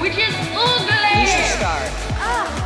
which 0.00 0.16
is 0.16 0.34
ugly. 0.54 1.20
You 1.20 1.26
should 1.26 1.58
start. 1.58 1.90
Oh. 2.20 2.64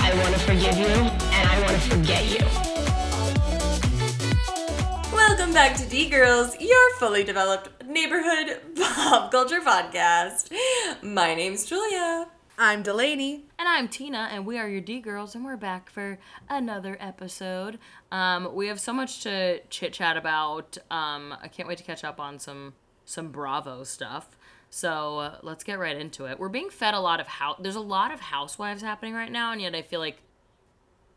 I 0.00 0.12
want 0.22 0.34
to 0.34 0.40
forgive 0.40 0.76
you, 0.76 0.86
and 0.86 1.48
I 1.48 1.60
want 1.62 1.72
to 1.72 1.80
forget 1.90 2.24
you. 2.30 2.44
Welcome 5.10 5.54
back 5.54 5.74
to 5.78 5.88
D 5.88 6.10
Girls, 6.10 6.60
your 6.60 6.90
fully 6.98 7.24
developed 7.24 7.84
neighborhood 7.86 8.60
pop 8.76 9.30
culture 9.30 9.60
podcast. 9.60 10.52
My 11.02 11.34
name's 11.34 11.64
Julia. 11.64 12.28
I'm 12.58 12.82
Delaney. 12.82 13.46
And 13.58 13.66
I'm 13.66 13.88
Tina, 13.88 14.28
and 14.30 14.44
we 14.44 14.58
are 14.58 14.68
your 14.68 14.82
D 14.82 15.00
girls, 15.00 15.34
and 15.34 15.46
we're 15.46 15.56
back 15.56 15.88
for 15.88 16.18
another 16.50 16.98
episode. 17.00 17.78
Um, 18.12 18.54
we 18.54 18.68
have 18.68 18.78
so 18.80 18.92
much 18.92 19.22
to 19.22 19.60
chit 19.70 19.94
chat 19.94 20.18
about. 20.18 20.76
Um, 20.90 21.34
I 21.42 21.48
can't 21.48 21.66
wait 21.66 21.78
to 21.78 21.84
catch 21.84 22.04
up 22.04 22.20
on 22.20 22.38
some 22.38 22.74
some 23.06 23.30
Bravo 23.30 23.82
stuff. 23.84 24.36
So 24.74 25.18
uh, 25.20 25.36
let's 25.42 25.62
get 25.62 25.78
right 25.78 25.96
into 25.96 26.24
it. 26.24 26.36
We're 26.40 26.48
being 26.48 26.68
fed 26.68 26.94
a 26.94 26.98
lot 26.98 27.20
of 27.20 27.28
house. 27.28 27.58
There's 27.60 27.76
a 27.76 27.80
lot 27.80 28.12
of 28.12 28.18
housewives 28.18 28.82
happening 28.82 29.14
right 29.14 29.30
now, 29.30 29.52
and 29.52 29.60
yet 29.62 29.72
I 29.72 29.82
feel 29.82 30.00
like 30.00 30.18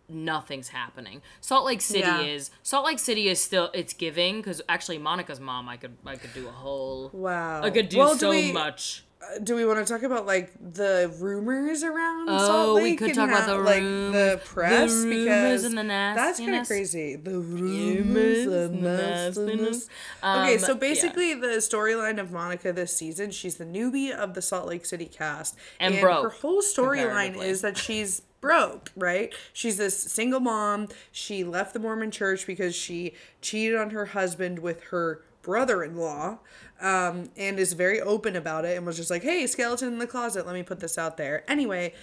nothing's 0.08 0.68
happening. 0.70 1.24
Salt 1.42 1.66
Lake 1.66 1.82
City 1.82 2.02
Yeah. 2.02 2.22
is 2.22 2.52
Salt 2.62 2.86
Lake 2.86 3.00
City 3.00 3.30
is 3.30 3.42
still 3.42 3.72
it's 3.74 3.94
giving 3.94 4.38
because 4.38 4.62
actually 4.70 5.00
Monica's 5.00 5.40
mom 5.40 5.68
I 5.68 5.76
could 5.76 5.98
I 6.06 6.18
could 6.18 6.36
do 6.36 6.48
a 6.48 6.52
whole 6.52 7.10
Wow. 7.12 7.64
I 7.64 7.72
could 7.72 7.90
do 7.90 7.98
Well, 7.98 8.14
do 8.14 8.20
so 8.20 8.30
we- 8.30 8.52
much. 8.52 9.04
Do 9.44 9.56
we 9.56 9.66
want 9.66 9.86
to 9.86 9.92
talk 9.94 10.04
about 10.04 10.26
like 10.26 10.52
the 10.74 11.14
rumors 11.20 11.84
around 11.84 12.30
Oh, 12.30 12.38
Salt 12.38 12.76
we 12.76 12.82
Lake 12.84 13.00
could 13.00 13.08
and 13.10 13.16
talk 13.18 13.30
about 13.30 13.48
the 13.48 13.58
like 13.58 13.82
rumors- 13.82 14.14
the 14.14 14.42
press 14.46 14.94
the 15.02 15.08
rumors 15.10 15.24
because 15.26 15.64
and 15.66 15.78
the 15.78 15.84
that's 15.84 16.40
kind 16.40 16.56
of 16.56 16.68
crazy. 16.68 17.16
The 17.16 17.40
Rumors 17.40 18.46
rumors 18.46 18.46
and 18.46 18.76
and 18.76 18.86
the 18.86 18.90
nastiness. 18.98 19.48
nastiness. 19.60 19.90
okay, 20.24 20.54
Um, 20.54 20.60
so 20.60 20.68
yeah. 20.74 20.74
basically 20.80 21.34
the 21.34 21.48
storyline 21.58 22.20
of 22.22 22.32
Monica 22.32 22.72
this 22.72 22.96
season, 22.96 23.32
she's 23.32 23.56
the 23.58 23.66
newbie 23.66 24.12
of 24.12 24.34
the 24.34 24.42
Salt 24.42 24.68
Lake 24.68 24.86
City 24.86 25.06
cast, 25.06 25.56
And 25.80 26.00
broke, 26.00 26.24
her 26.24 26.30
whole 26.30 26.62
storyline 26.62 27.42
is 27.44 27.62
that 27.62 27.78
she's 27.78 28.22
broke, 28.40 28.92
right? 28.96 29.34
She's 29.52 29.78
this 29.78 29.98
single 30.00 30.40
mom. 30.40 30.88
She 31.12 31.44
left 31.44 31.74
the 31.74 31.80
Mormon 31.80 32.12
church 32.12 32.46
because 32.48 32.76
she 32.76 33.14
cheated 33.42 33.78
on 33.78 33.90
her 33.90 34.06
husband 34.06 34.60
with 34.60 34.84
her 34.86 35.22
brother-in-law 35.42 36.40
um, 36.82 37.30
and 37.38 37.60
is 37.60 37.74
very 37.74 38.00
open 38.02 38.36
about 38.36 38.66
it 38.66 38.78
and 38.78 38.86
was 38.86 38.98
just 38.98 39.10
like 39.10 39.24
hey 39.24 39.48
skeleton 39.48 39.90
in 39.90 40.00
the 40.00 40.08
closet 40.08 40.46
let 40.46 40.54
me 40.54 40.64
put 40.64 40.80
this 40.80 40.98
out 40.98 41.18
there. 41.18 41.44
Anyway 41.48 41.94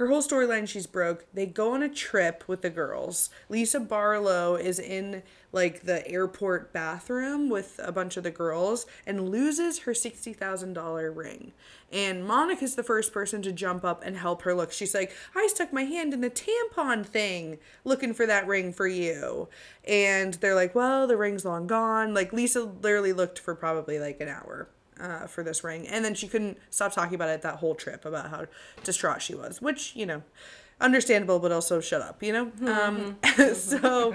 her 0.00 0.08
whole 0.08 0.22
storyline 0.22 0.66
she's 0.66 0.86
broke. 0.86 1.26
They 1.34 1.44
go 1.44 1.74
on 1.74 1.82
a 1.82 1.88
trip 1.88 2.42
with 2.46 2.62
the 2.62 2.70
girls. 2.70 3.28
Lisa 3.50 3.78
barlow 3.78 4.56
is 4.56 4.78
in 4.78 5.22
like 5.52 5.82
the 5.82 6.08
airport 6.08 6.72
bathroom 6.72 7.50
with 7.50 7.78
a 7.84 7.92
bunch 7.92 8.16
of 8.16 8.22
the 8.22 8.30
girls 8.30 8.86
and 9.06 9.28
loses 9.28 9.80
her 9.80 9.92
$60000 9.92 11.14
ring. 11.14 11.52
And 11.92 12.24
monica's 12.24 12.76
the 12.76 12.82
first 12.82 13.12
person 13.12 13.42
to 13.42 13.52
jump 13.52 13.84
up 13.84 14.02
and 14.02 14.16
help 14.16 14.40
her 14.42 14.54
look. 14.54 14.72
She's 14.72 14.94
like 14.94 15.12
i 15.36 15.46
stuck 15.48 15.70
my 15.70 15.82
hand 15.82 16.14
in 16.14 16.22
the 16.22 16.30
tampon 16.30 17.04
thing 17.04 17.58
looking 17.84 18.14
for 18.14 18.24
that 18.24 18.46
ring 18.46 18.72
for 18.72 18.86
you. 18.86 19.50
And 19.86 20.32
they're 20.34 20.54
like 20.54 20.74
well 20.74 21.06
the 21.06 21.18
ring's 21.18 21.44
long 21.44 21.66
gone. 21.66 22.14
Like 22.14 22.32
lisa 22.32 22.62
literally 22.62 23.12
looked 23.12 23.38
for 23.38 23.54
probably 23.54 23.98
like 23.98 24.18
an 24.22 24.28
hour 24.28 24.70
uh, 25.00 25.26
for 25.26 25.42
this 25.42 25.64
ring. 25.64 25.86
And 25.88 26.04
then 26.04 26.14
she 26.14 26.28
couldn't 26.28 26.58
stop 26.70 26.92
talking 26.92 27.14
about 27.14 27.30
it 27.30 27.42
that 27.42 27.56
whole 27.56 27.74
trip 27.74 28.04
about 28.04 28.30
how 28.30 28.46
distraught 28.84 29.22
she 29.22 29.34
was, 29.34 29.60
which, 29.60 29.94
you 29.96 30.06
know, 30.06 30.22
understandable, 30.80 31.38
but 31.38 31.52
also 31.52 31.80
shut 31.80 32.02
up, 32.02 32.22
you 32.22 32.32
know? 32.32 32.52
Um, 32.66 33.18
so 33.54 34.14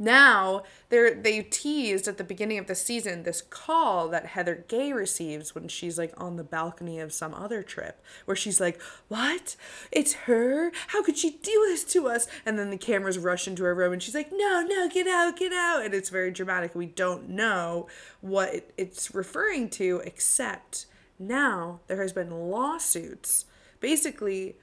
now 0.00 0.62
they're, 0.88 1.14
they 1.14 1.42
teased 1.42 2.08
at 2.08 2.16
the 2.18 2.24
beginning 2.24 2.58
of 2.58 2.66
the 2.66 2.74
season 2.74 3.22
this 3.22 3.42
call 3.42 4.08
that 4.08 4.26
Heather 4.26 4.64
Gay 4.66 4.92
receives 4.92 5.54
when 5.54 5.68
she's 5.68 5.98
like 5.98 6.12
on 6.16 6.36
the 6.36 6.42
balcony 6.42 6.98
of 6.98 7.12
some 7.12 7.34
other 7.34 7.62
trip, 7.62 8.02
where 8.24 8.36
she's 8.36 8.60
like, 8.60 8.80
What? 9.08 9.54
It's 9.92 10.14
her? 10.14 10.72
How 10.88 11.02
could 11.04 11.18
she 11.18 11.30
do 11.42 11.64
this 11.68 11.84
to 11.92 12.08
us? 12.08 12.26
And 12.46 12.58
then 12.58 12.70
the 12.70 12.78
cameras 12.78 13.18
rush 13.18 13.46
into 13.46 13.62
her 13.64 13.74
room 13.74 13.92
and 13.92 14.02
she's 14.02 14.14
like, 14.14 14.32
No, 14.32 14.64
no, 14.66 14.88
get 14.88 15.06
out, 15.06 15.36
get 15.36 15.52
out. 15.52 15.84
And 15.84 15.92
it's 15.94 16.08
very 16.08 16.30
dramatic. 16.30 16.74
We 16.74 16.86
don't 16.86 17.28
know 17.28 17.86
what 18.22 18.54
it- 18.54 18.72
it's 18.76 19.14
referring 19.14 19.68
to, 19.70 20.00
except 20.04 20.86
now 21.18 21.80
there 21.86 22.00
has 22.00 22.14
been 22.14 22.30
lawsuits. 22.30 23.44
Basically, 23.80 24.56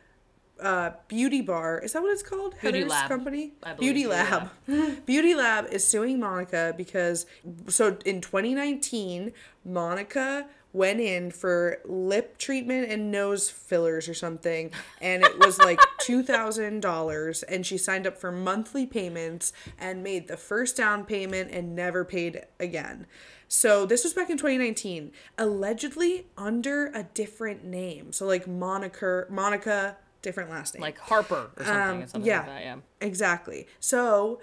uh, 0.59 0.91
Beauty 1.07 1.41
Bar 1.41 1.79
is 1.79 1.93
that 1.93 2.01
what 2.01 2.11
it's 2.11 2.23
called? 2.23 2.53
Beauty 2.61 2.79
Heather's 2.79 2.91
Lab. 2.91 3.09
company. 3.09 3.53
I 3.63 3.73
believe 3.73 3.93
Beauty 3.93 3.93
Beauty 3.93 4.07
Lab. 4.07 4.49
Beauty 5.05 5.35
Lab 5.35 5.67
is 5.71 5.87
suing 5.87 6.19
Monica 6.19 6.73
because 6.75 7.25
so 7.67 7.97
in 8.05 8.21
2019, 8.21 9.31
Monica 9.65 10.47
went 10.73 10.99
in 10.99 11.31
for 11.31 11.79
lip 11.85 12.37
treatment 12.37 12.91
and 12.91 13.11
nose 13.11 13.49
fillers 13.49 14.07
or 14.07 14.13
something 14.13 14.69
and 15.01 15.23
it 15.23 15.39
was 15.39 15.57
like 15.57 15.79
$2000 16.01 17.43
and 17.49 17.65
she 17.65 17.77
signed 17.77 18.05
up 18.05 18.17
for 18.17 18.31
monthly 18.31 18.85
payments 18.85 19.53
and 19.79 20.03
made 20.03 20.27
the 20.27 20.37
first 20.37 20.77
down 20.77 21.03
payment 21.03 21.49
and 21.51 21.75
never 21.75 22.05
paid 22.05 22.41
again 22.59 23.07
so 23.47 23.85
this 23.85 24.03
was 24.03 24.13
back 24.13 24.29
in 24.29 24.37
2019 24.37 25.11
allegedly 25.37 26.27
under 26.37 26.87
a 26.87 27.03
different 27.03 27.63
name 27.63 28.11
so 28.11 28.25
like 28.25 28.47
monica 28.47 29.25
monica 29.29 29.97
different 30.21 30.49
last 30.49 30.73
name 30.73 30.81
like 30.81 30.97
Harper 30.97 31.51
or 31.57 31.63
something, 31.65 32.01
Um, 32.03 32.07
something 32.07 32.27
yeah, 32.27 32.37
like 32.39 32.45
that. 32.47 32.61
Yeah. 32.63 32.75
exactly. 33.01 33.67
So, 33.79 34.41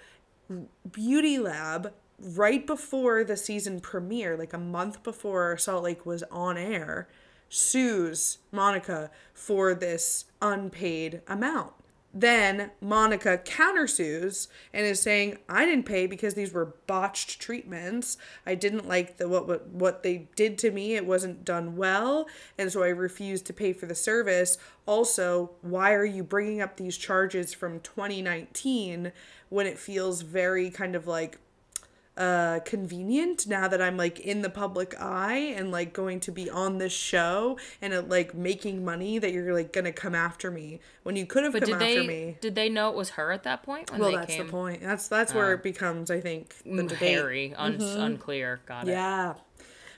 Beauty 0.90 1.38
Lab, 1.38 1.92
right 2.18 2.66
before 2.66 3.24
the 3.24 3.36
season 3.36 3.80
premiere, 3.80 4.36
like 4.36 4.52
a 4.52 4.58
month 4.58 5.02
before 5.02 5.56
Salt 5.56 5.84
Lake 5.84 6.04
was 6.06 6.22
on 6.30 6.56
air, 6.56 7.08
sues 7.48 8.38
Monica 8.52 9.10
for 9.32 9.74
this 9.74 10.26
unpaid 10.42 11.22
amount. 11.28 11.72
Then 12.16 12.70
Monica 12.80 13.38
countersues 13.44 14.46
and 14.72 14.86
is 14.86 15.02
saying, 15.02 15.38
"I 15.48 15.66
didn't 15.66 15.84
pay 15.84 16.06
because 16.06 16.34
these 16.34 16.52
were 16.52 16.76
botched 16.86 17.40
treatments. 17.40 18.16
I 18.46 18.54
didn't 18.54 18.86
like 18.86 19.16
the 19.16 19.28
what 19.28 19.48
what 19.48 19.66
what 19.66 20.04
they 20.04 20.28
did 20.36 20.56
to 20.58 20.70
me. 20.70 20.94
It 20.94 21.06
wasn't 21.06 21.44
done 21.44 21.76
well, 21.76 22.28
and 22.56 22.70
so 22.70 22.84
I 22.84 22.88
refused 22.88 23.46
to 23.46 23.52
pay 23.52 23.72
for 23.72 23.86
the 23.86 23.96
service. 23.96 24.58
Also, 24.86 25.50
why 25.60 25.92
are 25.92 26.04
you 26.04 26.22
bringing 26.22 26.60
up 26.60 26.76
these 26.76 26.96
charges 26.96 27.52
from 27.52 27.80
2019 27.80 29.10
when 29.48 29.66
it 29.66 29.78
feels 29.78 30.22
very 30.22 30.70
kind 30.70 30.94
of 30.94 31.08
like 31.08 31.38
uh 32.16 32.60
convenient 32.64 33.46
now 33.48 33.66
that 33.66 33.82
I'm 33.82 33.96
like 33.96 34.20
in 34.20 34.42
the 34.42 34.48
public 34.50 34.94
eye 35.00 35.52
and 35.56 35.72
like 35.72 35.92
going 35.92 36.20
to 36.20 36.30
be 36.30 36.48
on 36.48 36.78
this 36.78 36.92
show 36.92 37.58
and 37.82 37.92
uh, 37.92 38.02
like 38.06 38.34
making 38.34 38.84
money 38.84 39.18
that 39.18 39.32
you're 39.32 39.52
like 39.52 39.72
gonna 39.72 39.90
come 39.92 40.14
after 40.14 40.48
me 40.50 40.78
when 41.02 41.16
you 41.16 41.26
could 41.26 41.42
have 41.42 41.54
come 41.54 41.60
did 41.64 41.72
after 41.74 41.84
they 41.86 42.06
me. 42.06 42.36
did 42.40 42.54
they 42.54 42.68
know 42.68 42.88
it 42.88 42.94
was 42.94 43.10
her 43.10 43.32
at 43.32 43.42
that 43.42 43.64
point 43.64 43.90
when 43.90 44.00
Well, 44.00 44.12
that's 44.12 44.36
came? 44.36 44.46
the 44.46 44.50
point. 44.52 44.80
That's 44.82 45.08
that's 45.08 45.34
where 45.34 45.52
it 45.54 45.62
becomes, 45.64 46.08
I 46.10 46.20
think, 46.20 46.54
the 46.64 46.70
Mm, 46.70 46.88
debate. 46.88 46.98
Hairy, 47.00 47.54
un- 47.56 47.80
unclear. 47.80 48.60
Got 48.66 48.86
it. 48.86 48.92
Yeah, 48.92 49.34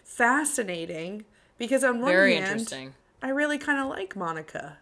fascinating 0.03 1.25
because 1.59 1.84
on 1.84 2.00
one 2.00 2.10
Very 2.10 2.34
hand, 2.34 2.50
interesting. 2.50 2.94
I 3.22 3.28
really 3.28 3.59
kind 3.59 3.78
of 3.78 3.88
like 3.88 4.16
Monica. 4.16 4.78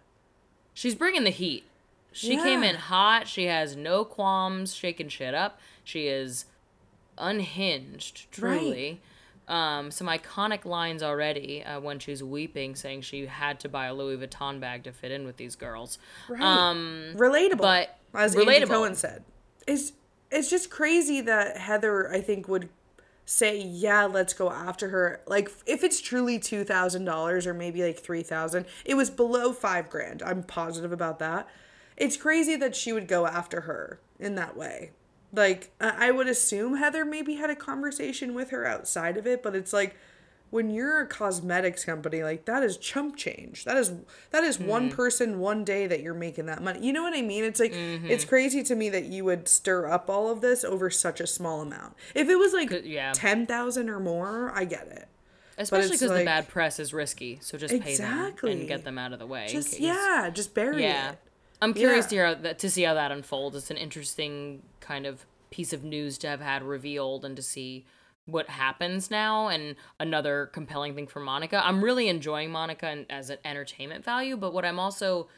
She's 0.73 0.95
bringing 0.95 1.25
the 1.25 1.31
heat. 1.31 1.65
She 2.13 2.37
came 2.37 2.63
in 2.63 2.77
hot. 2.77 3.27
She 3.27 3.47
has 3.47 3.75
no 3.75 4.05
qualms 4.05 4.73
shaking 4.75 5.09
shit 5.09 5.35
up. 5.35 5.59
She 5.83 6.07
is 6.07 6.45
unhinged, 7.19 8.31
truly. 8.31 9.01
Um, 9.47 9.91
some 9.91 10.07
iconic 10.07 10.65
lines 10.65 11.03
already 11.03 11.63
uh, 11.63 11.79
when 11.81 11.99
she's 11.99 12.23
weeping, 12.23 12.75
saying 12.77 13.03
she 13.03 13.27
had 13.27 13.61
to 13.61 13.69
buy 13.69 13.87
a 13.87 13.95
Louis 13.95 14.17
Vuitton 14.17 14.59
bag 14.59 14.85
to 14.85 14.93
fit 14.93 15.11
in 15.11 15.27
with 15.27 15.37
these 15.37 15.55
girls. 15.55 15.99
Um, 16.41 17.13
relatable, 17.15 17.59
but 17.59 17.99
as 18.15 18.35
Andy. 18.35 18.67
Cohen 18.67 18.95
said, 18.95 19.23
it's 19.67 19.93
it's 20.31 20.49
just 20.49 20.71
crazy 20.71 21.21
that 21.21 21.59
Heather, 21.59 22.11
I 22.11 22.21
think, 22.23 22.49
would 22.49 22.71
say, 23.27 23.61
"Yeah, 23.61 24.05
let's 24.05 24.33
go 24.33 24.51
after 24.51 24.89
her." 24.89 25.21
Like, 25.27 25.51
if 25.67 25.85
it's 25.85 26.01
truly 26.01 26.39
two 26.39 26.65
thousand 26.65 27.05
dollars 27.05 27.47
or 27.47 27.53
maybe 27.53 27.83
like 27.83 27.99
three 27.99 28.23
thousand, 28.23 28.65
it 28.85 28.95
was 28.95 29.11
below 29.11 29.53
five 29.53 29.91
grand. 29.91 30.23
I'm 30.23 30.43
positive 30.43 30.93
about 30.93 31.19
that. 31.19 31.49
It's 31.97 32.17
crazy 32.17 32.57
that 32.57 32.75
she 32.75 32.93
would 32.93 33.07
go 33.07 33.27
after 33.27 33.63
her 33.63 34.01
in 34.19 34.35
that 34.37 34.57
way. 34.57 34.93
Like, 35.35 35.71
I 35.81 36.11
would 36.11 36.29
assume 36.29 36.77
Heather 36.77 37.05
maybe 37.05 37.35
had 37.35 37.51
a 37.51 37.57
conversation 37.57 38.35
with 38.35 38.51
her 38.51 38.65
outside 38.67 39.17
of 39.17 39.27
it, 39.27 39.43
but 39.43 39.55
it's 39.57 39.73
like 39.73 39.97
when 40.51 40.71
you're 40.71 41.01
a 41.01 41.07
cosmetics 41.07 41.85
company, 41.85 42.23
like 42.23 42.45
that 42.45 42.63
is 42.63 42.77
chump 42.77 43.17
change. 43.17 43.65
That 43.65 43.77
is 43.77 43.93
that 44.31 44.45
is 44.45 44.61
one 44.61 44.87
Mm-hmm. 44.89 44.95
person 44.97 45.39
one 45.41 45.65
day 45.65 45.87
that 45.89 46.01
you're 46.01 46.15
making 46.15 46.47
that 46.47 46.63
money. 46.63 46.87
You 46.87 46.93
know 46.93 47.03
what 47.03 47.15
I 47.15 47.23
mean? 47.23 47.43
It's 47.43 47.59
like 47.59 47.73
Mm-hmm. 47.73 48.07
it's 48.07 48.25
crazy 48.25 48.63
to 48.63 48.75
me 48.77 48.89
that 48.91 49.05
you 49.07 49.25
would 49.25 49.49
stir 49.49 49.89
up 49.91 50.09
all 50.09 50.31
of 50.31 50.41
this 50.43 50.63
over 50.63 50.91
such 50.91 51.19
a 51.21 51.27
small 51.27 51.61
amount. 51.63 51.95
If 52.15 52.29
it 52.29 52.37
was 52.37 52.53
like 52.53 52.71
yeah. 52.85 53.13
ten 53.15 53.47
thousand 53.47 53.89
or 53.91 53.99
more, 53.99 54.53
I 54.55 54.65
get 54.65 54.87
it. 54.89 55.09
Especially 55.59 55.93
because 55.93 56.11
the 56.11 56.25
bad 56.25 56.49
press 56.49 56.79
is 56.79 56.93
risky. 56.93 57.39
So 57.41 57.57
just 57.59 57.73
pay 57.73 57.79
them 57.79 57.89
Exactly. 57.89 58.53
and 58.53 58.69
get 58.69 58.85
them 58.85 58.99
out 58.99 59.13
of 59.13 59.19
the 59.21 59.27
way. 59.27 59.47
Just 59.49 59.81
yeah, 59.81 60.31
just 60.33 60.53
bury 60.55 60.83
Yeah. 60.83 61.13
it. 61.13 61.19
I'm 61.63 61.75
curious 61.75 62.05
Yeah. 62.07 62.09
to 62.09 62.15
hear 62.15 62.27
how 62.27 62.35
that, 62.35 62.59
to 62.61 62.71
see 62.71 62.83
how 62.83 62.95
that 62.95 63.13
unfolds. 63.13 63.57
It's 63.57 63.71
an 63.71 63.77
interesting 63.77 64.63
kind 64.81 65.07
of 65.07 65.27
piece 65.51 65.73
of 65.73 65.85
news 65.85 66.19
to 66.19 66.29
have 66.29 66.41
had 66.41 66.63
revealed 66.63 67.25
and 67.25 67.37
to 67.37 67.43
see 67.43 67.87
what 68.27 68.49
happens 68.49 69.11
now 69.11 69.49
and 69.49 69.77
another 70.01 70.47
compelling 70.53 70.95
thing 70.95 71.07
for 71.07 71.21
Monica. 71.21 71.65
I'm 71.65 71.85
really 71.85 72.09
enjoying 72.09 72.51
Monica 72.51 72.87
and- 72.87 73.07
as 73.11 73.31
an 73.31 73.39
entertainment 73.45 74.05
value, 74.05 74.37
but 74.37 74.53
what 74.53 74.65
I'm 74.65 74.79
also 74.79 75.29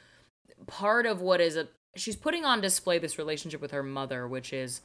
part 0.66 1.04
of 1.06 1.20
what 1.20 1.40
is 1.40 1.56
a 1.56 1.68
she's 1.96 2.16
putting 2.16 2.44
on 2.44 2.60
display 2.60 2.98
this 2.98 3.18
relationship 3.18 3.60
with 3.60 3.70
her 3.70 3.82
mother, 3.82 4.28
which 4.28 4.52
is 4.52 4.82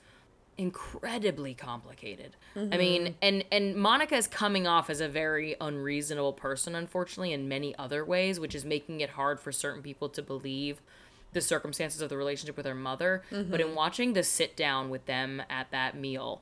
incredibly 0.57 1.54
complicated. 1.54 2.36
I 2.56 2.78
mean, 2.78 3.01
mm-hmm. 3.04 3.13
and 3.22 3.45
and 3.51 3.75
Monica 3.75 4.16
is 4.16 4.28
coming 4.28 4.68
off 4.68 4.89
as 4.89 5.00
a 5.01 5.07
very 5.07 5.56
unreasonable 5.62 6.33
person 6.33 6.75
unfortunately 6.75 7.33
in 7.33 7.48
many 7.48 7.75
other 7.78 8.04
ways, 8.04 8.39
which 8.39 8.56
is 8.56 8.66
making 8.66 9.01
it 9.01 9.12
hard 9.12 9.39
for 9.39 9.51
certain 9.51 9.81
people 9.81 10.10
to 10.10 10.22
believe 10.22 10.81
the 11.33 11.42
circumstances 11.42 12.01
of 12.01 12.10
the 12.10 12.18
relationship 12.18 12.57
with 12.57 12.66
her 12.66 12.75
mother. 12.75 13.24
But 13.30 13.62
in 13.62 13.68
mm-hmm. 13.68 13.75
watching 13.75 14.13
the 14.13 14.24
sit 14.24 14.56
down 14.56 14.89
with 14.89 15.06
them 15.06 15.42
at 15.50 15.72
that 15.72 15.98
meal, 15.98 16.42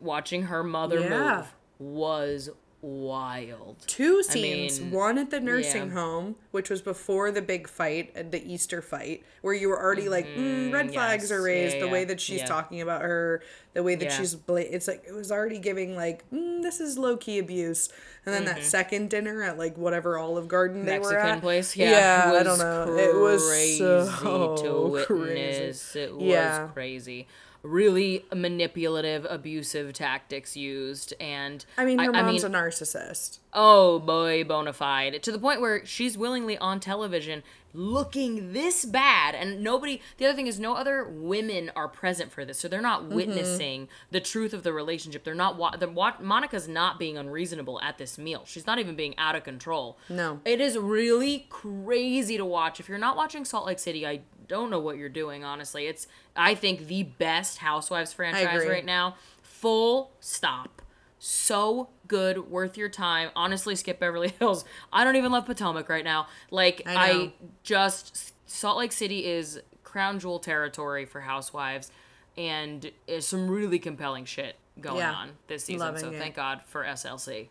watching 0.00 0.44
her 0.44 0.62
mother 0.62 1.00
Yeah. 1.00 1.36
move 1.36 1.54
was 1.78 2.50
wild. 2.84 3.76
Two 3.86 4.18
I 4.28 4.32
scenes. 4.32 4.80
mean, 4.80 4.90
one 4.90 5.18
at 5.18 5.30
the 5.30 5.40
nursing 5.40 5.88
yeah. 5.88 5.94
home, 5.94 6.36
which 6.50 6.68
was 6.70 6.82
before 6.82 7.30
the 7.30 7.42
big 7.42 7.66
fight, 7.68 8.12
uh, 8.16 8.22
the 8.28 8.44
Easter 8.44 8.82
fight, 8.82 9.24
where 9.42 9.54
you 9.54 9.68
were 9.68 9.80
already 9.82 10.08
like, 10.08 10.26
mm, 10.26 10.72
red 10.72 10.92
flags 10.92 11.32
are 11.32 11.42
raised. 11.42 11.74
Yeah, 11.74 11.80
the 11.80 11.86
yeah, 11.86 11.92
way 11.92 12.04
that 12.04 12.20
she's 12.20 12.42
talking 12.42 12.80
about 12.80 13.02
her, 13.02 13.42
the 13.72 13.82
way 13.82 13.94
that 13.96 14.12
she's, 14.12 14.34
bla- 14.34 14.60
it's 14.60 14.86
like 14.86 15.02
it 15.08 15.12
was 15.14 15.32
already 15.32 15.58
giving 15.58 15.96
like, 15.96 16.28
mm, 16.30 16.62
this 16.62 16.80
is 16.80 16.98
low 16.98 17.16
key 17.16 17.38
abuse. 17.38 17.88
And 18.26 18.34
then 18.34 18.44
that 18.46 18.62
second 18.64 19.10
dinner 19.10 19.42
at 19.42 19.58
like 19.58 19.76
whatever 19.76 20.18
Olive 20.18 20.48
Garden 20.48 20.84
they 20.84 20.98
were 20.98 21.04
Mm-hmm. 21.06 21.12
Mexican 21.14 21.36
at, 21.36 21.40
place, 21.42 21.76
yeah, 21.76 22.32
I 22.38 22.42
don't 22.42 22.58
know. 22.58 22.96
It 22.96 23.14
was 23.14 23.46
crazy 23.48 23.78
so 23.78 24.56
to 24.56 25.04
crazy. 25.06 25.22
witness. 25.22 25.96
It 25.96 26.14
was 26.16 26.70
crazy. 26.72 27.26
Really 27.64 28.26
manipulative, 28.32 29.26
abusive 29.28 29.94
tactics 29.94 30.54
used, 30.54 31.14
and 31.18 31.64
I 31.78 31.86
mean, 31.86 31.98
her 31.98 32.14
I 32.14 32.22
mom's 32.22 32.44
mean, 32.44 32.54
a 32.54 32.58
narcissist. 32.58 33.38
Oh 33.54 33.98
boy, 34.00 34.44
bona 34.44 34.74
fide. 34.74 35.22
To 35.22 35.32
the 35.32 35.38
point 35.38 35.62
where 35.62 35.84
she's 35.86 36.18
willingly 36.18 36.58
on 36.58 36.78
television 36.78 37.42
looking 37.74 38.52
this 38.52 38.84
bad. 38.84 39.34
And 39.34 39.62
nobody, 39.62 40.00
the 40.16 40.26
other 40.26 40.34
thing 40.36 40.46
is, 40.46 40.58
no 40.58 40.74
other 40.74 41.04
women 41.04 41.70
are 41.76 41.88
present 41.88 42.32
for 42.32 42.44
this. 42.44 42.58
So 42.58 42.68
they're 42.68 42.80
not 42.80 43.02
Mm-hmm. 43.02 43.14
witnessing 43.14 43.88
the 44.12 44.20
truth 44.20 44.54
of 44.54 44.62
the 44.62 44.72
relationship. 44.72 45.24
They're 45.24 45.34
not, 45.34 45.56
wa- 45.58 45.74
wa- 45.92 46.14
Monica's 46.20 46.68
not 46.68 46.98
being 46.98 47.18
unreasonable 47.18 47.80
at 47.80 47.98
this 47.98 48.16
meal. 48.16 48.42
She's 48.46 48.66
not 48.66 48.78
even 48.78 48.94
being 48.94 49.18
out 49.18 49.34
of 49.34 49.42
control. 49.44 49.98
No. 50.08 50.40
It 50.44 50.60
is 50.60 50.78
really 50.78 51.46
crazy 51.50 52.36
to 52.36 52.44
watch. 52.44 52.78
If 52.80 52.88
you're 52.88 52.98
not 52.98 53.16
watching 53.16 53.44
Salt 53.44 53.66
Lake 53.66 53.78
City, 53.80 54.06
I 54.06 54.20
don't 54.46 54.70
know 54.70 54.78
what 54.78 54.96
you're 54.96 55.08
doing, 55.08 55.42
honestly. 55.42 55.86
It's, 55.86 56.06
I 56.36 56.54
think, 56.54 56.86
the 56.86 57.02
best 57.02 57.58
Housewives 57.58 58.12
franchise 58.12 58.66
right 58.68 58.84
now. 58.84 59.16
Full 59.42 60.12
stop 60.20 60.82
so 61.24 61.88
good, 62.06 62.50
worth 62.50 62.76
your 62.76 62.88
time. 62.88 63.30
Honestly, 63.34 63.74
skip 63.76 63.98
Beverly 63.98 64.28
Hills. 64.38 64.64
I 64.92 65.04
don't 65.04 65.16
even 65.16 65.32
love 65.32 65.46
Potomac 65.46 65.88
right 65.88 66.04
now. 66.04 66.26
Like 66.50 66.82
I 66.86 67.10
I, 67.10 67.32
just 67.62 68.34
Salt 68.48 68.76
Lake 68.78 68.92
City 68.92 69.24
is 69.26 69.60
crown 69.82 70.18
jewel 70.18 70.38
territory 70.38 71.04
for 71.06 71.20
housewives 71.20 71.90
and 72.36 72.90
is 73.06 73.26
some 73.26 73.48
really 73.48 73.78
compelling 73.78 74.24
shit 74.24 74.56
going 74.80 74.98
Yeah. 74.98 75.12
on 75.12 75.30
this 75.46 75.64
season. 75.64 75.80
Loving 75.86 76.00
so 76.00 76.10
it. 76.10 76.18
thank 76.18 76.34
God 76.34 76.60
for 76.66 76.84
SLC. 76.84 77.48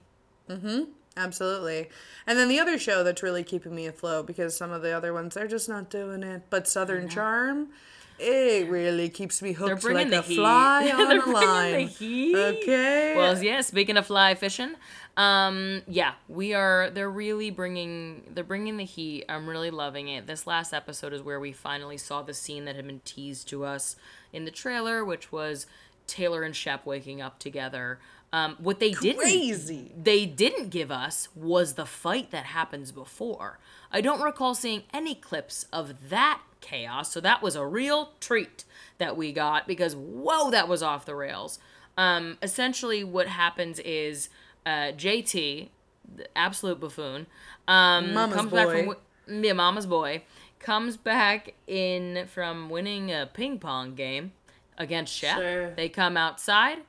Mm-hmm. 0.50 0.84
Absolutely. 1.16 1.90
And 2.28 2.38
then 2.38 2.50
the 2.50 2.60
other 2.60 2.78
show 2.78 3.04
that's 3.04 3.24
really 3.24 3.44
keeping 3.44 3.74
me 3.76 3.86
afloat 3.86 4.28
because 4.28 4.58
some 4.58 4.72
of 4.72 4.82
the 4.82 4.92
other 4.92 5.14
ones 5.14 5.36
they're 5.36 5.48
just 5.48 5.70
not 5.70 5.90
doing 5.90 6.22
it. 6.24 6.44
But 6.50 6.68
Southern 6.68 7.08
Charm, 7.08 7.70
it 8.20 8.70
really 8.70 9.10
keeps 9.10 9.42
me 9.42 9.54
hooked 9.54 9.82
bringing 9.82 10.10
like 10.10 10.12
the 10.12 10.20
a 10.20 10.22
heat. 10.22 10.36
fly 10.36 10.92
on 10.96 11.08
They're 11.10 11.24
a 11.24 11.30
line. 11.30 11.74
the 11.74 11.86
heat. 11.86 12.36
Okay. 12.36 13.16
Well, 13.16 13.42
yeah. 13.44 13.62
Speaking 13.62 13.98
of 13.98 14.06
fly 14.08 14.36
fishing, 14.36 14.76
um, 15.18 15.82
yeah, 15.88 16.14
we 16.28 16.54
are. 16.54 16.90
They're 16.90 17.10
really 17.10 17.52
bringing. 17.52 18.24
They're 18.34 18.44
bringing 18.44 18.78
the 18.78 18.86
heat. 18.86 19.26
I'm 19.30 19.48
really 19.48 19.72
loving 19.72 20.08
it. 20.08 20.28
This 20.28 20.48
last 20.48 20.74
episode 20.74 21.14
is 21.14 21.22
where 21.22 21.40
we 21.40 21.52
finally 21.52 21.98
saw 21.98 22.22
the 22.22 22.34
scene 22.34 22.66
that 22.66 22.76
had 22.76 22.86
been 22.88 23.02
teased 23.06 23.48
to 23.50 23.66
us 23.66 23.96
in 24.32 24.46
the 24.46 24.52
trailer, 24.52 25.04
which 25.06 25.32
was 25.32 25.68
Taylor 26.08 26.44
and 26.44 26.56
Shep 26.56 26.86
waking 26.86 27.22
up 27.22 27.40
together. 27.40 28.00
Um, 28.32 28.56
what 28.58 28.80
they 28.80 28.92
didn't 28.94 30.04
they 30.04 30.26
didn't 30.26 30.70
give 30.70 30.90
us 30.90 31.28
was 31.36 31.74
the 31.74 31.86
fight 31.86 32.32
that 32.32 32.46
happens 32.46 32.92
before. 32.92 33.60
I 33.92 34.02
don't 34.02 34.22
recall 34.24 34.56
seeing 34.56 34.82
any 34.92 35.14
clips 35.14 35.68
of 35.72 36.10
that 36.10 36.42
chaos, 36.64 37.12
so 37.12 37.20
that 37.22 37.44
was 37.44 37.56
a 37.56 37.66
real 37.66 38.14
treat 38.20 38.66
that 38.98 39.16
we 39.16 39.32
got 39.32 39.68
because 39.68 39.96
whoa, 39.96 40.50
that 40.50 40.68
was 40.68 40.82
off 40.82 41.06
the 41.06 41.16
rails. 41.16 41.60
Um, 41.98 42.38
essentially, 42.42 43.04
what 43.04 43.28
happens 43.28 43.80
is 43.80 44.30
uh, 44.66 44.92
JT, 44.96 45.70
the 46.16 46.38
absolute 46.38 46.80
buffoon, 46.80 47.28
um, 47.68 48.14
Mama's 48.14 48.36
comes 48.36 48.52
back 48.52 48.68
from 48.70 49.44
yeah, 49.44 49.54
Mama's 49.54 49.86
boy, 49.86 50.24
comes 50.60 50.98
back 50.98 51.54
in 51.68 52.26
from 52.28 52.70
winning 52.70 53.12
a 53.12 53.30
ping 53.32 53.60
pong 53.60 53.94
game 53.94 54.32
against 54.78 55.14
Shep. 55.14 55.38
Sure. 55.38 55.72
They 55.76 55.90
come 55.90 56.18
outside 56.18 56.80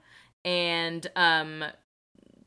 and 0.45 1.07
um, 1.17 1.65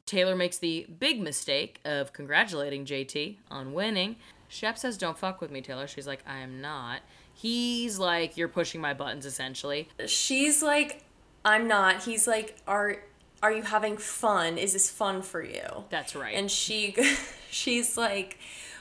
Taylor 0.06 0.36
makes 0.36 0.58
the 0.58 0.88
big 1.00 1.22
mistake 1.22 1.80
of 1.86 2.14
congratulating 2.14 2.86
JT 2.86 3.38
on 3.50 3.74
winning. 3.74 4.16
Shep 4.48 4.78
says, 4.78 4.98
Don't 4.98 5.18
fuck 5.18 5.42
with 5.42 5.52
me, 5.52 5.62
Taylor. 5.62 5.88
She's 5.88 6.08
like, 6.08 6.24
I 6.26 6.40
am 6.40 6.62
not. 6.62 7.02
He's 7.40 8.00
like, 8.00 8.36
You're 8.36 8.48
pushing 8.48 8.82
my 8.82 8.94
buttons, 8.94 9.26
essentially. 9.26 9.90
She's 10.08 10.64
like, 10.64 11.04
I'm 11.46 11.68
not. 11.68 12.04
He's 12.04 12.28
like, 12.28 12.58
are 12.68 12.98
are 13.44 13.52
you 13.52 13.62
having 13.62 13.98
fun? 13.98 14.58
Is 14.58 14.74
this 14.74 14.90
fun 14.90 15.22
for 15.22 15.44
you? 15.44 15.86
That's 15.92 16.16
right. 16.16 16.34
And 16.36 16.50
she 16.50 16.96
she's 17.52 17.96
like, 17.98 18.40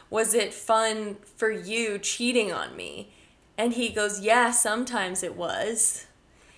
was 0.08 0.32
it 0.32 0.54
fun 0.54 1.18
for 1.36 1.50
you 1.50 1.98
cheating 1.98 2.52
on 2.52 2.74
me? 2.74 3.12
And 3.58 3.74
he 3.74 3.90
goes, 3.90 4.20
yeah, 4.20 4.50
sometimes 4.50 5.22
it 5.22 5.36
was. 5.36 6.06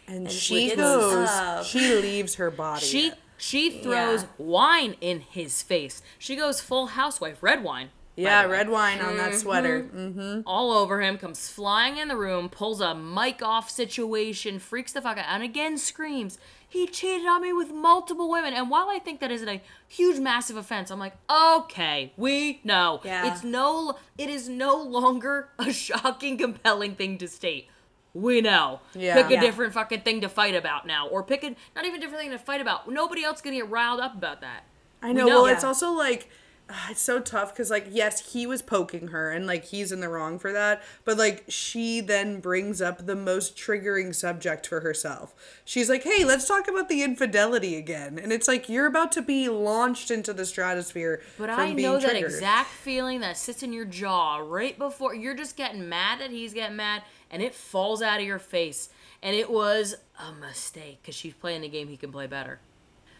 and, 0.06 0.30
she 0.30 0.38
she 0.38 0.66
gets 0.68 0.76
goes, 0.80 1.28
up. 1.28 1.64
she 1.64 1.94
leaves 2.00 2.36
her 2.36 2.50
body. 2.52 2.84
she 2.86 3.12
she 3.36 3.82
throws 3.82 4.22
Yeah. 4.22 4.28
wine 4.38 4.94
in 5.00 5.20
his 5.20 5.62
face. 5.62 6.00
She 6.18 6.36
goes 6.36 6.60
full 6.60 6.86
housewife, 6.88 7.42
red 7.42 7.62
wine. 7.64 7.90
Yeah, 8.22 8.44
red 8.44 8.68
wine 8.68 9.00
on 9.00 9.08
Mm-hmm. 9.08 9.16
that 9.18 9.34
sweater. 9.34 9.82
Mm. 9.94 10.42
all 10.46 10.72
over 10.72 11.00
him, 11.00 11.18
comes 11.18 11.48
flying 11.48 11.96
in 11.98 12.08
the 12.08 12.16
room, 12.16 12.48
pulls 12.48 12.80
a 12.80 12.94
mic 12.94 13.42
off 13.42 13.70
situation, 13.70 14.58
freaks 14.58 14.92
the 14.92 15.00
fuck 15.02 15.18
out, 15.18 15.24
and 15.28 15.42
again 15.42 15.78
screams, 15.78 16.38
He 16.70 16.86
cheated 16.86 17.26
on 17.26 17.40
me 17.42 17.52
with 17.54 17.72
multiple 17.72 18.28
women. 18.30 18.52
And 18.52 18.68
while 18.70 18.88
I 18.90 18.98
think 18.98 19.20
that 19.20 19.30
isn't 19.30 19.48
a 19.48 19.62
huge, 19.86 20.18
massive 20.20 20.56
offense, 20.58 20.90
I'm 20.90 20.98
like, 20.98 21.14
okay, 21.30 22.12
we 22.18 22.60
know. 22.64 23.00
Yeah. 23.04 23.32
It's 23.32 23.42
no 23.42 23.96
it 24.18 24.28
is 24.28 24.48
no 24.48 24.76
longer 24.76 25.48
a 25.58 25.72
shocking, 25.84 26.36
compelling 26.36 26.94
thing 26.94 27.16
to 27.18 27.28
state. 27.28 27.68
We 28.14 28.40
know. 28.40 28.80
Yeah. 28.94 29.14
Pick 29.14 29.26
a 29.30 29.32
Yeah. 29.34 29.40
different 29.40 29.72
fucking 29.74 30.00
thing 30.00 30.20
to 30.22 30.28
fight 30.28 30.54
about 30.54 30.86
now. 30.86 31.06
Or 31.08 31.22
pick 31.22 31.42
a 31.44 31.54
not 31.76 31.84
even 31.86 32.00
different 32.00 32.20
thing 32.22 32.30
to 32.32 32.38
fight 32.38 32.60
about. 32.60 32.90
Nobody 32.90 33.22
else 33.24 33.40
gonna 33.40 33.56
get 33.56 33.70
riled 33.70 34.00
up 34.00 34.14
about 34.14 34.40
that. 34.40 34.64
I 35.02 35.12
know. 35.12 35.26
know. 35.26 35.42
Well, 35.42 35.46
it's 35.46 35.64
also 35.64 35.92
like 35.92 36.28
it's 36.90 37.00
so 37.00 37.20
tough 37.20 37.52
because 37.52 37.70
like 37.70 37.86
yes, 37.90 38.32
he 38.32 38.46
was 38.46 38.62
poking 38.62 39.08
her 39.08 39.30
and 39.30 39.46
like 39.46 39.64
he's 39.66 39.92
in 39.92 40.00
the 40.00 40.08
wrong 40.08 40.38
for 40.38 40.52
that, 40.52 40.82
but 41.04 41.16
like 41.16 41.44
she 41.48 42.00
then 42.00 42.40
brings 42.40 42.80
up 42.82 43.06
the 43.06 43.16
most 43.16 43.56
triggering 43.56 44.14
subject 44.14 44.66
for 44.66 44.80
herself. 44.80 45.34
She's 45.64 45.88
like, 45.88 46.04
"Hey, 46.04 46.24
let's 46.24 46.46
talk 46.46 46.68
about 46.68 46.88
the 46.88 47.02
infidelity 47.02 47.76
again," 47.76 48.18
and 48.18 48.32
it's 48.32 48.48
like 48.48 48.68
you're 48.68 48.86
about 48.86 49.12
to 49.12 49.22
be 49.22 49.48
launched 49.48 50.10
into 50.10 50.32
the 50.32 50.44
stratosphere. 50.44 51.22
But 51.36 51.50
from 51.50 51.60
I 51.60 51.74
being 51.74 51.82
know 51.82 51.98
that 51.98 52.16
exact 52.16 52.70
feeling 52.70 53.20
that 53.20 53.36
sits 53.36 53.62
in 53.62 53.72
your 53.72 53.84
jaw 53.84 54.38
right 54.38 54.78
before 54.78 55.14
you're 55.14 55.34
just 55.34 55.56
getting 55.56 55.88
mad 55.88 56.20
that 56.20 56.30
he's 56.30 56.54
getting 56.54 56.76
mad 56.76 57.02
and 57.30 57.42
it 57.42 57.54
falls 57.54 58.02
out 58.02 58.20
of 58.20 58.26
your 58.26 58.38
face. 58.38 58.88
And 59.22 59.34
it 59.34 59.50
was 59.50 59.96
a 60.18 60.32
mistake 60.32 61.00
because 61.02 61.14
she's 61.14 61.34
playing 61.34 61.62
the 61.62 61.68
game 61.68 61.88
he 61.88 61.96
can 61.96 62.12
play 62.12 62.26
better. 62.26 62.60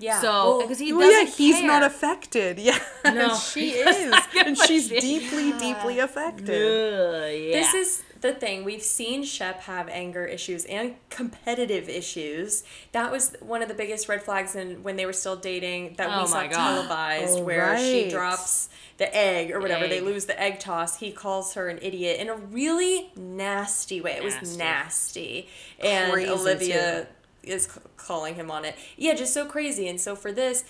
Yeah. 0.00 0.20
So, 0.20 0.28
well, 0.58 0.60
because 0.62 0.78
he 0.78 0.92
Well, 0.92 1.08
doesn't 1.10 1.26
yeah, 1.28 1.34
he's 1.54 1.62
not 1.62 1.82
affected. 1.82 2.58
Yeah, 2.68 2.78
No, 3.04 3.34
she 3.52 3.70
is, 3.70 4.14
and 4.36 4.56
she's 4.56 4.88
deeply, 4.88 5.52
deeply 5.58 5.98
affected. 5.98 6.48
Ugh, 6.50 7.32
yeah. 7.34 7.52
This 7.52 7.74
is 7.74 8.02
the 8.20 8.32
thing. 8.32 8.64
We've 8.64 8.82
seen 8.82 9.22
Shep 9.24 9.60
have 9.62 9.88
anger 9.88 10.24
issues 10.24 10.64
and 10.66 10.94
competitive 11.10 11.88
issues. 11.88 12.62
That 12.92 13.10
was 13.12 13.36
one 13.40 13.62
of 13.62 13.68
the 13.68 13.74
biggest 13.74 14.08
red 14.08 14.22
flags 14.22 14.54
in 14.54 14.82
when 14.82 14.96
they 14.96 15.06
were 15.06 15.12
still 15.12 15.36
dating 15.36 15.94
that 15.98 16.08
Oh 16.10 16.22
we 16.22 16.28
saw 16.28 16.42
God. 16.46 16.52
televised 16.52 17.38
Oh, 17.38 17.42
where 17.42 17.78
she 17.78 18.08
drops 18.10 18.68
the 18.98 19.14
egg 19.16 19.50
or 19.52 19.60
whatever. 19.60 19.86
They 19.86 20.00
lose 20.00 20.26
the 20.26 20.40
egg 20.40 20.58
toss. 20.58 20.98
He 20.98 21.12
calls 21.12 21.54
her 21.54 21.68
an 21.68 21.78
idiot 21.82 22.18
in 22.20 22.28
a 22.28 22.34
really 22.36 23.10
nasty 23.16 24.00
way. 24.00 24.12
It 24.16 24.24
was 24.24 24.34
Nasty. 24.34 24.58
nasty. 24.58 25.48
And 25.80 26.12
Crazy, 26.12 26.30
Olivia 26.30 27.06
too. 27.42 27.50
is 27.52 27.68
calling 27.98 28.36
him 28.36 28.50
on 28.50 28.64
it. 28.64 28.76
Yeah, 28.96 29.14
just 29.14 29.34
so 29.34 29.44
crazy. 29.44 29.86
And 29.88 30.00
so 30.00 30.16
for 30.16 30.32
this, 30.32 30.64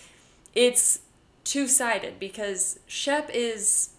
it's 0.54 1.00
two 1.44 1.68
sided 1.68 2.18
because 2.18 2.80
Shep 2.86 3.30
is 3.32 3.90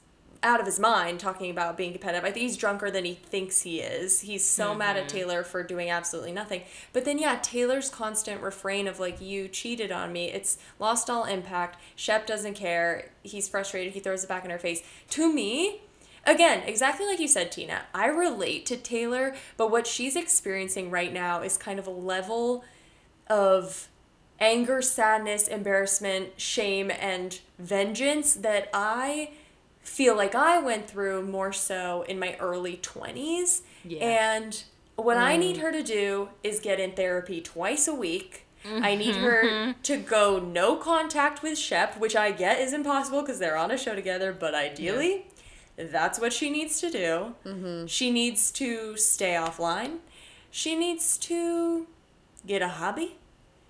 out 0.42 0.62
of 0.62 0.66
his 0.66 0.80
mind 0.80 1.20
talking 1.20 1.52
about 1.52 1.76
being 1.76 1.92
competitive. 1.92 2.24
I 2.24 2.32
think 2.32 2.44
he's 2.44 2.56
drunker 2.56 2.90
than 2.90 3.04
he 3.04 3.14
thinks 3.16 3.62
he 3.64 3.82
is. 3.82 4.22
He's 4.22 4.46
so 4.46 4.74
mad 4.74 4.96
Mm-hmm. 4.96 5.04
at 5.04 5.10
Taylor 5.10 5.44
for 5.44 5.64
doing 5.64 5.90
absolutely 5.90 6.32
nothing. 6.32 6.62
But 6.94 7.04
then 7.04 7.18
yeah, 7.20 7.40
Taylor's 7.42 7.90
constant 7.90 8.42
refrain 8.42 8.88
of 8.88 9.00
like 9.02 9.20
you 9.20 9.50
cheated 9.50 9.92
on 9.92 10.14
me. 10.14 10.32
It's 10.32 10.58
lost 10.80 11.10
all 11.10 11.26
impact. 11.26 11.78
Shep 11.96 12.26
doesn't 12.26 12.54
care. 12.54 13.10
He's 13.22 13.50
frustrated. 13.50 13.94
He 13.94 14.00
throws 14.00 14.24
it 14.24 14.28
back 14.28 14.46
in 14.46 14.52
her 14.52 14.58
face. 14.58 14.82
To 15.10 15.32
me, 15.34 15.82
again, 16.26 16.64
exactly 16.66 17.06
like 17.06 17.20
you 17.20 17.28
said, 17.28 17.52
Tina, 17.52 17.82
I 17.94 18.06
relate 18.06 18.66
to 18.68 18.78
Taylor, 18.78 19.36
but 19.58 19.70
what 19.70 19.88
she's 19.88 20.16
experiencing 20.16 20.90
right 20.90 21.12
now 21.12 21.42
is 21.42 21.58
kind 21.58 21.80
of 21.80 21.88
a 21.88 21.92
level 21.92 22.64
of 23.30 23.88
anger, 24.40 24.82
sadness, 24.82 25.48
embarrassment, 25.48 26.40
shame, 26.40 26.92
and 26.92 27.40
vengeance 27.58 28.34
that 28.36 28.70
I 28.74 29.32
feel 29.82 30.16
like 30.16 30.36
I 30.36 30.60
went 30.60 30.90
through 30.90 31.24
more 31.24 31.52
so 31.52 32.04
in 32.04 32.20
my 32.20 32.36
early 32.40 32.78
20s. 32.78 33.62
Yeah. 33.84 34.00
And 34.00 34.64
what 34.96 35.18
I 35.18 35.38
need 35.38 35.58
mm. 35.58 35.62
her 35.62 35.72
to 35.72 35.84
do 35.84 36.30
is 36.44 36.60
get 36.60 36.80
in 36.80 36.92
therapy 36.92 37.42
twice 37.42 37.88
a 37.88 37.96
week. 37.96 38.46
I 38.66 38.96
need 38.96 39.16
her 39.16 39.46
mm-hmm. 39.46 39.82
to 39.84 39.98
go 39.98 40.38
no 40.40 40.76
contact 40.76 41.42
with 41.42 41.58
Shep, 41.58 41.98
which 41.98 42.16
I 42.16 42.32
get 42.32 42.60
is 42.60 42.74
impossible 42.74 43.22
because 43.22 43.40
they're 43.40 43.56
on 43.56 43.72
a 43.72 43.78
show 43.78 43.96
together, 43.96 44.36
but 44.38 44.54
ideally, 44.54 45.28
that's 45.78 46.20
what 46.20 46.34
she 46.34 46.50
needs 46.50 46.82
to 46.82 46.90
do. 46.90 47.36
Mm-hmm. 47.46 47.86
She 47.86 48.12
needs 48.12 48.52
to 48.52 48.98
stay 48.98 49.34
offline. 49.34 50.00
She 50.52 50.76
needs 50.76 51.18
to 51.20 51.88
get 52.46 52.62
a 52.62 52.68
hobby. 52.68 53.16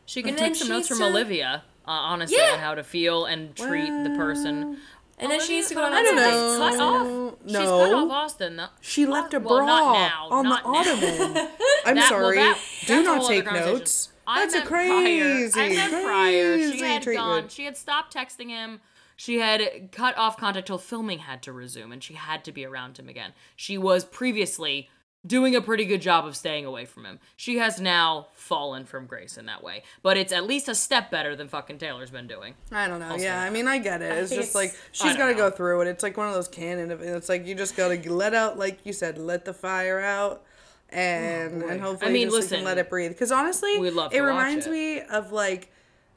She 0.10 0.24
can 0.24 0.36
take 0.36 0.56
some 0.56 0.68
notes 0.70 0.88
from 0.88 0.98
to- 0.98 1.06
Olivia, 1.06 1.64
uh, 1.88 1.92
honestly, 1.92 2.38
Yeah. 2.38 2.54
on 2.54 2.60
how 2.60 2.74
to 2.76 2.84
feel 2.84 3.26
and 3.26 3.56
treat 3.56 3.92
the 4.04 4.10
person. 4.18 4.80
And 5.22 5.30
then 5.30 5.40
she 5.42 5.56
needs 5.58 5.68
to 5.68 5.76
go 5.76 5.84
on 5.84 5.94
I 5.94 6.02
don't 6.02 6.08
some 6.08 6.16
know. 6.16 6.50
dates. 6.70 6.78
Cut 6.78 6.82
off. 6.82 7.08
No. 7.08 7.38
She's 7.46 7.70
cut 7.70 7.94
off 7.94 8.12
Austin. 8.12 8.56
though. 8.56 8.68
She 8.82 9.06
left 9.06 9.34
a 9.34 9.40
Well, 9.40 9.58
bra 9.58 9.66
not 9.66 9.94
now, 9.94 10.28
on 10.32 10.46
the 10.50 10.62
ottoman. 10.64 11.48
I'm 11.86 11.96
That- 11.96 11.96
well, 11.96 12.10
sorry. 12.10 12.38
that- 12.38 12.58
Do 12.88 13.04
not 13.04 13.28
take 13.28 13.46
notes. 13.52 14.10
That's 14.26 14.56
a 14.56 14.62
prior. 14.62 14.88
crazy, 14.88 15.60
I 15.60 15.70
meant 15.70 15.92
prior. 16.06 16.58
She 16.72 16.80
had 16.82 17.02
treatment. 17.04 17.28
gone. 17.44 17.50
She 17.50 17.66
had 17.66 17.76
stopped 17.78 18.14
texting 18.16 18.50
him. 18.50 18.80
She 19.16 19.40
had 19.40 19.90
cut 19.92 20.18
off 20.18 20.38
contact 20.38 20.68
till 20.68 20.78
filming 20.78 21.20
had 21.20 21.42
to 21.44 21.52
resume, 21.52 21.92
and 21.92 22.02
she 22.04 22.14
had 22.14 22.46
to 22.46 22.52
be 22.54 22.64
around 22.66 22.98
him 22.98 23.10
again. 23.10 23.34
She 23.56 23.78
was 23.78 24.06
previously 24.06 24.90
doing 25.26 25.56
a 25.56 25.62
pretty 25.62 25.86
good 25.86 26.02
job 26.02 26.26
of 26.26 26.36
staying 26.36 26.66
away 26.66 26.86
from 26.86 27.06
him. 27.06 27.20
She 27.36 27.58
has 27.58 27.80
now 27.82 28.28
fallen 28.34 28.86
from 28.86 29.06
grace 29.06 29.38
in 29.38 29.46
that 29.48 29.62
way, 29.64 29.84
but 30.02 30.16
it's 30.18 30.32
at 30.32 30.46
least 30.46 30.70
a 30.70 30.76
step 30.76 31.12
better 31.12 31.36
than 31.36 31.48
fucking 31.50 31.78
Taylor's 31.78 32.10
been 32.10 32.28
doing. 32.28 32.56
I 32.72 32.88
don't 32.88 33.00
know. 33.00 33.12
Also- 33.12 33.24
Yeah, 33.24 33.42
I 33.42 33.50
mean, 33.50 33.68
I 33.68 33.80
get 33.80 34.02
it. 34.02 34.12
It's 34.18 34.30
think 34.30 34.42
just 34.42 34.56
like 34.56 34.72
I 34.72 34.76
she's 34.92 35.04
don't 35.04 35.18
got 35.18 35.28
to 35.28 35.34
go 35.34 35.50
through 35.50 35.82
it. 35.82 35.88
It's 35.88 36.04
like 36.04 36.16
one 36.18 36.28
of 36.28 36.34
those 36.34 36.48
canon 36.48 36.92
of. 36.92 37.02
It's 37.02 37.30
like 37.30 37.46
you 37.46 37.56
just 37.56 37.76
got 37.76 37.90
to 37.90 38.12
let 38.14 38.34
out, 38.34 38.58
like 38.58 38.80
you 38.86 38.94
said, 38.94 39.18
let 39.18 39.44
the 39.46 39.54
fire 39.54 40.00
out, 40.00 40.44
and 40.90 41.64
oh, 41.64 41.68
and 41.68 41.82
hopefully 41.82 42.10
I 42.10 42.14
mean, 42.14 42.28
just 42.28 42.36
like, 42.36 42.44
listen, 42.44 42.64
let 42.64 42.78
it 42.78 42.90
breathe. 42.90 43.12
Because 43.12 43.32
honestly, 43.32 43.78
we'd 43.78 43.94
love 43.94 44.14
it 44.14 44.18
to 44.18 44.24
reminds 44.24 44.68
it. 44.68 44.72
me 44.72 45.02
of 45.02 45.32
like. 45.32 45.72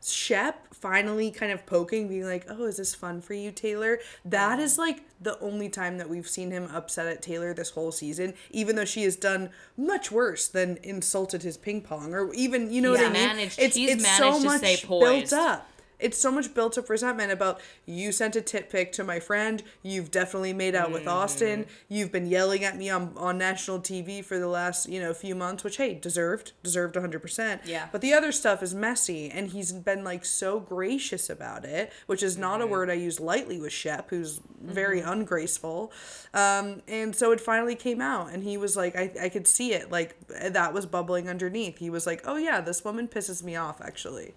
Shep 0.04 0.74
finally 0.74 1.30
kind 1.30 1.52
of 1.52 1.64
poking, 1.64 2.08
being 2.08 2.24
like, 2.24 2.46
"Oh, 2.48 2.64
is 2.64 2.76
this 2.76 2.94
fun 2.94 3.20
for 3.20 3.34
you, 3.34 3.52
Taylor?" 3.52 4.00
That 4.24 4.58
is 4.58 4.78
like 4.78 5.02
the 5.20 5.38
only 5.40 5.68
time 5.68 5.98
that 5.98 6.08
we've 6.10 6.28
seen 6.28 6.50
him 6.50 6.68
upset 6.74 7.06
at 7.06 7.22
Taylor 7.22 7.54
this 7.54 7.70
whole 7.70 7.92
season. 7.92 8.34
Even 8.50 8.74
though 8.76 8.84
she 8.84 9.04
has 9.04 9.14
done 9.16 9.50
much 9.76 10.10
worse 10.10 10.48
than 10.48 10.78
insulted 10.82 11.42
his 11.42 11.56
ping 11.56 11.82
pong, 11.82 12.14
or 12.14 12.32
even 12.34 12.72
you 12.72 12.80
know 12.80 12.90
what 12.92 13.00
I 13.00 13.04
mean. 13.04 13.12
managed- 13.12 13.58
it's 13.60 13.76
it's 13.76 14.02
managed 14.02 14.18
so 14.18 14.38
to 14.40 14.44
much 14.44 14.58
stay 14.58 14.76
built 14.88 15.32
up 15.32 15.68
it's 16.02 16.18
so 16.18 16.30
much 16.32 16.52
built 16.54 16.76
up 16.76 16.90
resentment 16.90 17.32
about 17.32 17.60
you 17.86 18.12
sent 18.12 18.36
a 18.36 18.40
tit 18.40 18.68
pic 18.70 18.92
to 18.92 19.04
my 19.04 19.20
friend. 19.20 19.62
You've 19.82 20.10
definitely 20.10 20.52
made 20.52 20.74
out 20.74 20.92
with 20.92 21.06
austin. 21.06 21.60
Mm-hmm. 21.62 21.94
you've 21.94 22.12
been 22.12 22.26
yelling 22.26 22.64
at 22.64 22.76
me 22.76 22.90
on, 22.90 23.12
on 23.16 23.38
national 23.38 23.80
tv 23.80 24.24
for 24.24 24.38
the 24.38 24.48
last 24.48 24.88
you 24.88 25.00
know 25.00 25.12
few 25.14 25.34
months 25.34 25.64
which 25.64 25.76
hey 25.76 25.94
deserved 25.94 26.52
deserved 26.62 26.94
100% 26.96 27.60
Yeah. 27.64 27.88
but 27.92 28.00
the 28.00 28.12
other 28.12 28.32
stuff 28.32 28.62
is 28.62 28.74
messy 28.74 29.30
and 29.30 29.50
he's 29.50 29.72
been 29.72 30.04
like 30.04 30.24
so 30.24 30.60
gracious 30.60 31.30
about 31.30 31.64
it 31.64 31.92
which 32.06 32.22
is 32.22 32.36
not 32.38 32.60
a 32.60 32.64
Mm-hmm. 32.64 32.70
word 32.72 32.90
i 32.90 32.94
use 32.94 33.20
lightly 33.20 33.60
with 33.60 33.72
shep 33.72 34.10
who's 34.10 34.40
very 34.62 35.00
ungraceful. 35.00 35.90
Um, 36.34 36.82
and 36.86 37.14
so 37.16 37.32
it 37.32 37.40
finally 37.40 37.74
came 37.74 38.00
out 38.00 38.30
and 38.32 38.42
he 38.44 38.56
was 38.56 38.76
like 38.76 38.94
I, 38.96 39.10
I 39.22 39.28
could 39.28 39.46
see 39.48 39.72
it 39.74 39.90
like 39.90 40.16
that 40.28 40.72
was 40.72 40.86
bubbling 40.86 41.28
underneath. 41.28 41.78
He 41.78 41.90
was 41.90 42.06
like 42.06 42.22
oh 42.24 42.36
yeah 42.36 42.60
this 42.60 42.84
woman 42.84 43.08
pisses 43.08 43.42
me 43.42 43.56
off 43.56 43.80
actually 43.80 44.34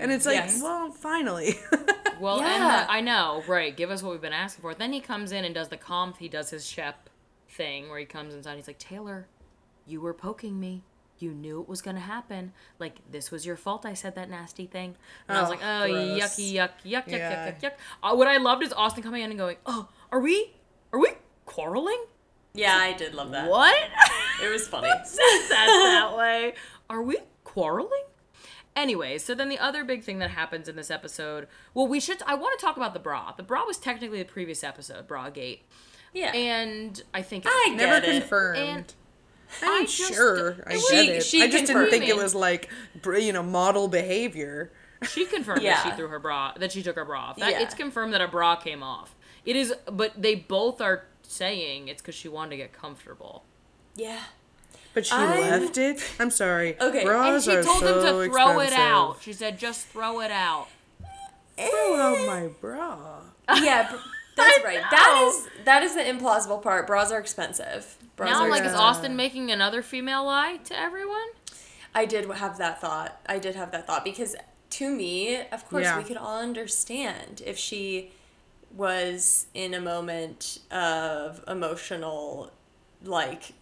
and 0.00 0.10
it's 0.12 0.26
like, 0.26 0.36
Yes. 0.36 0.60
well, 0.62 0.90
finally. 0.90 1.54
Well, 2.20 2.40
and 2.40 2.62
the, 2.62 2.88
I 2.92 3.00
know, 3.00 3.42
right? 3.48 3.76
Give 3.76 3.90
us 3.90 4.00
what 4.00 4.12
we've 4.12 4.20
been 4.20 4.32
asking 4.32 4.62
for. 4.62 4.74
Then 4.74 4.92
he 4.92 5.00
comes 5.00 5.32
in 5.32 5.44
and 5.44 5.52
does 5.52 5.70
the 5.70 5.76
comp. 5.76 6.18
He 6.18 6.28
does 6.28 6.50
his 6.50 6.64
Shep 6.64 7.10
thing 7.48 7.88
where 7.88 7.98
he 7.98 8.04
comes 8.04 8.32
inside. 8.32 8.54
He's 8.58 8.68
like, 8.68 8.78
Taylor, 8.78 9.26
you 9.88 10.00
were 10.00 10.14
poking 10.14 10.60
me. 10.60 10.84
You 11.18 11.32
knew 11.32 11.60
it 11.62 11.68
was 11.68 11.82
gonna 11.82 11.98
happen. 11.98 12.52
Like 12.78 12.98
this 13.10 13.32
was 13.32 13.44
your 13.44 13.56
fault. 13.56 13.84
I 13.84 13.94
said 13.94 14.14
that 14.14 14.30
nasty 14.30 14.66
thing. 14.66 14.94
And 15.26 15.36
I 15.36 15.40
was 15.40 15.50
Oh, 15.50 15.54
like, 15.54 15.64
oh, 15.64 15.88
gross. 15.88 16.20
yucky, 16.38 16.52
yuck, 16.52 16.70
yuck, 16.84 17.04
yuck, 17.06 17.08
Yeah. 17.08 17.50
yuck, 17.50 17.60
yuck, 17.60 17.62
yuck. 17.62 17.72
Uh, 18.04 18.14
what 18.14 18.28
I 18.28 18.36
loved 18.36 18.62
is 18.62 18.72
Austin 18.72 19.02
coming 19.02 19.22
in 19.22 19.30
and 19.30 19.38
going, 19.38 19.56
oh, 19.66 19.88
are 20.12 20.20
we, 20.20 20.52
are 20.92 21.00
we 21.00 21.08
quarreling? 21.44 22.04
Yeah, 22.54 22.76
I 22.76 22.92
did 22.92 23.14
love 23.14 23.32
that. 23.32 23.50
What? 23.50 23.74
It 24.44 24.48
was 24.48 24.68
funny. 24.68 24.88
says 25.04 25.18
that 25.48 25.66
that 26.10 26.16
way. 26.16 26.54
Are 26.88 27.02
we 27.02 27.18
quarreling? 27.42 28.04
Anyway, 28.74 29.18
so 29.18 29.34
then 29.34 29.48
the 29.50 29.58
other 29.58 29.84
big 29.84 30.02
thing 30.02 30.18
that 30.18 30.30
happens 30.30 30.66
in 30.68 30.76
this 30.76 30.90
episode, 30.90 31.46
well, 31.74 31.86
we 31.86 32.00
should. 32.00 32.22
I 32.26 32.34
want 32.34 32.58
to 32.58 32.64
talk 32.64 32.76
about 32.76 32.94
the 32.94 33.00
bra. 33.00 33.32
The 33.36 33.42
bra 33.42 33.64
was 33.66 33.76
technically 33.76 34.18
the 34.18 34.24
previous 34.28 34.64
episode, 34.64 35.06
Bra 35.06 35.28
Gate, 35.28 35.62
Yeah. 36.14 36.32
and 36.34 37.02
I 37.12 37.20
think 37.22 37.44
I 37.46 37.74
Never 37.76 37.96
it. 38.06 38.20
confirmed. 38.20 38.58
And 38.58 38.94
I'm 39.62 39.82
I 39.82 39.84
just- 39.84 40.14
sure, 40.14 40.64
I 40.66 40.72
get 40.90 41.08
it. 41.08 41.22
she 41.22 41.42
I 41.42 41.48
just 41.48 41.66
didn't 41.66 41.90
think 41.90 42.06
it 42.08 42.16
was 42.16 42.34
like, 42.34 42.70
you 43.04 43.32
know, 43.34 43.42
model 43.42 43.88
behavior. 43.88 44.72
she 45.06 45.26
confirmed 45.26 45.62
that 45.66 45.82
she 45.84 45.90
threw 45.90 46.08
her 46.08 46.18
bra, 46.18 46.52
that 46.56 46.72
she 46.72 46.82
took 46.82 46.96
her 46.96 47.04
bra 47.04 47.20
off. 47.30 47.36
That, 47.36 47.50
Yeah. 47.50 47.60
It's 47.60 47.74
confirmed 47.74 48.14
that 48.14 48.22
a 48.22 48.28
bra 48.28 48.56
came 48.56 48.82
off. 48.82 49.14
It 49.44 49.56
is, 49.56 49.74
but 49.90 50.12
they 50.20 50.34
both 50.36 50.80
are 50.80 51.04
saying 51.22 51.88
it's 51.88 52.00
because 52.00 52.14
she 52.14 52.28
wanted 52.28 52.50
to 52.50 52.56
get 52.56 52.72
comfortable. 52.72 53.44
yeah. 53.94 54.20
But 54.94 55.06
she 55.06 55.14
I'm- 55.14 55.40
left 55.62 55.78
it. 55.78 56.02
I'm 56.20 56.30
sorry. 56.30 56.76
Okay, 56.80 56.98
and 57.00 57.06
Bras 57.06 57.34
And 57.34 57.42
she 57.44 57.58
are 57.58 57.62
told 57.62 57.80
so 57.80 58.02
them 58.02 58.26
to 58.28 58.32
throw 58.32 58.60
it 58.60 58.72
out. 58.72 59.16
She 59.22 59.32
said, 59.32 59.58
just 59.58 59.86
throw 59.86 60.20
it 60.20 60.30
out. 60.30 60.68
Throw 61.56 61.96
out 61.96 62.26
my 62.26 62.48
bra. 62.60 63.20
Yeah, 63.62 63.90
that's 64.36 64.64
right. 64.64 64.80
That 64.90 65.24
is 65.28 65.48
that 65.64 65.82
is 65.82 65.94
the 65.94 66.00
implausible 66.02 66.62
part. 66.62 66.86
Bras 66.86 67.10
are 67.12 67.18
expensive. 67.18 67.96
Bras 68.16 68.30
Now, 68.30 68.44
are 68.44 68.48
like, 68.50 68.64
is. 68.64 68.72
Austin 68.72 69.14
making 69.16 69.50
another 69.50 69.82
female 69.82 70.24
lie 70.24 70.58
to 70.64 70.78
everyone? 70.78 71.28
I 71.94 72.06
did 72.06 72.30
have 72.30 72.56
that 72.58 72.80
thought. 72.80 73.20
I 73.26 73.38
did 73.38 73.54
have 73.56 73.70
that 73.72 73.86
thought 73.86 74.04
because 74.04 74.34
to 74.70 74.90
me, 74.90 75.40
of 75.50 75.68
course, 75.68 75.84
Yeah. 75.84 75.98
we 75.98 76.04
could 76.04 76.16
all 76.16 76.38
understand 76.38 77.42
if 77.44 77.58
she 77.58 78.12
was 78.74 79.46
in 79.52 79.74
a 79.74 79.80
moment 79.80 80.60
of 80.70 81.44
emotional, 81.46 82.50
like, 83.04 83.52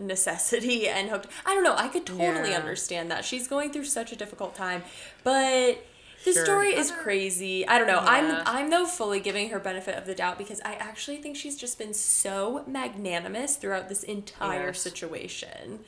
necessity 0.00 0.88
and 0.96 1.08
hooked. 1.10 1.26
I 1.46 1.54
don't 1.54 1.64
know. 1.64 1.76
I 1.76 1.88
could 1.88 2.06
totally 2.06 2.50
Yeah. 2.50 2.58
understand 2.58 3.10
that. 3.10 3.24
She's 3.24 3.46
going 3.46 3.72
through 3.72 3.84
such 3.84 4.12
a 4.12 4.16
difficult 4.16 4.54
time, 4.54 4.82
but. 5.24 5.84
The 6.22 6.34
Sure. 6.34 6.44
story 6.44 6.74
is 6.74 6.90
crazy. 6.90 7.66
I 7.66 7.78
don't 7.78 7.86
know. 7.86 7.94
Yeah. 8.02 8.04
I'm 8.06 8.42
I'm 8.64 8.68
though 8.70 8.84
fully 8.84 9.20
giving 9.20 9.48
her 9.48 9.58
benefit 9.58 9.96
of 9.96 10.04
the 10.04 10.14
doubt 10.14 10.36
because 10.36 10.60
I 10.66 10.74
actually 10.74 11.16
think 11.16 11.34
she's 11.34 11.56
just 11.56 11.78
been 11.78 11.94
so 11.94 12.62
magnanimous 12.66 13.56
throughout 13.56 13.88
this 13.88 14.02
entire 14.02 14.66
Yes. 14.66 14.80
situation. 14.82 15.80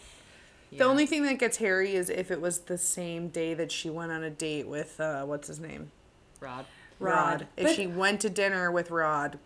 The 0.70 0.84
only 0.84 1.04
thing 1.04 1.24
that 1.24 1.38
gets 1.38 1.58
hairy 1.58 1.94
is 1.94 2.08
if 2.08 2.30
it 2.30 2.40
was 2.40 2.60
the 2.60 2.78
same 2.78 3.28
day 3.28 3.52
that 3.52 3.70
she 3.70 3.90
went 3.90 4.10
on 4.10 4.24
a 4.24 4.30
date 4.30 4.66
with 4.66 4.98
uh, 4.98 5.24
what's 5.26 5.48
his 5.48 5.60
name, 5.60 5.92
Rod. 6.40 6.64
Rod. 6.98 7.14
Rod. 7.14 7.46
If 7.58 7.64
But- 7.66 7.76
she 7.76 7.86
went 7.86 8.22
to 8.22 8.30
dinner 8.30 8.72
with 8.72 8.90
Rod, 8.90 9.38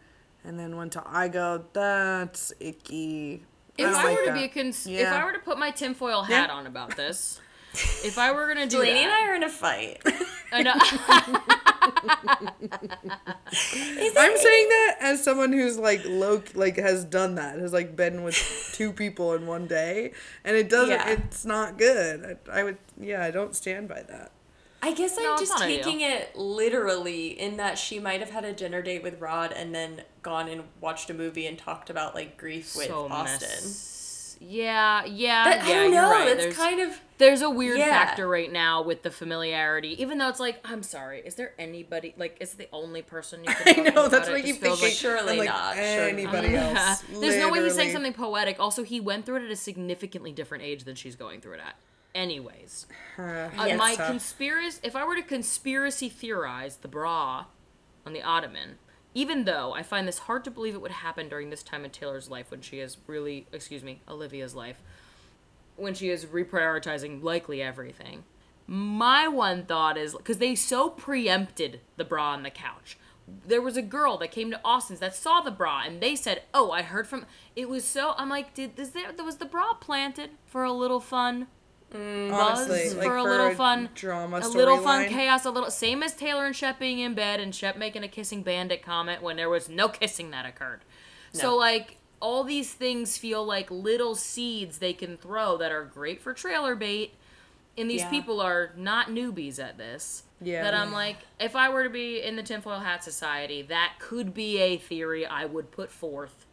and 0.44 0.56
then 0.56 0.76
went 0.76 0.92
to, 0.92 1.02
I 1.04 1.26
go, 1.26 1.64
that's 1.72 2.52
icky. 2.60 3.42
I 3.78 3.82
If 3.82 3.88
don't 3.90 3.94
I, 3.94 4.04
like 4.04 4.16
were 4.18 4.24
to 4.24 4.30
that. 4.30 4.38
be 4.38 4.44
a 4.44 4.48
cons- 4.48 4.86
if 4.86 5.06
I 5.08 5.24
were 5.24 5.32
to 5.32 5.38
put 5.38 5.58
my 5.58 5.70
tinfoil 5.70 6.22
hat 6.22 6.48
Yeah. 6.48 6.54
on 6.54 6.66
about 6.66 6.96
this, 6.96 7.40
if 7.74 8.16
I 8.18 8.32
were 8.32 8.46
gonna 8.48 8.66
do 8.66 8.78
Delaney 8.78 9.02
and 9.04 9.12
I 9.12 9.20
that, 9.20 9.28
are 9.30 9.34
in 9.34 9.42
a 9.42 9.48
fight. 9.50 10.02
I 10.52 10.62
know- 10.62 10.72
I'm 14.18 14.36
saying 14.36 14.68
that 14.68 14.96
as 15.00 15.22
someone 15.22 15.52
who's 15.52 15.78
like 15.78 16.02
low, 16.04 16.42
like 16.54 16.76
has 16.76 17.04
done 17.04 17.34
that, 17.36 17.58
has 17.58 17.72
like 17.72 17.96
been 17.96 18.22
with 18.22 18.70
two 18.74 18.92
people 18.92 19.34
in 19.34 19.46
one 19.46 19.66
day, 19.66 20.12
and 20.44 20.56
it 20.56 20.68
doesn't. 20.68 20.90
Yeah. 20.90 21.10
It's 21.10 21.44
not 21.44 21.78
good. 21.78 22.38
I, 22.50 22.60
I 22.60 22.64
would, 22.64 22.78
yeah, 23.00 23.22
I 23.22 23.30
don't 23.30 23.54
stand 23.54 23.88
by 23.88 24.02
that. 24.02 24.32
I 24.86 24.92
guess 24.92 25.16
No, 25.18 25.32
I'm 25.32 25.38
just 25.38 25.52
not 25.52 25.62
ideal. 25.62 25.82
taking 25.82 26.00
it 26.02 26.36
literally 26.36 27.28
in 27.28 27.56
that 27.56 27.76
she 27.78 27.98
might 27.98 28.20
have 28.20 28.30
had 28.30 28.44
a 28.44 28.52
dinner 28.52 28.82
date 28.82 29.02
with 29.02 29.20
Rod 29.20 29.52
and 29.52 29.74
then 29.74 30.02
gone 30.22 30.48
and 30.48 30.62
watched 30.80 31.10
a 31.10 31.14
movie 31.14 31.46
and 31.46 31.58
talked 31.58 31.90
about 31.90 32.14
like 32.14 32.36
grief 32.36 32.76
with 32.76 32.86
so 32.86 33.08
Austin. 33.10 33.48
messy. 33.48 33.92
Yeah, 34.38 35.02
yeah, 35.06 35.44
But 35.44 35.56
yeah. 35.56 35.64
I 35.64 35.74
don't 35.74 35.92
you're 35.92 36.02
know. 36.02 36.10
right. 36.10 36.24
That's 36.26 36.42
There's, 36.44 36.56
kind 36.56 36.80
of 36.82 37.00
there's 37.16 37.40
a 37.40 37.48
weird 37.48 37.78
Yeah. 37.78 37.86
factor 37.88 38.28
right 38.28 38.52
now 38.52 38.82
with 38.82 39.02
the 39.02 39.10
familiarity. 39.10 40.00
Even 40.02 40.18
though 40.18 40.28
it's 40.28 40.38
like, 40.38 40.60
I'm 40.62 40.82
sorry, 40.82 41.20
is 41.24 41.36
there 41.36 41.54
anybody 41.58 42.14
like 42.18 42.36
is 42.40 42.52
the 42.54 42.68
only 42.70 43.00
person 43.02 43.42
you 43.44 43.50
can 43.54 43.66
I 43.68 43.72
talk 43.72 43.94
know 43.94 44.00
about 44.02 44.10
that's 44.10 44.28
it 44.28 44.32
what 44.32 44.38
I 44.38 44.42
just 44.42 44.52
keep 44.52 44.62
thinking. 44.62 44.82
like- 44.84 44.92
Surely 44.92 45.38
like, 45.38 45.48
not, 45.48 45.76
Anybody 45.78 46.48
Yeah. 46.48 46.76
else? 46.88 47.02
There's 47.20 47.36
no 47.38 47.50
way 47.50 47.62
he's 47.62 47.74
saying 47.74 47.92
something 47.92 48.12
poetic. 48.12 48.60
Also, 48.60 48.82
he 48.84 49.00
went 49.00 49.24
through 49.26 49.36
it 49.36 49.44
at 49.46 49.50
a 49.50 49.56
significantly 49.56 50.32
different 50.32 50.62
age 50.64 50.84
than 50.84 50.94
she's 50.96 51.16
going 51.16 51.40
through 51.40 51.54
it 51.54 51.60
at. 51.66 51.76
Anyways, 52.16 52.86
Uh, 53.18 53.22
uh, 53.22 53.50
Yes. 53.66 53.78
my 53.78 53.94
conspiracy. 53.94 54.80
If 54.82 54.96
I 54.96 55.04
were 55.04 55.16
to 55.16 55.22
conspiracy 55.22 56.08
theorize 56.08 56.76
the 56.78 56.88
bra 56.88 57.44
on 58.06 58.12
the 58.14 58.22
ottoman, 58.22 58.78
even 59.14 59.44
though 59.44 59.74
I 59.74 59.82
find 59.82 60.08
this 60.08 60.20
hard 60.20 60.42
to 60.44 60.50
believe 60.50 60.74
it 60.74 60.80
would 60.80 60.90
happen 60.90 61.28
during 61.28 61.50
this 61.50 61.62
time 61.62 61.84
in 61.84 61.90
Taylor's 61.90 62.30
life 62.30 62.50
when 62.50 62.62
she 62.62 62.80
is 62.80 62.96
really, 63.06 63.46
excuse 63.52 63.82
me, 63.82 64.00
Olivia's 64.08 64.54
life, 64.54 64.80
when 65.76 65.92
she 65.92 66.08
is 66.08 66.24
reprioritizing 66.24 67.22
likely 67.22 67.60
everything. 67.62 68.24
My 68.66 69.28
one 69.28 69.66
thought 69.66 69.98
is 69.98 70.14
because 70.14 70.38
they 70.38 70.54
so 70.54 70.88
preempted 70.88 71.80
the 71.96 72.04
bra 72.04 72.30
on 72.32 72.42
the 72.42 72.50
couch. 72.50 72.98
There 73.46 73.62
was 73.62 73.76
a 73.76 73.82
girl 73.82 74.16
that 74.18 74.30
came 74.30 74.50
to 74.52 74.60
Austin's 74.64 75.00
that 75.00 75.14
saw 75.14 75.40
the 75.42 75.50
bra 75.50 75.82
and 75.84 76.00
they 76.00 76.16
said, 76.16 76.42
"Oh, 76.54 76.70
I 76.70 76.82
heard 76.82 77.06
from." 77.06 77.26
It 77.54 77.68
was 77.68 77.84
so. 77.84 78.14
I'm 78.16 78.28
like, 78.28 78.54
did 78.54 78.78
is 78.78 78.90
there 78.92 79.12
was 79.22 79.36
the 79.36 79.44
bra 79.44 79.74
planted 79.74 80.30
for 80.46 80.64
a 80.64 80.72
little 80.72 81.00
fun? 81.00 81.48
Mm, 81.96 82.32
Honestly, 82.32 82.68
buzz 82.84 82.94
like 82.96 83.06
for 83.06 83.16
a 83.16 83.22
little 83.22 83.50
fun 83.54 83.88
drama, 83.94 84.38
a 84.42 84.48
little 84.48 84.78
fun 84.78 85.04
storyline. 85.04 85.08
chaos, 85.08 85.44
a 85.44 85.50
little 85.50 85.70
same 85.70 86.02
as 86.02 86.14
Taylor 86.14 86.46
and 86.46 86.54
Shep 86.54 86.78
being 86.78 86.98
in 86.98 87.14
bed 87.14 87.40
and 87.40 87.54
Shep 87.54 87.76
making 87.76 88.02
a 88.04 88.08
kissing 88.08 88.42
bandit 88.42 88.82
comment 88.82 89.22
when 89.22 89.36
there 89.36 89.48
was 89.48 89.68
no 89.68 89.88
kissing 89.88 90.30
that 90.32 90.44
occurred. 90.46 90.80
So 91.32 91.56
like 91.56 91.96
all 92.20 92.44
these 92.44 92.72
things 92.72 93.18
feel 93.18 93.44
like 93.44 93.70
little 93.70 94.14
seeds 94.14 94.78
they 94.78 94.92
can 94.94 95.16
throw 95.16 95.56
that 95.58 95.70
are 95.72 95.84
great 95.84 96.20
for 96.20 96.32
trailer 96.32 96.74
bait. 96.74 97.14
And 97.78 97.90
these 97.90 98.00
Yeah. 98.00 98.10
people 98.10 98.40
are 98.40 98.72
not 98.76 99.08
newbies 99.08 99.58
at 99.62 99.76
this. 99.76 100.22
Yeah. 100.40 100.62
That 100.62 100.72
I'm 100.74 100.92
like, 100.92 101.18
if 101.38 101.54
I 101.54 101.68
were 101.68 101.84
to 101.84 101.90
be 101.90 102.22
in 102.22 102.36
the 102.36 102.42
Tinfoil 102.42 102.78
Hat 102.80 103.04
Society, 103.04 103.60
that 103.62 103.94
could 103.98 104.32
be 104.32 104.58
a 104.58 104.78
theory 104.78 105.26
I 105.26 105.44
would 105.44 105.70
put 105.70 105.90
forth. 105.90 106.46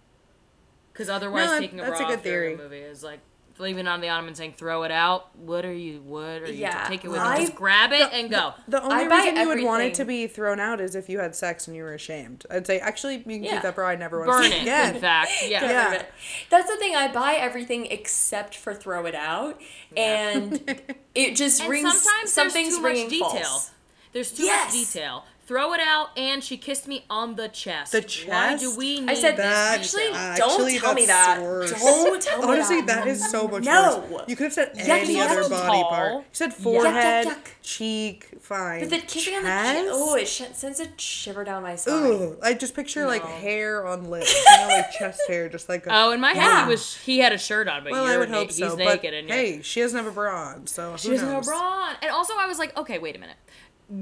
Because 0.91 1.09
otherwise, 1.09 1.49
No, 1.49 1.59
taking 1.59 1.79
a 1.79 1.83
that's 1.83 1.99
a 2.01 2.05
good 2.05 2.21
theory. 2.21 2.55
movie 2.57 2.77
is 2.79 3.03
like 3.03 3.19
leaving 3.63 3.87
it 3.87 3.89
on 3.89 4.01
the 4.01 4.09
ottoman 4.09 4.35
saying 4.35 4.53
throw 4.57 4.83
it 4.83 4.91
out. 4.91 5.35
What 5.37 5.65
are 5.65 5.73
you? 5.73 6.01
What 6.01 6.43
are 6.43 6.47
you? 6.47 6.53
Yeah, 6.53 6.85
take 6.87 7.03
it 7.03 7.07
with 7.09 7.19
I- 7.19 7.37
you. 7.37 7.45
Just 7.45 7.55
grab 7.55 7.91
it 7.91 8.09
and 8.13 8.29
go. 8.29 8.53
The 8.67 8.81
only 8.83 8.95
I 8.95 9.03
reason 9.05 9.37
you 9.37 9.47
would 9.47 9.63
want 9.63 9.81
it 9.83 9.93
to 9.95 10.05
be 10.05 10.27
thrown 10.27 10.59
out 10.59 10.79
is 10.79 10.95
if 10.95 11.09
you 11.09 11.19
had 11.19 11.35
sex 11.35 11.67
and 11.67 11.75
you 11.75 11.83
were 11.83 11.93
ashamed. 11.93 12.45
I'd 12.51 12.67
say, 12.67 12.79
actually, 12.79 13.15
you 13.17 13.23
can 13.23 13.43
Yeah. 13.43 13.53
keep 13.53 13.61
that 13.63 13.75
bra. 13.75 13.87
I 13.87 13.95
never 13.95 14.19
want 14.19 14.29
Burn 14.29 14.43
to 14.43 14.49
see 14.49 14.55
it. 14.55 14.59
it 14.59 14.61
again. 14.63 14.95
In 14.95 15.01
fact, 15.01 15.31
yeah. 15.47 15.63
Yeah. 15.63 16.03
That's 16.49 16.69
the 16.69 16.77
thing. 16.77 16.95
I 16.95 17.11
buy 17.11 17.33
everything 17.35 17.87
except 17.87 18.55
for 18.55 18.73
throw 18.73 19.05
it 19.05 19.15
out, 19.15 19.59
and 19.97 20.61
it 21.15 21.35
just 21.35 21.61
And 21.61 21.69
rings. 21.69 21.91
sometimes 22.01 22.31
something's 22.33 22.79
there's 22.81 22.99
too 22.99 23.01
much 23.01 23.09
detail. 23.09 23.29
false. 23.29 23.71
There's 24.11 24.31
too 24.31 24.43
Yes. 24.43 24.65
much 24.65 24.73
detail. 24.93 25.25
Throw 25.45 25.73
it 25.73 25.81
out, 25.81 26.17
and 26.17 26.41
she 26.41 26.55
kissed 26.55 26.87
me 26.87 27.03
on 27.09 27.35
the 27.35 27.49
chest. 27.49 27.91
The 27.91 28.01
chest. 28.01 28.29
Why 28.29 28.55
do 28.57 28.75
we 28.77 29.01
need 29.01 29.09
I 29.09 29.13
said, 29.13 29.35
this 29.35 29.45
actually, 29.45 30.03
detail? 30.07 30.35
don't 30.37 30.51
Actually, 30.51 30.79
tell 30.79 30.93
me 30.93 31.05
that. 31.07 31.41
worse. 31.41 31.71
Don't 31.71 32.21
tell 32.21 32.37
me 32.39 32.45
that. 32.45 32.49
Honestly, 32.49 32.81
that. 32.81 32.87
that 33.03 33.07
is 33.07 33.29
so 33.29 33.49
much 33.49 33.63
No. 33.65 34.05
worse. 34.09 34.23
You 34.29 34.37
could 34.37 34.45
have 34.45 34.53
said 34.53 34.71
Yeah, 34.75 34.95
any 34.95 35.19
other 35.19 35.41
body 35.49 35.81
tall. 35.81 35.89
part. 35.89 36.13
You 36.13 36.23
said 36.31 36.51
Yuck, 36.51 36.53
forehead, 36.53 37.27
yuck, 37.27 37.33
yuck. 37.35 37.47
cheek, 37.61 38.27
fine. 38.39 38.79
But 38.79 38.89
the 38.91 38.99
kissing 38.99 39.35
on 39.35 39.43
the 39.43 39.49
Chest? 39.49 39.73
chin, 39.75 39.87
oh, 39.91 40.15
it 40.15 40.27
sh- 40.29 40.41
sends 40.57 40.79
a 40.79 40.87
shiver 40.97 41.43
down 41.43 41.61
my 41.63 41.75
spine. 41.75 41.93
Ooh, 41.93 42.37
I 42.41 42.53
just 42.53 42.73
picture 42.73 43.05
like 43.05 43.25
hair 43.25 43.85
on 43.85 44.09
lips, 44.09 44.33
you 44.49 44.57
know, 44.61 44.67
like 44.69 44.91
chest 44.91 45.19
hair, 45.27 45.49
just 45.49 45.67
like. 45.67 45.85
A, 45.87 45.89
Oh, 45.93 46.11
in 46.11 46.21
my 46.21 46.29
head, 46.31 46.37
Yeah. 46.37 46.63
he 46.63 46.69
was 46.69 46.95
he 46.95 47.19
had 47.19 47.33
a 47.33 47.37
shirt 47.37 47.67
on, 47.67 47.83
but 47.83 47.91
well, 47.91 48.05
you're 48.05 48.13
I 48.13 48.17
would 48.17 48.29
na- 48.29 48.37
hope 48.37 48.47
he's 48.47 48.57
so. 48.59 48.75
naked 48.75 49.01
but 49.01 49.13
and 49.13 49.29
hey, 49.29 49.61
she 49.61 49.81
doesn't 49.81 49.97
have 49.97 50.07
a 50.07 50.11
bra 50.15 50.51
on, 50.51 50.67
so 50.67 50.95
She 50.95 51.09
who 51.09 51.15
doesn't 51.15 51.27
have 51.29 51.43
a 51.43 51.45
bra 51.45 51.59
on. 51.59 51.95
And 52.01 52.11
also, 52.11 52.33
I 52.37 52.45
was 52.47 52.59
like, 52.59 52.77
okay, 52.77 52.97
wait 52.97 53.17
a 53.17 53.19
minute. 53.19 53.35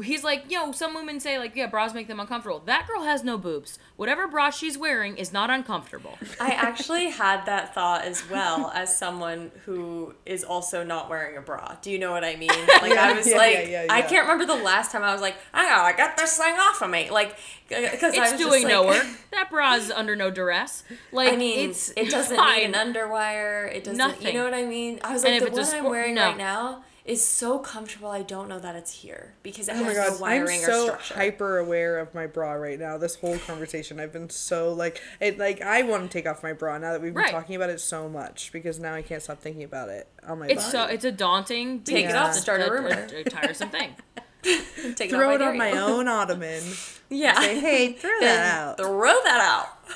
He's 0.04 0.24
like, 0.24 0.46
you 0.50 0.58
know, 0.58 0.72
some 0.72 0.94
women 0.94 1.20
say 1.20 1.38
like, 1.40 1.56
yeah, 1.56 1.68
bras 1.68 1.94
make 1.94 2.08
them 2.08 2.20
uncomfortable. 2.20 2.62
That 2.66 2.88
girl 2.88 3.04
has 3.04 3.24
no 3.24 3.38
boobs. 3.38 3.80
Whatever 3.96 4.28
bra 4.28 4.50
she's 4.50 4.78
wearing 4.78 5.18
is 5.18 5.34
not 5.34 5.50
uncomfortable. 5.50 6.18
I 6.40 6.52
actually 6.52 7.10
had 7.10 7.46
that 7.46 7.74
thought 7.74 8.04
as 8.06 8.30
well 8.30 8.72
as 8.74 8.96
someone 8.96 9.52
who 9.66 10.14
is 10.26 10.44
also 10.44 10.84
not 10.84 11.10
wearing 11.10 11.38
a 11.38 11.42
bra. 11.42 11.78
Do 11.82 11.92
you 11.92 12.00
know 12.00 12.12
what 12.12 12.24
I 12.24 12.36
mean? 12.36 12.50
Like 12.82 12.94
I 12.94 13.14
was 13.14 13.28
yeah, 13.28 13.38
like, 13.38 13.54
yeah, 13.54 13.84
yeah, 13.84 13.88
I 13.90 14.02
can't 14.02 14.28
remember 14.28 14.46
the 14.46 14.64
last 14.64 14.92
time 14.92 15.04
I 15.04 15.12
was 15.14 15.22
like, 15.22 15.36
ah, 15.54 15.84
I 15.86 15.92
gotta 15.92 15.98
get 15.98 16.18
this 16.18 16.38
thing 16.38 16.56
off 16.56 16.82
of 16.82 16.90
me. 16.90 17.10
Like, 17.12 17.32
uh, 17.76 17.92
because 17.92 18.14
It's 18.16 18.38
doing 18.38 18.68
no 18.68 18.86
work. 18.86 19.06
That 19.32 19.50
bra's 19.50 19.92
under 19.92 20.16
no 20.16 20.30
duress. 20.32 20.84
Like 21.12 21.34
I 21.34 21.36
mean, 21.36 21.70
it's 21.70 21.90
it 21.96 22.10
doesn't 22.10 22.36
fine. 22.36 22.58
need 22.72 22.76
an 22.76 22.94
underwire. 22.94 23.74
It 23.74 23.84
doesn't. 23.84 23.98
Nothing. 23.98 24.28
You 24.28 24.34
know 24.34 24.44
what 24.46 24.54
I 24.54 24.66
mean? 24.66 25.00
I 25.04 25.14
was 25.14 25.24
And 25.24 25.34
like, 25.34 25.44
if 25.44 25.54
the 25.54 25.62
one 25.62 25.76
I'm 25.76 25.90
wearing 25.90 26.16
no. 26.16 26.22
right 26.26 26.38
now 26.38 26.84
is 27.12 27.24
so 27.24 27.60
comfortable. 27.60 28.10
I 28.10 28.22
don't 28.24 28.48
know 28.50 28.60
that 28.60 28.76
it's 28.76 28.92
here 29.02 29.34
because 29.44 29.68
it 29.68 29.76
Oh 29.76 29.84
my 29.84 29.94
has 29.94 29.96
god, 29.98 30.08
no 30.10 30.16
I'm 30.16 30.22
wiring 30.22 30.60
or 30.62 30.66
so 30.66 30.84
structure. 30.86 31.14
hyper 31.16 31.58
aware 31.60 32.00
of 32.00 32.14
my 32.16 32.28
bra 32.28 32.54
right 32.54 32.80
now. 32.80 32.98
This 32.98 33.16
whole 33.16 33.38
conversation, 33.40 34.00
I've 34.00 34.14
been 34.14 34.30
so 34.30 34.74
like, 34.74 35.02
it 35.20 35.38
like 35.38 35.62
I 35.62 35.84
want 35.84 36.04
to 36.04 36.10
take 36.10 36.28
off 36.28 36.42
my 36.44 36.54
bra 36.54 36.78
now 36.78 36.92
that 36.94 37.02
we've 37.02 37.14
been 37.14 37.24
Right. 37.24 37.32
talking 37.32 37.56
about 37.56 37.70
it 37.70 37.82
so 37.82 38.08
much 38.10 38.52
because 38.52 38.80
now 38.80 38.94
I 38.94 39.02
can't 39.02 39.22
stop 39.22 39.40
thinking 39.40 39.64
about 39.64 39.90
it 39.90 40.08
on 40.28 40.40
my 40.40 40.48
It's 40.48 40.66
so 40.72 40.86
it's 40.86 41.06
a 41.06 41.12
daunting. 41.12 41.82
Take 41.82 42.06
it 42.08 42.16
off, 42.16 42.32
beast, 42.32 42.42
start 42.44 42.62
a 42.62 42.68
a, 42.68 42.72
rumor. 42.72 43.08
a 43.14 43.24
tiresome 43.26 43.70
thing. 43.70 43.96
Take 44.96 45.12
Throw 45.12 45.36
it 45.36 45.42
off 45.42 45.50
on 45.52 45.58
my 45.58 45.72
own 45.72 46.08
ottoman. 46.08 46.64
Yeah. 47.14 47.38
Say, 47.42 47.60
hey, 47.60 47.92
throw 47.92 48.10
Then 48.22 48.38
that 48.38 48.56
out. 48.56 48.78
Throw 48.78 49.12
that 49.26 49.42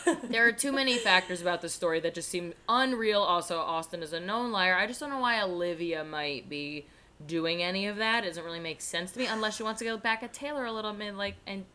out. 0.05 0.21
There 0.29 0.45
are 0.45 0.51
too 0.51 0.73
many 0.73 0.97
factors 0.97 1.41
about 1.41 1.61
the 1.61 1.69
story 1.69 2.01
that 2.01 2.13
just 2.13 2.27
seem 2.27 2.53
unreal. 2.67 3.21
Also, 3.21 3.57
Austin 3.57 4.03
is 4.03 4.11
a 4.11 4.19
known 4.19 4.51
liar. 4.51 4.75
I 4.75 4.85
just 4.85 4.99
don't 4.99 5.09
know 5.11 5.19
why 5.21 5.41
Olivia 5.41 6.03
might 6.03 6.49
be 6.49 6.87
doing 7.25 7.61
any 7.63 7.87
of 7.87 7.97
that. 7.97 8.23
It 8.23 8.27
doesn't 8.27 8.43
really 8.43 8.59
make 8.59 8.81
sense 8.81 9.11
to 9.13 9.19
me 9.19 9.27
unless 9.27 9.57
she 9.57 9.63
wants 9.63 9.79
to 9.79 9.85
go 9.85 9.97
back 9.97 10.23
at 10.23 10.33
Taylor 10.33 10.65
a 10.65 10.71
little 10.71 10.93
bit, 10.93 11.15
like 11.15 11.35
and 11.47 11.65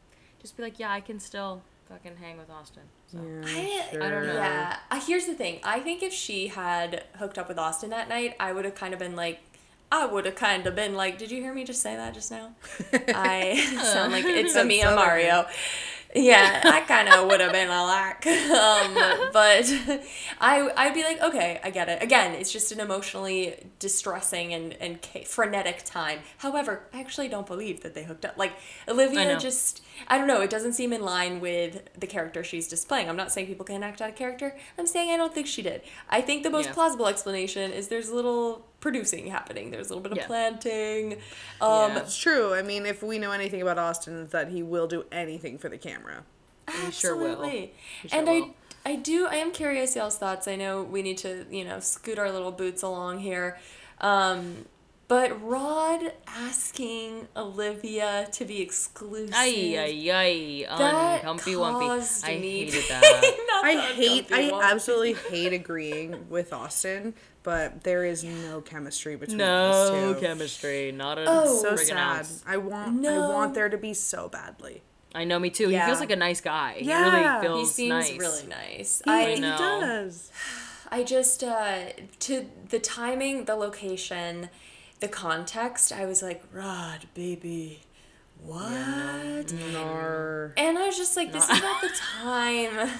just 0.40 0.56
be 0.56 0.62
like, 0.62 0.78
yeah, 0.78 0.92
I 0.92 1.00
can 1.00 1.20
still 1.20 1.62
fucking 1.88 2.16
hang 2.16 2.38
with 2.38 2.50
Austin. 2.50 2.82
So. 3.10 3.18
I, 3.44 3.82
sure. 3.90 4.02
I 4.02 4.10
don't 4.10 4.26
know. 4.26 4.34
Yeah. 4.34 4.76
Uh, 4.90 5.00
here's 5.00 5.26
the 5.26 5.34
thing. 5.34 5.60
I 5.64 5.80
think 5.80 6.02
if 6.02 6.12
she 6.12 6.48
had 6.48 7.04
hooked 7.18 7.38
up 7.38 7.48
with 7.48 7.58
Austin 7.58 7.90
that 7.90 8.08
night, 8.08 8.36
I 8.38 8.52
would 8.52 8.64
have 8.64 8.74
kind 8.74 8.92
of 8.94 9.00
been 9.00 9.16
like, 9.16 9.40
I 9.92 10.06
would 10.06 10.24
have 10.24 10.36
kind 10.36 10.66
of 10.66 10.76
been 10.76 10.94
like, 10.94 11.18
did 11.18 11.30
you 11.32 11.42
hear 11.42 11.52
me 11.52 11.64
just 11.64 11.82
say 11.82 11.96
that 11.96 12.14
just 12.14 12.30
now? 12.30 12.52
I 12.92 13.56
sound 13.82 14.12
like 14.12 14.24
it's 14.28 14.52
a 14.52 14.54
That's 14.54 14.68
Mia 14.68 14.84
southern. 14.84 14.96
Mario. 14.98 15.46
Yeah, 16.14 16.60
I 16.64 16.80
kind 16.80 17.08
of 17.08 17.26
would 17.28 17.40
have 17.40 17.52
been 17.52 17.68
a 17.68 17.84
lack. 17.84 18.26
Um, 18.50 18.94
but 19.32 19.64
I, 20.40 20.70
I'd 20.76 20.94
be 20.94 21.02
like, 21.04 21.20
okay, 21.22 21.60
I 21.62 21.70
get 21.70 21.88
it. 21.88 22.02
Again, 22.02 22.32
it's 22.34 22.52
just 22.52 22.72
an 22.72 22.80
emotionally 22.80 23.70
distressing 23.78 24.52
and, 24.52 24.72
and 24.74 24.98
frenetic 25.24 25.82
time. 25.84 26.20
However, 26.38 26.82
I 26.92 27.00
actually 27.00 27.28
don't 27.28 27.46
believe 27.46 27.82
that 27.82 27.94
they 27.94 28.02
hooked 28.04 28.24
up. 28.24 28.36
Like, 28.36 28.52
Olivia 28.88 29.24
know. 29.24 29.38
just, 29.38 29.82
I 30.08 30.18
don't 30.18 30.26
know, 30.26 30.40
it 30.40 30.50
doesn't 30.50 30.72
seem 30.72 30.92
in 30.92 31.02
line 31.02 31.40
with 31.40 31.88
the 31.98 32.06
character 32.06 32.42
she's 32.42 32.66
displaying. 32.68 33.08
I'm 33.08 33.16
not 33.16 33.30
saying 33.32 33.46
people 33.46 33.64
can 33.64 33.82
act 33.82 34.02
out 34.02 34.10
of 34.10 34.16
character. 34.16 34.56
I'm 34.78 34.86
saying 34.86 35.10
I 35.10 35.16
don't 35.16 35.34
think 35.34 35.46
she 35.46 35.62
did. 35.62 35.82
I 36.08 36.20
think 36.20 36.42
the 36.42 36.50
most 36.50 36.66
Yeah. 36.66 36.74
plausible 36.74 37.06
explanation 37.06 37.72
is 37.72 37.88
there's 37.88 38.08
a 38.08 38.14
little 38.14 38.66
producing 38.80 39.26
happening. 39.28 39.70
There's 39.70 39.90
a 39.90 39.94
little 39.94 40.02
bit 40.02 40.12
of 40.12 40.18
Yeah. 40.18 40.26
planting. 40.26 41.12
Um, 41.60 41.92
Yeah. 41.92 41.98
It's 42.00 42.16
true. 42.16 42.54
I 42.54 42.62
mean, 42.62 42.86
if 42.86 43.02
we 43.02 43.18
know 43.18 43.30
anything 43.32 43.60
about 43.62 43.78
Austin, 43.78 44.22
it's 44.22 44.32
that 44.32 44.48
he 44.48 44.62
will 44.62 44.86
do 44.86 45.04
anything 45.12 45.58
for 45.58 45.68
the 45.68 45.78
camera. 45.78 46.24
He 46.84 46.90
sure 46.90 47.16
will. 47.16 47.26
Absolutely. 47.26 47.74
Sure 48.08 48.18
and 48.18 48.28
will. 48.28 48.54
I 48.86 48.90
I 48.92 48.96
do 48.96 49.26
I 49.26 49.34
am 49.36 49.52
curious 49.52 49.94
y'all's 49.96 50.16
thoughts. 50.16 50.48
I 50.48 50.56
know 50.56 50.82
we 50.82 51.02
need 51.02 51.18
to, 51.18 51.44
you 51.50 51.64
know, 51.64 51.80
scoot 51.80 52.18
our 52.18 52.30
little 52.32 52.52
boots 52.52 52.82
along 52.82 53.18
here. 53.20 53.58
Um 54.00 54.64
but 55.08 55.42
Rod 55.42 56.12
asking 56.28 57.26
Olivia 57.36 58.28
to 58.30 58.44
be 58.44 58.62
exclusive. 58.62 59.34
Ay, 59.36 59.74
ay, 59.76 60.10
ay. 60.70 60.78
that 60.78 61.22
Uncomfy 61.24 61.54
wumpy. 61.54 62.24
I 62.24 62.30
hated 62.36 62.84
that. 62.88 63.34
I 63.64 63.92
hate, 63.96 64.28
I 64.30 64.52
absolutely 64.70 65.14
hate 65.14 65.52
agreeing 65.52 66.28
with 66.30 66.52
Austin, 66.52 67.14
but 67.42 67.82
there 67.84 68.04
is 68.04 68.22
no 68.24 68.60
chemistry 68.60 69.16
between 69.16 69.38
no 69.38 70.10
these 70.12 70.14
two. 70.20 70.20
chemistry. 70.26 70.92
Not 70.92 71.18
a 71.18 71.24
Oh. 71.26 71.62
So 71.62 71.76
sad. 71.76 71.96
ounce. 71.96 72.44
I 72.46 72.56
want, 72.58 73.06
I 73.06 73.18
want 73.18 73.54
there 73.54 73.68
to 73.68 73.78
be 73.78 73.94
so 73.94 74.28
badly. 74.28 74.82
I 75.14 75.24
know, 75.24 75.38
me 75.38 75.50
too. 75.50 75.68
He 75.68 75.78
feels 75.80 75.98
like 76.00 76.10
a 76.12 76.16
nice 76.16 76.40
guy. 76.40 76.74
He 76.78 76.86
Yeah. 76.86 77.02
really 77.02 77.40
He 77.40 77.46
feels 77.46 77.60
He 77.60 77.66
seems 77.88 78.10
nice. 78.10 78.18
really 78.18 78.46
nice. 78.46 79.02
He, 79.04 79.10
I 79.10 79.34
he 79.34 79.40
does. 79.40 80.30
I 80.92 81.02
just 81.04 81.42
uh 81.44 81.84
to 82.20 82.46
the 82.68 82.78
timing, 82.78 83.44
the 83.46 83.54
location, 83.56 84.50
the 85.00 85.08
context, 85.08 85.92
I 85.92 86.04
was 86.04 86.22
like, 86.22 86.42
Rod, 86.52 87.06
baby, 87.14 87.80
what? 88.44 89.52
Nar. 89.72 90.52
And 90.56 90.78
I 90.78 90.86
was 90.86 90.96
just 90.96 91.16
like, 91.16 91.32
this 91.32 91.48
is 91.48 91.60
not 91.62 91.80
the 91.80 91.90
time. 92.22 92.90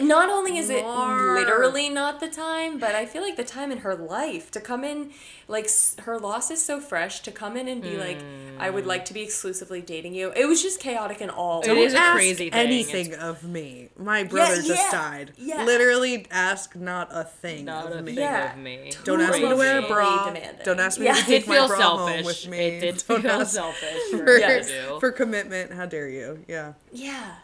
Not 0.00 0.28
only 0.30 0.58
is 0.58 0.70
it 0.70 0.84
More. 0.84 1.34
literally 1.34 1.88
not 1.88 2.20
the 2.20 2.28
time, 2.28 2.78
but 2.78 2.94
I 2.94 3.04
feel 3.04 3.20
like 3.22 3.36
the 3.36 3.44
time 3.44 3.72
in 3.72 3.78
her 3.78 3.94
life 3.96 4.50
to 4.52 4.60
come 4.60 4.84
in, 4.84 5.10
like 5.48 5.64
s- 5.64 5.96
her 6.04 6.18
loss 6.20 6.50
is 6.50 6.64
so 6.64 6.80
fresh 6.80 7.20
to 7.20 7.32
come 7.32 7.56
in 7.56 7.66
and 7.66 7.82
be 7.82 7.96
like, 7.96 8.18
I 8.58 8.70
would 8.70 8.86
like 8.86 9.00
hmm. 9.00 9.06
to 9.06 9.14
be 9.14 9.22
exclusively 9.22 9.80
dating 9.80 10.14
you. 10.14 10.32
It 10.36 10.46
was 10.46 10.62
just 10.62 10.78
chaotic 10.78 11.20
and 11.20 11.30
all. 11.30 11.62
It 11.62 11.76
is 11.76 11.94
a 11.94 11.98
ask 11.98 12.14
crazy 12.14 12.50
thing. 12.50 12.52
anything 12.58 13.06
It's- 13.06 13.22
of 13.22 13.42
me. 13.44 13.88
My 13.98 14.22
brother 14.22 14.56
just 14.62 14.68
yeah, 14.68 14.90
died. 14.92 15.32
yeah. 15.36 15.64
Literally 15.64 16.26
ask 16.30 16.76
not 16.76 17.08
a 17.10 17.24
thing 17.24 17.64
Not 17.64 17.86
of 17.92 17.98
a 17.98 18.02
me. 18.02 18.12
thing 18.14 18.20
Yeah. 18.24 18.52
of 18.52 18.58
me. 18.58 18.92
Don't 19.04 19.20
ask 19.20 19.32
me 19.40 19.48
to 19.48 19.56
wear 19.56 19.78
a 19.80 19.86
bra. 19.88 20.26
demanding. 20.26 20.64
Don't 20.64 20.78
ask 20.80 20.98
me 21.00 21.06
Yeah. 21.06 21.14
to 21.14 21.20
It 21.20 21.26
take 21.26 21.46
my 21.48 21.66
bra 21.66 21.76
selfish. 21.76 22.14
home 22.16 22.24
with 22.24 22.48
me. 22.48 22.58
It 22.58 22.80
did 22.80 23.04
Don't 23.08 23.22
feel 23.22 23.30
ask 23.32 23.54
selfish 23.54 23.98
for, 24.12 24.18
for, 24.18 24.38
yeah. 24.38 24.58
to 24.60 24.64
do. 24.90 25.00
for 25.00 25.10
commitment. 25.10 25.72
How 25.72 25.86
dare 25.86 26.08
you? 26.08 26.44
Yeah. 26.46 26.74
yeah. 26.92 27.34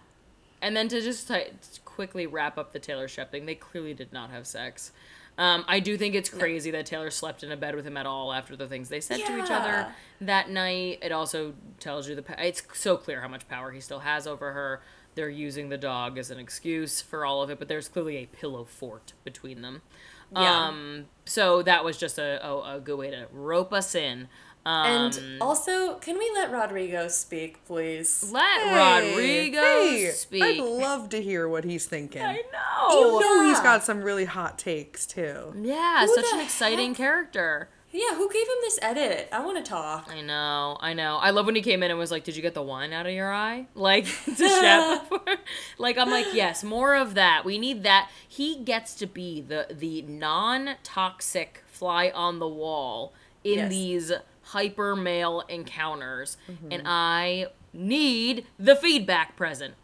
And 0.62 0.76
then 0.76 0.88
to 0.88 1.00
just 1.00 1.28
t- 1.28 1.44
quickly 1.98 2.28
wrap 2.28 2.56
up 2.56 2.72
the 2.72 2.78
Taylor 2.78 3.08
Shep 3.08 3.32
thing, 3.32 3.44
they 3.44 3.56
clearly 3.56 3.92
did 3.92 4.12
not 4.12 4.30
have 4.30 4.46
sex. 4.46 4.92
Um, 5.36 5.64
I 5.66 5.80
do 5.80 5.98
think 5.98 6.14
it's 6.14 6.28
crazy 6.28 6.70
that 6.70 6.86
Taylor 6.86 7.10
slept 7.10 7.42
in 7.42 7.50
a 7.50 7.56
bed 7.56 7.74
with 7.74 7.84
him 7.84 7.96
at 7.96 8.06
all 8.06 8.32
after 8.32 8.54
the 8.54 8.68
things 8.68 8.88
they 8.88 9.00
said 9.00 9.18
to 9.26 9.42
each 9.42 9.50
other 9.50 9.88
that 10.20 10.48
night. 10.48 11.00
It 11.02 11.10
also 11.10 11.54
tells 11.80 12.08
you 12.08 12.14
the 12.14 12.24
it's 12.38 12.62
so 12.72 12.96
clear 12.96 13.20
how 13.20 13.26
much 13.26 13.48
power 13.48 13.72
he 13.72 13.80
still 13.80 13.98
has 13.98 14.28
over 14.28 14.52
her. 14.52 14.80
They're 15.16 15.28
using 15.28 15.70
the 15.70 15.76
dog 15.76 16.18
as 16.18 16.30
an 16.30 16.38
excuse 16.38 17.00
for 17.00 17.26
all 17.26 17.42
of 17.42 17.50
it, 17.50 17.58
but 17.58 17.66
there's 17.66 17.88
clearly 17.88 18.18
a 18.18 18.26
pillow 18.26 18.62
fort 18.64 19.14
between 19.24 19.62
them. 19.62 19.82
Yeah. 20.32 20.66
Um, 20.66 21.06
so 21.24 21.62
that 21.62 21.84
was 21.84 21.96
just 21.96 22.18
a, 22.18 22.46
a, 22.46 22.76
a 22.76 22.80
good 22.80 22.96
way 22.96 23.10
to 23.10 23.26
rope 23.32 23.72
us 23.72 23.96
in. 23.96 24.28
Um, 24.68 24.86
And 24.86 25.20
also, 25.40 25.94
can 25.94 26.18
we 26.18 26.30
let 26.34 26.50
Rodrigo 26.52 27.08
speak, 27.08 27.64
please? 27.64 28.30
let 28.30 28.60
Hey, 28.60 28.74
Rodrigo 29.14 29.60
hey, 29.60 30.10
speak. 30.10 30.42
I'd 30.44 30.58
love 30.58 31.08
to 31.10 31.22
hear 31.22 31.48
what 31.48 31.64
he's 31.64 31.86
thinking. 31.86 32.20
I 32.22 32.42
know. 32.52 32.88
You 32.90 33.00
know. 33.12 33.18
know 33.20 33.44
he's 33.48 33.56
Yeah. 33.58 33.62
got 33.62 33.84
some 33.84 34.02
really 34.02 34.26
hot 34.26 34.58
takes 34.58 35.06
too. 35.06 35.54
Yeah, 35.56 36.04
Who 36.04 36.14
such 36.14 36.32
an 36.34 36.40
exciting 36.40 36.88
heck? 36.90 36.96
character. 36.98 37.70
Yeah, 37.90 38.14
who 38.16 38.28
gave 38.30 38.42
him 38.46 38.56
this 38.60 38.78
edit? 38.82 39.30
I 39.32 39.40
want 39.42 39.56
to 39.64 39.68
talk. 39.68 40.10
I 40.12 40.20
know, 40.20 40.76
I 40.78 40.92
know. 40.92 41.16
I 41.16 41.30
love 41.30 41.46
when 41.46 41.54
he 41.54 41.62
came 41.62 41.82
in 41.82 41.90
and 41.90 41.98
was 41.98 42.10
like, 42.10 42.22
"Did 42.22 42.36
you 42.36 42.42
get 42.42 42.52
the 42.52 42.62
wine 42.62 42.92
out 42.92 43.06
of 43.06 43.12
your 43.12 43.32
eye?" 43.32 43.66
Like 43.74 44.04
to 44.36 44.36
Shep. 44.48 45.10
like 45.78 45.96
I'm 45.96 46.10
like, 46.10 46.26
yes, 46.34 46.62
more 46.62 46.94
of 46.94 47.14
that. 47.14 47.46
We 47.46 47.56
need 47.58 47.84
that. 47.84 48.10
He 48.28 48.56
gets 48.62 48.94
to 48.96 49.06
be 49.06 49.40
the 49.40 49.68
the 49.70 50.02
non 50.02 50.74
toxic 50.82 51.64
fly 51.66 52.10
on 52.14 52.38
the 52.38 52.48
wall 52.48 53.14
in 53.42 53.54
Yes. 53.54 53.70
these 53.70 54.12
hyper 54.52 54.96
male 54.96 55.42
encounters, 55.48 56.36
Mm-hmm. 56.50 56.72
and 56.72 56.82
I 56.86 57.46
need 57.72 58.46
the 58.58 58.74
feedback 58.76 59.36
present. 59.36 59.74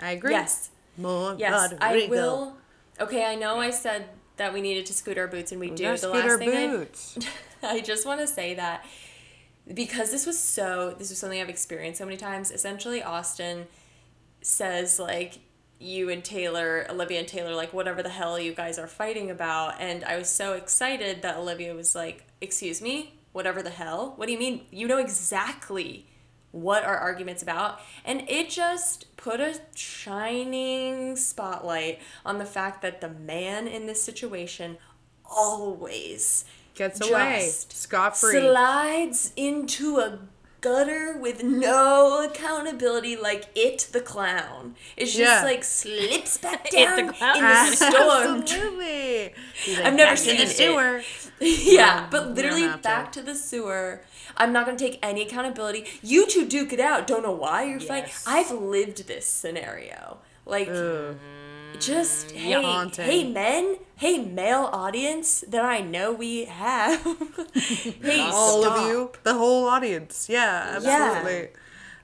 I 0.00 0.12
agree. 0.12 0.32
Yes. 0.32 0.70
More 0.96 1.36
Yes, 1.38 1.74
I 1.80 2.06
will. 2.08 2.56
Okay, 3.00 3.24
I 3.24 3.34
know 3.36 3.60
I 3.60 3.70
said 3.70 4.08
that 4.36 4.52
we 4.52 4.60
needed 4.60 4.86
to 4.86 4.92
scoot 4.92 5.18
our 5.18 5.28
boots, 5.28 5.52
and 5.52 5.60
we, 5.60 5.70
do. 5.70 5.84
The 5.92 5.96
scoot 5.98 6.14
our 6.16 6.30
last 6.30 6.38
thing 6.38 6.50
I 6.50 6.66
boots. 6.68 7.18
I 7.62 7.80
just 7.80 8.06
want 8.06 8.20
to 8.20 8.26
say 8.26 8.54
that 8.54 8.84
because 9.72 10.10
this 10.10 10.26
was 10.26 10.38
so 10.38 10.94
this 10.98 11.10
was 11.10 11.18
something 11.18 11.40
I've 11.40 11.48
experienced 11.48 11.98
so 11.98 12.04
many 12.04 12.16
times. 12.16 12.50
Essentially, 12.50 13.02
Austin 13.02 13.66
says 14.40 14.98
like 14.98 15.38
you 15.80 16.08
and 16.10 16.24
Taylor, 16.24 16.86
Olivia 16.90 17.20
and 17.20 17.28
Taylor, 17.28 17.54
like 17.54 17.72
whatever 17.72 18.02
the 18.02 18.08
hell 18.08 18.38
you 18.38 18.52
guys 18.54 18.78
are 18.78 18.88
fighting 18.88 19.30
about, 19.30 19.74
and 19.80 20.04
I 20.04 20.16
was 20.18 20.28
so 20.28 20.54
excited 20.54 21.22
that 21.22 21.36
Olivia 21.36 21.74
was 21.74 21.94
like, 21.94 22.24
"Excuse 22.40 22.80
me, 22.82 23.17
whatever 23.38 23.62
the 23.62 23.70
hell? 23.70 24.12
What 24.16 24.26
do 24.26 24.32
you 24.32 24.38
mean? 24.38 24.66
You 24.70 24.86
know 24.86 24.98
exactly." 24.98 26.06
What 26.50 26.82
our 26.82 26.96
argument's 26.96 27.42
about, 27.42 27.78
and 28.06 28.24
it 28.26 28.48
just 28.48 29.14
put 29.18 29.38
a 29.38 29.60
shining 29.74 31.14
spotlight 31.14 32.00
on 32.24 32.38
the 32.38 32.46
fact 32.46 32.80
that 32.80 33.02
the 33.02 33.10
man 33.10 33.68
in 33.68 33.86
this 33.86 34.02
situation 34.02 34.78
always 35.26 36.46
Gets 36.74 37.02
away 37.02 37.50
scot 37.52 38.16
free. 38.16 38.40
slides 38.40 39.32
into 39.36 39.98
a 39.98 40.20
gutter 40.60 41.16
with 41.16 41.42
no 41.42 42.24
accountability 42.28 43.16
like 43.16 43.46
it 43.54 43.88
the 43.92 44.00
clown. 44.00 44.74
It 44.96 45.06
just 45.06 45.18
Yeah. 45.18 45.42
like 45.44 45.64
slips 45.64 46.38
back 46.38 46.70
down 46.70 46.96
the 46.96 47.02
in 47.02 47.08
the 47.10 47.76
storm. 47.76 48.42
Absolutely. 48.42 49.34
I've 49.84 49.94
never 49.94 49.96
Back 49.96 50.18
seen 50.18 50.38
the 50.38 50.46
sewer. 50.46 51.02
yeah 51.40 52.06
but 52.10 52.34
literally 52.34 52.62
have 52.62 52.82
to. 52.82 52.88
back 52.88 53.12
to 53.12 53.22
the 53.22 53.34
sewer. 53.34 54.02
I'm 54.36 54.52
not 54.52 54.66
going 54.66 54.76
to 54.76 54.84
take 54.84 54.98
any 55.02 55.22
accountability. 55.22 55.84
You 56.02 56.26
two 56.26 56.46
duke 56.46 56.72
it 56.72 56.80
out. 56.80 57.06
Don't 57.06 57.22
know 57.22 57.32
why 57.32 57.64
you're 57.64 57.80
fighting. 57.80 58.10
I've 58.26 58.50
lived 58.50 59.06
this 59.08 59.26
scenario. 59.26 60.18
Like 60.46 60.68
mm-hmm. 60.68 61.18
Just 61.78 62.30
hey 62.32 62.52
haunting. 62.60 63.04
hey 63.04 63.30
men 63.30 63.76
hey 63.96 64.18
male 64.24 64.68
audience 64.72 65.44
that 65.48 65.64
i 65.64 65.80
know 65.80 66.12
we 66.12 66.44
have 66.46 67.00
hey 67.54 68.20
All 68.32 68.62
stop. 68.62 68.78
of 68.78 68.86
you, 68.86 69.10
the 69.22 69.34
whole 69.34 69.66
audience. 69.66 70.28
Yeah, 70.30 70.80
Yeah. 70.80 71.14
absolutely. 71.14 71.32
Hey 71.40 71.50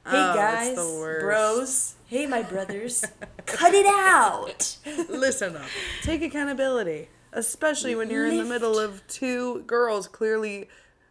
Oh, 0.07 0.35
guys, 0.35 0.74
bros. 0.74 1.94
Hey 2.07 2.27
my 2.27 2.42
brothers. 2.42 3.05
Cut 3.46 3.72
it 3.74 3.87
out. 3.87 4.77
Listen 5.09 5.57
up. 5.57 5.62
Take 6.03 6.20
accountability, 6.22 7.09
especially 7.33 7.94
when 7.94 8.11
you're 8.11 8.27
in 8.27 8.37
the 8.37 8.44
middle 8.44 8.79
of 8.79 9.05
two 9.09 9.62
girls. 9.66 10.07
Clearly, 10.07 10.68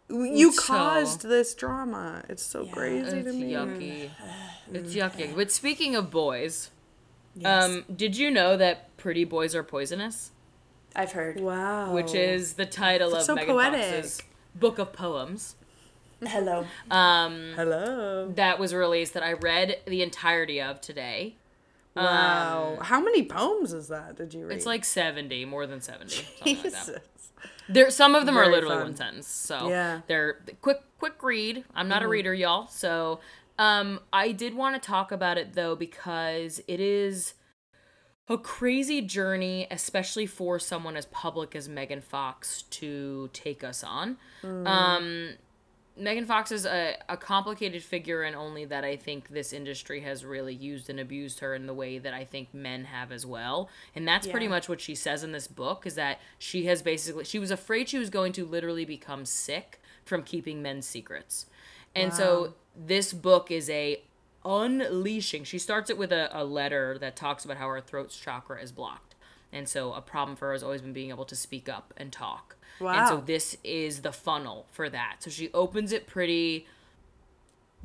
you 0.10 0.52
So- 0.52 0.62
caused 0.62 1.24
this 1.24 1.56
drama. 1.56 2.24
It's 2.30 2.44
so 2.44 2.66
crazy 2.68 3.18
It's 3.18 3.28
to 3.32 3.34
me. 3.34 3.52
yucky. 3.54 4.10
It's 4.74 4.94
yucky. 4.94 5.36
But 5.36 5.52
speaking 5.52 5.96
of 5.96 6.10
boys, 6.12 6.70
Yes. 7.36 7.64
um, 7.64 7.86
did 7.94 8.18
you 8.18 8.30
know 8.30 8.58
that 8.58 8.96
pretty 8.98 9.24
boys 9.26 9.56
are 9.56 9.64
poisonous? 9.64 10.32
I've 10.96 11.14
heard. 11.14 11.40
Wow. 11.40 11.92
Which 11.94 12.14
is 12.14 12.54
the 12.54 12.66
title 12.66 13.12
That's 13.12 13.24
of 13.24 13.26
so 13.26 13.36
Megan 13.36 13.56
poetic. 13.56 13.96
Fox's 13.96 14.22
book 14.56 14.78
of 14.78 14.94
poems 14.94 15.56
Hello. 16.28 16.66
Um, 16.90 17.54
hello. 17.56 18.32
that 18.36 18.60
was 18.60 18.74
released 18.74 19.14
that 19.14 19.24
I 19.24 19.34
read 19.34 19.80
the 19.86 20.02
entirety 20.02 20.62
of 20.62 20.82
today. 20.82 21.36
Wow. 21.96 22.76
Um, 22.78 22.86
How 22.86 23.02
many 23.02 23.24
poems 23.24 23.74
is 23.74 23.88
that? 23.90 24.16
Did 24.16 24.34
you 24.34 24.48
read? 24.48 24.56
It's 24.56 24.66
like 24.66 24.84
70, 24.84 25.46
more 25.46 25.68
than 25.68 25.82
70. 25.82 26.10
something 26.12 26.56
like. 26.56 26.64
Jesus. 26.64 26.92
There, 27.70 27.90
some 27.90 28.16
of 28.16 28.26
them 28.26 28.38
are 28.38 28.48
literally 28.48 28.76
fun. 28.76 28.84
one 28.86 28.96
sentence. 28.96 29.28
So 29.28 29.70
Yeah. 29.70 30.02
they're 30.08 30.40
quick, 30.62 30.82
quick 31.00 31.22
read. 31.22 31.64
I'm 31.76 31.88
not 31.88 32.02
a 32.02 32.06
mm-hmm. 32.06 32.12
reader, 32.12 32.34
y'all. 32.34 32.68
So 32.68 33.20
um, 33.58 34.00
I 34.12 34.32
did 34.32 34.56
want 34.56 34.82
to 34.82 34.86
talk 34.86 35.12
about 35.12 35.38
it 35.38 35.54
though 35.54 35.76
because 35.76 36.62
it 36.68 36.80
is 36.80 37.34
a 38.30 38.38
crazy 38.38 39.02
journey, 39.02 39.68
especially 39.70 40.26
for 40.26 40.58
someone 40.58 40.96
as 40.96 41.06
public 41.08 41.56
as 41.56 41.68
Megan 41.68 42.02
Fox 42.02 42.62
to 42.64 43.30
take 43.34 43.64
us 43.64 43.84
on. 43.84 44.18
Um, 44.66 45.30
Megan 45.96 46.26
Fox 46.26 46.52
is 46.52 46.66
a, 46.66 46.96
a 47.08 47.18
complicated 47.18 47.84
figure, 47.84 48.24
and 48.24 48.36
only 48.36 48.66
that 48.66 48.84
I 48.84 48.96
think 48.96 49.28
this 49.30 49.54
industry 49.54 50.00
has 50.02 50.26
really 50.26 50.56
used 50.56 50.90
and 50.90 51.00
abused 51.00 51.40
her 51.42 51.54
in 51.54 51.68
the 51.68 51.74
way 51.74 52.00
that 52.00 52.14
I 52.14 52.24
think 52.24 52.52
men 52.54 52.86
have 52.86 53.12
as 53.12 53.26
well. 53.26 53.70
And 53.94 54.08
that's 54.08 54.26
pretty 54.26 54.48
much 54.48 54.68
what 54.68 54.82
she 54.82 54.96
says 54.96 55.24
in 55.24 55.34
this 55.34 55.48
book 55.48 55.86
is 55.86 55.96
that 55.96 56.20
she 56.40 56.66
has 56.66 56.82
basically, 56.82 57.26
she 57.26 57.38
was 57.38 57.52
afraid 57.52 57.90
she 57.90 58.00
was 58.00 58.10
going 58.10 58.32
to 58.34 58.46
literally 58.46 58.86
become 58.86 59.26
sick 59.26 59.80
from 60.04 60.24
keeping 60.24 60.64
men's 60.64 60.88
secrets. 60.88 61.46
And 61.96 62.12
so 62.12 62.56
this 62.76 63.14
book 63.14 63.52
is 63.52 63.70
a 63.70 64.02
unleashing. 64.46 65.44
She 65.44 65.58
starts 65.60 65.90
it 65.90 65.98
with 65.98 66.12
a, 66.12 66.30
a 66.32 66.44
letter 66.44 66.98
that 67.00 67.16
talks 67.16 67.46
about 67.46 67.58
how 67.58 67.68
her 67.70 67.82
throat 67.82 68.10
chakra 68.10 68.62
is 68.62 68.72
blocked. 68.72 69.16
And 69.52 69.70
so 69.70 69.94
a 69.94 70.02
problem 70.02 70.36
for 70.36 70.48
her 70.48 70.54
has 70.54 70.64
always 70.64 70.82
been 70.82 70.94
being 70.94 71.10
able 71.10 71.26
to 71.26 71.36
speak 71.36 71.70
up 71.70 71.94
and 71.96 72.12
talk. 72.12 72.56
Wow. 72.80 73.00
And 73.00 73.08
so 73.08 73.24
this 73.26 73.56
is 73.64 74.02
the 74.02 74.12
funnel 74.12 74.66
for 74.72 74.90
that. 74.90 75.18
So 75.20 75.30
she 75.30 75.52
opens 75.54 75.92
it 75.92 76.08
pretty 76.08 76.68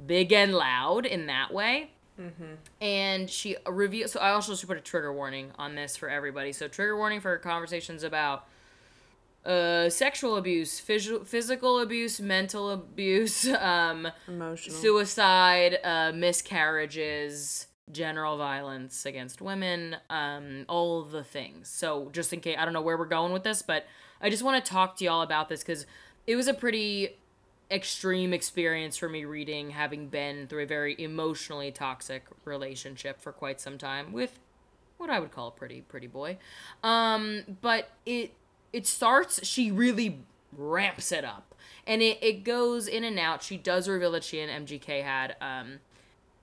big 0.04 0.32
and 0.32 0.54
loud 0.54 1.04
in 1.04 1.26
that 1.26 1.52
way. 1.52 1.90
Mm-hmm. 2.18 2.54
And 2.80 3.30
she 3.30 3.56
reveals. 3.66 4.12
So 4.12 4.20
I 4.20 4.30
also 4.30 4.54
should 4.54 4.68
put 4.68 4.78
a 4.78 4.80
trigger 4.80 5.12
warning 5.12 5.50
on 5.58 5.74
this 5.74 5.96
for 5.96 6.08
everybody. 6.08 6.52
So 6.52 6.66
trigger 6.66 6.96
warning 6.96 7.20
for 7.20 7.36
conversations 7.38 8.02
about 8.02 8.46
uh, 9.44 9.88
sexual 9.88 10.36
abuse, 10.36 10.80
phys- 10.80 11.26
physical 11.26 11.80
abuse, 11.80 12.20
mental 12.20 12.70
abuse, 12.70 13.48
um, 13.60 14.08
Emotional. 14.26 14.76
suicide, 14.76 15.78
uh, 15.84 16.12
miscarriages, 16.14 17.66
general 17.90 18.36
violence 18.36 19.06
against 19.06 19.40
women, 19.40 19.96
um, 20.10 20.64
all 20.68 21.02
the 21.02 21.24
things. 21.24 21.68
So, 21.68 22.10
just 22.12 22.32
in 22.32 22.40
case, 22.40 22.56
I 22.58 22.64
don't 22.64 22.74
know 22.74 22.82
where 22.82 22.96
we're 22.98 23.06
going 23.06 23.32
with 23.32 23.44
this, 23.44 23.62
but 23.62 23.86
I 24.20 24.30
just 24.30 24.42
want 24.42 24.62
to 24.62 24.70
talk 24.70 24.96
to 24.98 25.04
y'all 25.04 25.22
about 25.22 25.48
this 25.48 25.60
because 25.60 25.86
it 26.26 26.36
was 26.36 26.48
a 26.48 26.54
pretty 26.54 27.16
extreme 27.70 28.32
experience 28.32 28.96
for 28.96 29.08
me 29.08 29.24
reading, 29.24 29.70
having 29.70 30.08
been 30.08 30.46
through 30.46 30.62
a 30.62 30.66
very 30.66 30.94
emotionally 30.98 31.70
toxic 31.70 32.24
relationship 32.44 33.20
for 33.20 33.32
quite 33.32 33.60
some 33.60 33.78
time 33.78 34.12
with 34.12 34.38
what 34.96 35.10
I 35.10 35.20
would 35.20 35.30
call 35.30 35.48
a 35.48 35.52
pretty 35.52 35.82
pretty 35.82 36.06
boy. 36.06 36.38
Um, 36.82 37.42
but 37.60 37.90
it 38.04 38.32
it 38.72 38.86
starts 38.86 39.44
she 39.46 39.70
really 39.70 40.20
ramps 40.56 41.12
it 41.12 41.24
up. 41.24 41.54
And 41.86 42.02
it, 42.02 42.18
it 42.22 42.44
goes 42.44 42.86
in 42.86 43.02
and 43.04 43.18
out. 43.18 43.42
She 43.42 43.56
does 43.56 43.88
reveal 43.88 44.12
that 44.12 44.24
she 44.24 44.40
and 44.40 44.66
MGK 44.66 45.02
had 45.02 45.36
um 45.40 45.80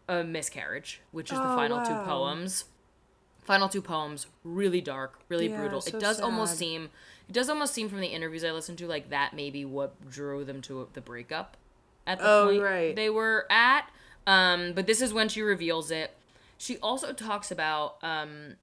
a 0.08 0.24
miscarriage, 0.24 1.02
which 1.12 1.32
is 1.32 1.38
the 1.40 1.52
Oh, 1.52 1.56
final 1.56 1.86
two 1.86 1.94
poems. 2.06 2.66
Final 3.44 3.70
two 3.70 3.82
poems, 3.82 4.26
really 4.44 4.82
dark, 4.82 5.20
really 5.30 5.50
Yeah, 5.50 5.58
brutal. 5.58 5.82
so 5.82 5.98
it 5.98 6.00
does 6.02 6.20
almost 6.20 6.58
seem 6.58 6.90
it 7.30 7.34
does 7.34 7.50
almost 7.50 7.74
seem 7.74 7.90
from 7.90 8.02
the 8.02 8.08
interviews 8.08 8.44
I 8.44 8.52
listened 8.52 8.78
to 8.80 8.88
like 8.88 9.10
that 9.10 9.34
maybe 9.34 9.66
what 9.66 10.10
drew 10.10 10.44
them 10.44 10.62
to 10.64 10.88
the 10.94 11.02
breakup 11.02 11.58
at 12.08 12.20
the 12.20 12.26
Oh, 12.28 12.46
point 12.48 12.62
right. 12.64 12.96
they 12.96 13.10
were 13.10 13.46
at. 13.52 13.90
Um, 14.28 14.74
but 14.74 14.88
this 14.88 15.02
is 15.02 15.14
when 15.14 15.30
she 15.30 15.42
reveals 15.42 15.92
it. 15.92 16.16
She 16.58 16.78
also 16.78 17.14
talks 17.14 17.52
about 17.52 17.98
um, 18.04 18.56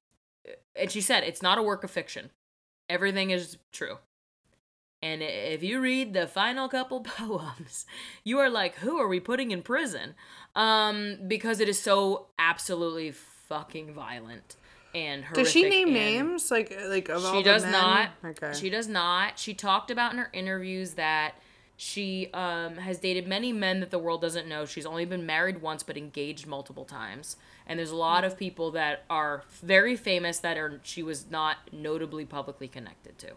and 0.75 0.91
she 0.91 0.99
said 0.99 1.23
it's 1.23 1.41
not 1.41 1.57
a 1.57 1.63
work 1.63 1.83
of 1.85 1.91
fiction. 1.91 2.29
Everything 2.89 3.31
is 3.31 3.57
true. 3.71 3.97
And 5.01 5.21
if 5.21 5.63
you 5.63 5.81
read 5.81 6.13
the 6.13 6.27
final 6.27 6.69
couple 6.69 7.01
poems, 7.03 7.85
you 8.23 8.39
are 8.39 8.49
like, 8.49 8.75
who 8.75 8.97
are 8.99 9.07
we 9.07 9.19
putting 9.19 9.51
in 9.51 9.61
prison? 9.61 10.15
Um, 10.55 11.17
because 11.27 11.59
it 11.59 11.67
is 11.67 11.79
so 11.79 12.27
absolutely 12.39 13.11
fucking 13.11 13.93
violent 13.93 14.55
and 14.95 15.23
horrific. 15.25 15.43
Does 15.43 15.51
she 15.51 15.69
name 15.69 15.91
names 15.91 16.51
like 16.51 16.77
like 16.87 17.09
of 17.09 17.25
all 17.25 17.33
She 17.33 17.37
the 17.39 17.43
does 17.43 17.65
not. 17.65 18.11
Okay. 18.23 18.53
She 18.53 18.69
does 18.69 18.87
not. 18.87 19.37
She 19.39 19.53
talked 19.53 19.91
about 19.91 20.13
in 20.13 20.19
her 20.19 20.29
interviews 20.31 20.93
that 20.93 21.35
she 21.75 22.29
um, 22.33 22.77
has 22.77 22.99
dated 22.99 23.27
many 23.27 23.51
men 23.51 23.79
that 23.79 23.91
the 23.91 23.99
world 23.99 24.21
doesn't 24.21 24.47
know. 24.47 24.65
She's 24.65 24.85
only 24.85 25.05
been 25.05 25.25
married 25.25 25.61
once, 25.61 25.83
but 25.83 25.97
engaged 25.97 26.47
multiple 26.47 26.85
times. 26.85 27.35
And 27.65 27.79
there's 27.79 27.91
a 27.91 27.95
lot 27.95 28.23
of 28.23 28.37
people 28.37 28.71
that 28.71 29.05
are 29.09 29.43
very 29.61 29.95
famous 29.95 30.39
that 30.39 30.57
are 30.57 30.79
she 30.83 31.03
was 31.03 31.29
not 31.29 31.57
notably 31.71 32.25
publicly 32.25 32.67
connected 32.67 33.17
to. 33.19 33.31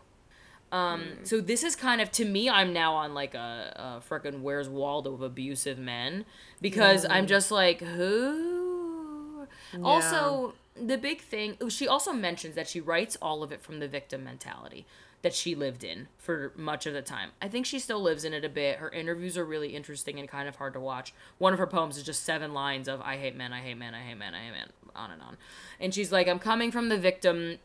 Um, 0.72 1.04
so 1.22 1.40
this 1.40 1.62
is 1.62 1.76
kind 1.76 2.00
of 2.00 2.10
to 2.12 2.24
me, 2.24 2.50
I'm 2.50 2.72
now 2.72 2.94
on 2.94 3.14
like 3.14 3.34
a, 3.34 4.00
a 4.02 4.02
frickin' 4.08 4.40
Where's 4.42 4.68
Waldo 4.68 5.14
of 5.14 5.22
abusive 5.22 5.78
men. 5.78 6.24
Because 6.60 7.06
I'm 7.08 7.26
just 7.26 7.50
like 7.50 7.80
who. 7.80 9.46
Also, 9.82 10.54
the 10.74 10.98
big 10.98 11.20
thing 11.20 11.56
she 11.68 11.88
also 11.88 12.12
mentions 12.12 12.54
that 12.54 12.68
she 12.68 12.80
writes 12.80 13.16
all 13.22 13.42
of 13.42 13.52
it 13.52 13.60
from 13.60 13.78
the 13.80 13.88
victim 13.88 14.24
mentality 14.24 14.86
that 15.26 15.34
she 15.34 15.56
lived 15.56 15.82
in 15.82 16.06
for 16.18 16.52
much 16.54 16.86
of 16.86 16.94
the 16.94 17.02
time. 17.02 17.30
I 17.42 17.48
think 17.48 17.66
she 17.66 17.80
still 17.80 18.00
lives 18.00 18.24
in 18.24 18.32
it 18.32 18.44
a 18.44 18.48
bit. 18.48 18.78
Her 18.78 18.88
interviews 18.88 19.36
are 19.36 19.44
really 19.44 19.74
interesting 19.74 20.20
and 20.20 20.28
kind 20.28 20.48
of 20.48 20.54
hard 20.54 20.72
to 20.74 20.78
watch. 20.78 21.12
One 21.38 21.52
of 21.52 21.58
her 21.58 21.66
poems 21.66 21.96
is 21.96 22.04
just 22.04 22.22
seven 22.22 22.54
lines 22.54 22.86
of 22.86 23.00
I 23.00 23.16
hate 23.16 23.34
men, 23.34 23.52
I 23.52 23.58
hate 23.58 23.76
men, 23.76 23.92
I 23.92 24.02
hate 24.02 24.18
men, 24.18 24.36
I 24.36 24.44
hate 24.44 24.52
men, 24.52 24.68
on 24.94 25.10
and 25.10 25.20
on. 25.20 25.36
And 25.80 25.92
she's 25.92 26.12
like, 26.12 26.28
I'm 26.28 26.38
coming 26.38 26.70
from 26.70 26.90
the 26.90 26.96
victim 26.96 27.58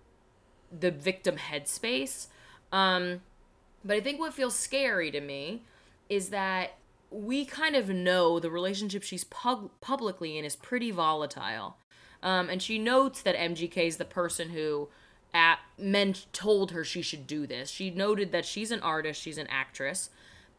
the 0.72 0.90
victim 0.90 1.36
headspace. 1.36 2.30
Um, 2.72 3.22
but 3.86 3.96
I 3.96 4.00
think 4.00 4.20
what 4.20 4.34
feels 4.34 4.56
scary 4.56 5.12
to 5.12 5.22
me 5.22 5.62
is 6.10 6.30
that 6.30 6.78
we 7.12 7.46
kind 7.46 7.76
of 7.76 7.90
know 7.90 8.40
the 8.40 8.50
relationship 8.50 9.04
she's 9.04 9.26
pub- 9.26 9.70
publicly 9.82 10.36
in 10.36 10.46
is 10.46 10.56
pretty 10.56 10.90
volatile. 10.90 11.78
Um, 12.24 12.50
and 12.50 12.60
she 12.60 12.80
notes 12.80 13.22
that 13.22 13.36
MGK 13.36 13.78
is 13.86 13.98
the 13.98 14.06
person 14.06 14.50
who 14.50 14.90
at 15.34 15.60
men 15.78 16.16
told 16.34 16.72
her 16.72 16.84
she 16.84 17.02
should 17.02 17.26
do 17.28 17.48
this. 17.48 17.70
She 17.70 17.90
noted 17.90 18.32
that 18.32 18.46
she's 18.46 18.72
an 18.72 18.82
artist, 18.82 19.22
she's 19.22 19.38
an 19.38 19.48
actress, 19.48 20.10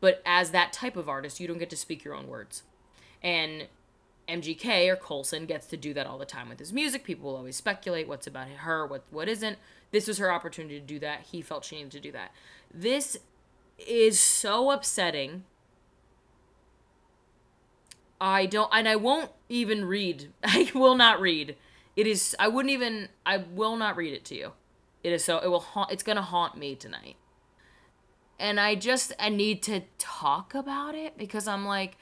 but 0.01 0.23
as 0.25 0.51
that 0.51 0.73
type 0.73 0.97
of 0.97 1.09
artist, 1.09 1.41
you 1.41 1.47
don't 1.47 1.59
get 1.59 1.71
to 1.71 1.77
speak 1.77 2.05
your 2.05 2.15
own 2.15 2.27
words. 2.27 2.63
And 3.23 3.69
MGK 4.29 4.89
or 4.89 4.97
Colson 4.97 5.47
gets 5.47 5.67
to 5.67 5.77
do 5.77 5.93
that 5.95 6.07
all 6.07 6.19
the 6.19 6.25
time 6.25 6.49
with 6.49 6.59
his 6.59 6.73
music. 6.73 7.05
People 7.05 7.31
will 7.31 7.37
always 7.37 7.57
speculate 7.57 8.09
what's 8.09 8.27
about 8.27 8.49
her, 8.49 8.87
what 8.87 9.05
what 9.11 9.29
isn't. 9.29 9.59
This 9.91 10.09
was 10.09 10.19
her 10.19 10.33
opportunity 10.33 10.81
to 10.81 10.87
do 10.87 10.99
that. 11.01 11.27
He 11.31 11.43
felt 11.43 11.65
she 11.65 11.77
needed 11.77 11.93
to 11.93 12.01
do 12.01 12.13
that. 12.13 12.33
This 12.73 13.19
is 13.79 14.19
so 14.19 14.71
upsetting. 14.71 15.45
I 18.21 18.47
don't 18.47 18.71
and 18.73 18.89
I 18.89 18.97
won't 18.97 19.31
even 19.49 19.85
read. 19.85 20.31
I 20.45 20.71
will 20.75 20.95
not 20.95 21.21
read. 21.21 21.57
It 21.97 22.07
is 22.07 22.35
I 22.39 22.49
wouldn't 22.49 22.73
even 22.73 23.09
I 23.27 23.39
will 23.39 23.77
not 23.77 23.97
read 23.97 24.15
it 24.15 24.25
to 24.27 24.35
you. 24.35 24.53
It 25.03 25.13
is 25.13 25.25
so 25.25 25.39
it 25.39 25.49
will 25.49 25.61
haunt 25.61 25.91
it's 25.93 26.03
to 26.03 26.21
haunt 26.21 26.57
me 26.57 26.75
tonight. 26.75 27.17
And 28.39 28.59
I 28.59 28.75
just 28.75 29.13
I 29.19 29.29
need 29.29 29.63
to 29.65 29.83
talk 29.99 30.55
about 30.55 30.95
it 30.95 31.17
because 31.17 31.47
I'm 31.47 31.65
like 31.65 31.97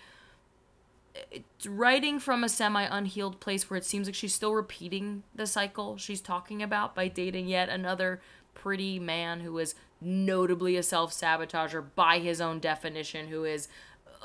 writing 1.67 2.19
from 2.19 2.45
a 2.45 2.49
semi 2.49 2.85
unhealed 2.85 3.41
place 3.41 3.69
where 3.69 3.77
it 3.77 3.85
seems 3.85 4.07
like 4.07 4.15
she's 4.15 4.35
still 4.35 4.55
repeating 4.55 5.23
the 5.35 5.47
cycle 5.47 5.97
she's 5.97 6.21
talking 6.21 6.63
about 6.63 6.95
by 6.95 7.09
dating 7.09 7.49
yet 7.49 7.69
another 7.69 8.21
pretty 8.55 8.99
man 8.99 9.41
who 9.41 9.59
is 9.59 9.75
notably 10.01 10.77
a 10.77 10.83
self 10.83 11.13
sabotager 11.13 11.85
by 11.95 12.19
his 12.19 12.41
own 12.41 12.59
definition, 12.59 13.29
who 13.29 13.45
is 13.45 13.69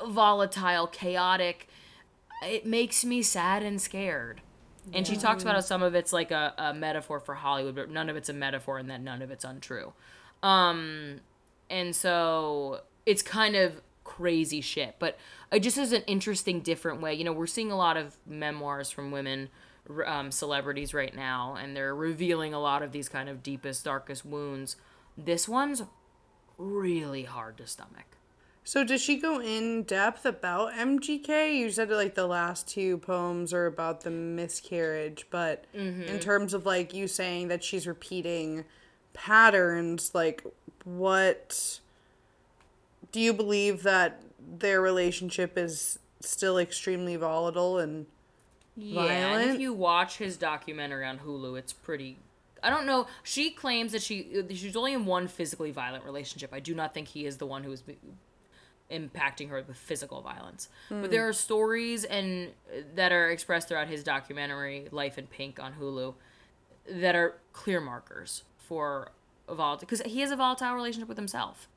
volatile, 0.06 0.86
chaotic. 0.86 1.68
It 2.42 2.66
makes 2.66 3.04
me 3.04 3.22
sad 3.22 3.62
and 3.62 3.80
scared. 3.80 4.42
And 4.92 5.06
she 5.06 5.16
talks 5.16 5.42
about 5.42 5.54
how 5.56 5.60
some 5.60 5.82
of 5.82 5.94
it's 5.94 6.12
like 6.12 6.30
a, 6.30 6.54
a 6.56 6.74
metaphor 6.74 7.20
for 7.20 7.34
Hollywood, 7.34 7.74
but 7.74 7.90
none 7.90 8.08
of 8.08 8.16
it's 8.16 8.28
a 8.28 8.32
metaphor 8.32 8.78
and 8.78 8.88
that 8.90 9.00
none 9.00 9.20
of 9.22 9.30
it's 9.30 9.44
untrue. 9.44 9.92
Um, 10.42 11.20
and 11.68 11.94
so 11.94 12.82
it's 13.04 13.22
kind 13.22 13.56
of 13.56 13.80
crazy 14.04 14.60
shit 14.60 14.94
but 15.00 15.18
it 15.50 15.58
just 15.58 15.76
is 15.76 15.92
an 15.92 16.02
interesting 16.02 16.60
different 16.60 17.00
way 17.00 17.12
you 17.12 17.24
know 17.24 17.32
we're 17.32 17.44
seeing 17.44 17.72
a 17.72 17.76
lot 17.76 17.96
of 17.96 18.16
memoirs 18.24 18.88
from 18.88 19.10
women 19.10 19.48
um, 20.04 20.30
celebrities 20.30 20.92
right 20.94 21.14
now 21.14 21.56
and 21.60 21.76
they're 21.76 21.94
revealing 21.94 22.54
a 22.54 22.60
lot 22.60 22.82
of 22.82 22.92
these 22.92 23.08
kind 23.08 23.28
of 23.28 23.42
deepest 23.42 23.84
darkest 23.84 24.24
wounds. 24.24 24.76
This 25.16 25.48
one's 25.48 25.82
really 26.58 27.24
hard 27.24 27.58
to 27.58 27.66
stomach 27.66 28.15
So 28.68 28.82
does 28.82 29.00
she 29.00 29.16
go 29.16 29.40
in 29.40 29.84
depth 29.84 30.26
about 30.26 30.72
MGK? 30.72 31.56
You 31.56 31.70
said 31.70 31.88
like 31.88 32.16
the 32.16 32.26
last 32.26 32.66
two 32.66 32.98
poems 32.98 33.52
are 33.52 33.66
about 33.66 34.00
the 34.00 34.10
miscarriage, 34.10 35.24
but 35.30 35.64
Mm-hmm. 35.72 36.02
in 36.02 36.18
terms 36.18 36.52
of 36.52 36.66
like 36.66 36.92
you 36.92 37.06
saying 37.06 37.46
that 37.46 37.62
she's 37.62 37.86
repeating 37.86 38.64
patterns, 39.14 40.16
like 40.16 40.42
what 40.84 41.78
do 43.12 43.20
you 43.20 43.32
believe 43.32 43.84
that 43.84 44.20
their 44.58 44.80
relationship 44.80 45.56
is 45.56 46.00
still 46.20 46.58
extremely 46.58 47.14
volatile 47.14 47.78
and 47.78 48.06
Yeah, 48.76 49.02
and 49.04 49.08
violent? 49.36 49.50
if 49.54 49.60
you 49.60 49.74
watch 49.74 50.18
his 50.18 50.36
documentary 50.36 51.06
on 51.06 51.18
Hulu, 51.20 51.56
it's 51.56 51.72
pretty. 51.72 52.16
I 52.64 52.70
don't 52.70 52.84
know. 52.86 53.06
She 53.22 53.50
claims 53.50 53.92
that 53.92 54.02
she 54.02 54.42
she's 54.50 54.74
only 54.74 54.92
in 54.92 55.06
one 55.06 55.28
physically 55.28 55.70
violent 55.70 56.04
relationship. 56.04 56.50
I 56.52 56.58
do 56.58 56.74
not 56.74 56.92
think 56.94 57.06
he 57.06 57.26
is 57.26 57.36
the 57.36 57.46
one 57.46 57.62
who 57.62 57.70
is 57.70 57.80
impacting 58.90 59.48
her 59.48 59.62
with 59.66 59.76
physical 59.76 60.20
violence. 60.22 60.68
But 60.88 61.10
there 61.10 61.26
are 61.28 61.32
stories 61.32 62.04
and 62.04 62.50
that 62.94 63.12
are 63.12 63.30
expressed 63.30 63.68
throughout 63.68 63.88
his 63.88 64.04
documentary 64.04 64.88
Life 64.90 65.18
in 65.18 65.26
Pink 65.26 65.58
on 65.60 65.74
Hulu 65.74 66.14
that 66.88 67.14
are 67.14 67.38
clear 67.52 67.80
markers 67.80 68.44
for 68.58 69.10
a 69.48 69.54
volatile 69.54 69.86
because 69.86 70.02
he 70.02 70.20
has 70.20 70.30
a 70.30 70.36
volatile 70.36 70.74
relationship 70.74 71.08
with 71.08 71.18
himself. 71.18 71.68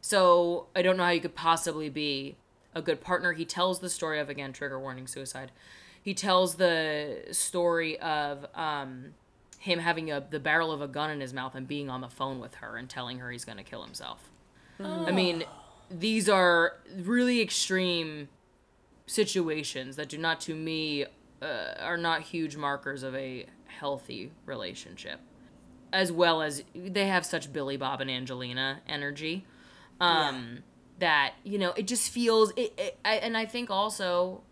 So 0.00 0.66
I 0.74 0.82
don't 0.82 0.96
know 0.96 1.04
how 1.04 1.10
you 1.10 1.20
could 1.20 1.34
possibly 1.34 1.88
be 1.88 2.36
a 2.74 2.82
good 2.82 3.00
partner. 3.00 3.32
He 3.32 3.44
tells 3.44 3.80
the 3.80 3.90
story 3.90 4.18
of 4.18 4.28
again 4.28 4.52
trigger 4.52 4.78
warning 4.78 5.06
suicide. 5.06 5.52
He 6.02 6.14
tells 6.14 6.56
the 6.56 7.24
story 7.30 7.98
of 8.00 8.46
um, 8.54 9.14
him 9.58 9.78
having 9.78 10.10
a 10.10 10.24
the 10.28 10.40
barrel 10.40 10.72
of 10.72 10.80
a 10.80 10.88
gun 10.88 11.10
in 11.10 11.20
his 11.20 11.32
mouth 11.32 11.54
and 11.54 11.66
being 11.68 11.88
on 11.88 12.00
the 12.00 12.08
phone 12.08 12.40
with 12.40 12.56
her 12.56 12.76
and 12.76 12.88
telling 12.88 13.18
her 13.18 13.30
he's 13.30 13.44
going 13.44 13.58
to 13.58 13.64
kill 13.64 13.84
himself. 13.84 14.28
I 14.80 15.12
mean, 15.12 15.44
these 15.92 16.28
are 16.28 16.74
really 16.96 17.40
extreme 17.40 18.28
situations 19.06 19.96
that 19.96 20.08
do 20.08 20.18
not, 20.18 20.40
to 20.42 20.54
me, 20.54 21.04
uh, 21.40 21.74
are 21.80 21.96
not 21.96 22.22
huge 22.22 22.56
markers 22.56 23.02
of 23.02 23.14
a 23.14 23.46
healthy 23.66 24.32
relationship. 24.46 25.20
As 25.92 26.10
well 26.10 26.40
as 26.40 26.62
they 26.74 27.06
have 27.08 27.26
such 27.26 27.52
Billy 27.52 27.76
Bob 27.76 28.00
and 28.00 28.10
Angelina 28.10 28.80
energy 28.88 29.44
um 30.02 30.58
that 30.98 31.34
you 31.44 31.58
know 31.58 31.72
it 31.76 31.86
just 31.86 32.10
feels 32.10 32.50
it, 32.56 32.72
it 32.76 32.98
I, 33.04 33.16
and 33.16 33.36
i 33.36 33.46
think 33.46 33.70
also 33.70 34.42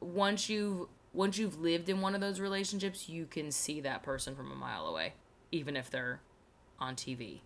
once 0.00 0.48
you've 0.48 0.88
once 1.12 1.38
you've 1.38 1.60
lived 1.60 1.88
in 1.88 2.00
one 2.00 2.14
of 2.14 2.20
those 2.20 2.40
relationships 2.40 3.08
you 3.08 3.26
can 3.26 3.52
see 3.52 3.80
that 3.82 4.02
person 4.02 4.34
from 4.34 4.50
a 4.50 4.54
mile 4.54 4.86
away 4.86 5.14
even 5.52 5.76
if 5.76 5.90
they're 5.90 6.20
on 6.78 6.96
tv 6.96 7.40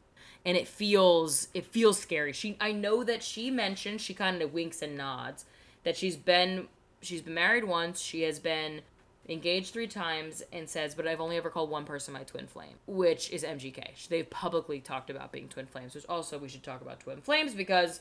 and 0.45 0.57
it 0.57 0.69
feels 0.69 1.49
it 1.55 1.67
feels 1.67 1.99
scary. 1.99 2.33
She 2.33 2.57
i 2.61 2.73
know 2.73 3.05
that 3.05 3.23
she 3.23 3.51
mentioned 3.51 4.01
she 4.01 4.15
kind 4.15 4.43
of 4.43 4.53
winks 4.53 4.83
and 4.83 4.97
nods 4.97 5.45
that 5.85 5.97
she's 5.97 6.17
been 6.17 6.69
she's 7.01 7.23
been 7.23 7.35
married 7.35 7.65
once 7.65 8.01
she 8.01 8.23
has 8.23 8.39
been 8.39 8.81
engaged 9.27 9.73
three 9.73 9.87
times 9.87 10.43
and 10.53 10.69
says 10.69 10.95
but 10.95 11.07
i've 11.07 11.21
only 11.21 11.39
ever 11.39 11.49
called 11.49 11.71
one 11.71 11.87
person 11.87 12.13
my 12.13 12.23
twin 12.25 12.47
flame 12.47 12.75
which 12.87 13.31
is 13.31 13.43
mgk 13.43 14.07
they've 14.09 14.29
publicly 14.29 14.81
talked 14.81 15.09
about 15.09 15.33
being 15.33 15.49
twin 15.49 15.65
flames 15.65 15.95
which 15.95 16.05
also 16.11 16.37
we 16.37 16.47
should 16.47 16.63
talk 16.63 16.83
about 16.83 17.01
twin 17.01 17.23
flames 17.23 17.55
because 17.55 18.01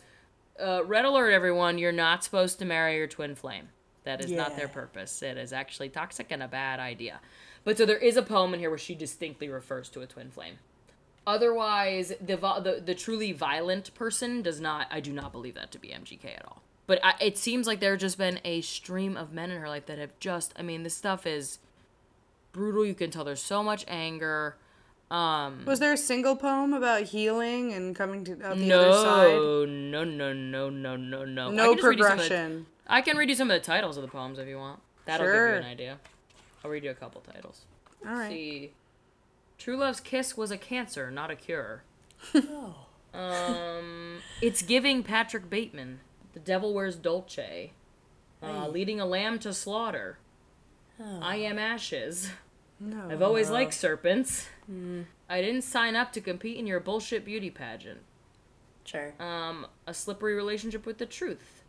uh, 0.60 0.84
red 0.86 1.06
alert 1.06 1.32
everyone 1.32 1.78
you're 1.78 1.92
not 1.92 2.24
supposed 2.24 2.60
to 2.60 2.66
marry 2.66 2.98
your 2.98 3.08
twin 3.08 3.36
flame. 3.36 3.70
That 4.04 4.24
is 4.24 4.32
not 4.32 4.58
their 4.58 4.68
purpose. 4.68 5.22
It 5.24 5.38
is 5.38 5.54
actually 5.54 5.90
toxic 5.90 6.28
and 6.30 6.44
a 6.44 6.48
bad 6.48 6.80
idea. 6.80 7.22
But 7.64 7.78
so 7.78 7.86
there 7.86 7.98
is 7.98 8.18
a 8.18 8.22
poem 8.22 8.54
in 8.54 8.60
here 8.60 8.70
where 8.70 8.78
she 8.78 8.96
distinctly 8.96 9.48
refers 9.48 9.88
to 9.90 10.02
a 10.02 10.06
twin 10.06 10.30
flame 10.30 10.56
otherwise 11.26 12.10
the, 12.20 12.36
the 12.36 12.82
the 12.86 12.96
truly 12.96 13.32
violent 13.32 13.94
person 13.96 14.42
does 14.42 14.60
not 14.60 14.88
i 14.92 15.00
do 15.00 15.12
not 15.14 15.32
believe 15.32 15.56
that 15.56 15.72
to 15.72 15.80
be 15.80 15.90
mgk 15.90 16.26
at 16.26 16.46
all 16.46 16.62
but 16.86 17.00
I, 17.04 17.14
it 17.22 17.38
seems 17.38 17.66
like 17.66 17.80
there 17.80 17.96
just 17.96 18.18
been 18.18 18.40
a 18.44 18.60
stream 18.62 19.16
of 19.16 19.32
men 19.32 19.50
in 19.52 19.62
her 19.62 19.70
life 19.70 19.86
that 19.86 19.98
have 20.00 20.18
just 20.20 20.54
i 20.58 20.62
mean 20.62 20.84
this 20.84 20.96
stuff 20.96 21.26
is 21.26 21.60
brutal. 22.52 22.86
You 22.86 22.94
can 22.94 23.10
tell 23.10 23.24
there's 23.24 23.42
so 23.42 23.64
much 23.64 23.84
anger. 23.88 24.56
Um, 25.10 25.64
Was 25.66 25.80
there 25.80 25.94
a 25.94 25.98
single 25.98 26.36
poem 26.36 26.74
about 26.74 27.04
healing 27.04 27.74
and 27.74 27.96
coming 27.96 28.24
to 28.26 28.34
out 28.46 28.58
the 28.58 28.72
other 28.74 28.94
side? 28.94 29.34
no, 29.34 29.66
no, 29.66 30.04
no, 30.04 30.34
no, 30.34 30.70
no, 30.70 30.96
no, 30.96 31.26
no. 31.26 31.48
I 31.50 31.52
No 31.52 31.70
can 31.70 31.78
just 31.78 31.88
read 31.88 31.98
you 32.00 32.04
some 32.04 32.12
of 32.14 32.18
the- 32.20 32.28
progression. 32.30 32.66
I 32.88 33.02
can 33.02 33.18
read 33.18 33.30
you 33.30 33.36
some 33.36 33.50
of 33.50 33.60
the 33.60 33.66
titles 33.66 33.98
of 33.98 34.04
the 34.04 34.08
poems 34.10 34.38
if 34.38 34.48
you 34.48 34.58
want. 34.58 34.80
That'll 35.06 35.26
give 35.26 35.36
you 35.36 35.42
an 35.42 35.64
idea. 35.64 35.98
I'll 36.64 36.70
read 36.70 36.84
you 36.84 36.92
a 36.92 36.94
couple 36.96 37.22
titles. 37.22 37.62
All 38.08 38.14
right. 38.14 38.30
See, 38.30 38.72
True 39.64 39.78
Love's 39.78 40.02
kiss 40.02 40.36
was 40.36 40.52
a 40.52 40.58
cancer, 40.58 41.10
not 41.10 41.32
a 41.32 41.36
cure. 41.36 41.84
Um, 43.16 44.22
it's 44.42 44.64
giving 44.64 45.04
Patrick 45.04 45.48
Bateman. 45.48 46.00
The 46.34 46.40
Devil 46.40 46.74
Wears 46.74 46.96
Dolce. 46.96 47.72
Uh, 48.42 48.68
leading 48.70 49.00
a 49.00 49.06
lamb 49.06 49.38
to 49.38 49.54
slaughter. 49.54 50.18
I 51.22 51.36
am 51.36 51.60
ashes. 51.60 52.32
No. 52.80 53.08
I've 53.12 53.22
always 53.22 53.52
liked 53.52 53.76
serpents. 53.76 54.48
I 55.30 55.42
didn't 55.42 55.62
sign 55.62 55.96
up 55.96 56.12
to 56.14 56.22
compete 56.22 56.58
in 56.58 56.66
your 56.66 56.80
bullshit 56.80 57.24
beauty 57.24 57.52
pageant. 57.52 58.00
Sure. 58.84 59.14
Um, 59.20 59.68
a 59.86 59.94
slippery 59.94 60.34
relationship 60.34 60.88
with 60.88 60.98
the 60.98 61.06
truth. 61.06 61.62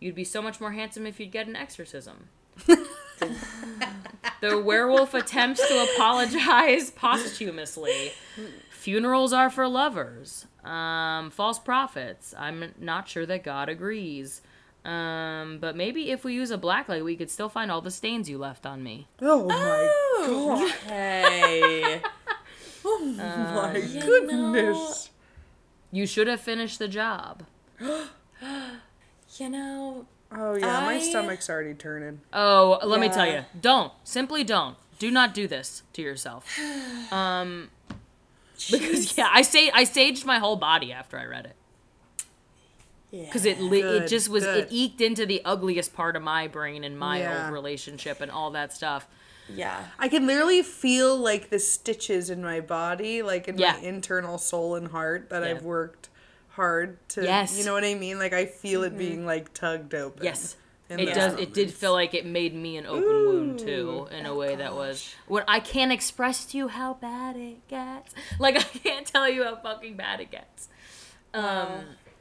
You'd 0.00 0.16
be 0.16 0.24
so 0.24 0.42
much 0.42 0.60
more 0.60 0.72
handsome 0.72 1.06
if 1.06 1.20
you'd 1.20 1.30
get 1.30 1.46
an 1.46 1.54
exorcism. 1.54 2.28
the 4.40 4.60
werewolf 4.60 5.14
attempts 5.14 5.66
to 5.66 5.82
apologize 5.94 6.90
posthumously. 6.90 8.12
Funerals 8.70 9.32
are 9.32 9.50
for 9.50 9.68
lovers. 9.68 10.46
Um, 10.64 11.30
false 11.30 11.58
prophets. 11.58 12.34
I'm 12.38 12.74
not 12.78 13.08
sure 13.08 13.26
that 13.26 13.42
God 13.42 13.68
agrees. 13.68 14.42
Um, 14.84 15.58
but 15.60 15.76
maybe 15.76 16.10
if 16.10 16.24
we 16.24 16.34
use 16.34 16.50
a 16.50 16.58
blacklight, 16.58 17.04
we 17.04 17.16
could 17.16 17.30
still 17.30 17.48
find 17.48 17.70
all 17.70 17.80
the 17.80 17.90
stains 17.90 18.30
you 18.30 18.38
left 18.38 18.64
on 18.64 18.82
me. 18.82 19.08
Oh 19.20 19.46
my 19.46 20.26
god. 20.26 20.70
Hey. 20.86 22.00
my 22.84 23.76
you 23.76 24.00
goodness. 24.00 25.10
You 25.90 26.06
should 26.06 26.26
have 26.26 26.40
finished 26.40 26.78
the 26.78 26.88
job. 26.88 27.44
you 27.80 29.48
know, 29.48 30.06
Oh 30.30 30.54
yeah, 30.56 30.80
my 30.80 30.94
I- 30.96 31.00
stomach's 31.00 31.48
already 31.48 31.74
turning. 31.74 32.20
Oh, 32.32 32.78
let 32.84 33.00
me 33.00 33.08
tell 33.08 33.26
Yeah. 33.26 33.38
you. 33.40 33.44
Don't. 33.60 33.92
Simply 34.04 34.44
don't. 34.44 34.76
Do 34.98 35.10
not 35.10 35.32
do 35.32 35.46
this 35.48 35.82
to 35.94 36.02
yourself. 36.02 36.46
Um 37.12 37.70
because 38.70 39.16
yeah, 39.16 39.30
I 39.32 39.42
say 39.42 39.70
I 39.72 39.84
saged 39.84 40.24
my 40.24 40.38
whole 40.38 40.56
body 40.56 40.92
after 40.92 41.16
I 41.18 41.24
read 41.26 41.46
it. 41.46 41.56
yeah. 43.10 43.30
Cuz 43.30 43.44
it 43.44 43.60
li- 43.60 43.78
it 43.80 43.82
Good, 43.82 44.08
just 44.08 44.28
was 44.28 44.44
good. 44.44 44.64
it 44.64 44.68
eked 44.70 45.00
into 45.00 45.24
the 45.24 45.40
ugliest 45.44 45.94
part 45.94 46.16
of 46.16 46.22
my 46.22 46.46
brain 46.48 46.84
and 46.84 46.98
my 46.98 47.20
Yeah. 47.20 47.44
old 47.44 47.52
relationship 47.52 48.20
and 48.20 48.30
all 48.30 48.50
that 48.50 48.72
stuff. 48.72 49.06
yeah. 49.48 49.86
I 49.98 50.08
can 50.08 50.26
literally 50.26 50.62
feel 50.62 51.16
like 51.16 51.48
the 51.48 51.58
stitches 51.58 52.28
in 52.28 52.42
my 52.42 52.60
body, 52.60 53.22
like 53.22 53.48
in 53.48 53.56
Yeah. 53.56 53.72
my 53.74 53.78
internal 53.78 54.36
soul 54.36 54.74
and 54.74 54.88
heart 54.88 55.30
that 55.30 55.42
Yeah. 55.42 55.50
I've 55.50 55.62
worked 55.62 56.10
hard 56.58 56.98
to 57.10 57.22
Yes. 57.22 57.56
you 57.56 57.64
know 57.64 57.72
what 57.72 57.84
I 57.84 57.94
mean? 57.94 58.18
Like 58.18 58.32
I 58.32 58.44
feel 58.44 58.82
it 58.82 58.98
being 58.98 59.24
like 59.24 59.54
tugged 59.54 59.94
open. 59.94 60.24
Yes. 60.24 60.56
It 60.90 60.96
those 60.96 61.14
does 61.14 61.34
it 61.38 61.52
did 61.54 61.72
feel 61.72 61.92
like 61.92 62.14
it 62.14 62.24
made 62.26 62.54
me 62.54 62.76
an 62.78 62.86
open 62.86 63.26
wound 63.26 63.58
too 63.58 64.08
in 64.10 64.26
a 64.26 64.34
way 64.34 64.56
that 64.56 64.74
was 64.74 65.14
what 65.26 65.44
I 65.46 65.60
can't 65.60 65.92
express 65.92 66.46
to 66.46 66.58
you 66.58 66.68
how 66.68 66.94
bad 66.94 67.36
it 67.36 67.66
gets. 67.68 68.14
Like 68.38 68.56
I 68.56 68.62
can't 68.62 69.06
tell 69.06 69.28
you 69.28 69.44
how 69.44 69.56
fucking 69.56 69.96
bad 69.96 70.20
it 70.20 70.30
gets. 70.30 70.68
Um 71.32 71.68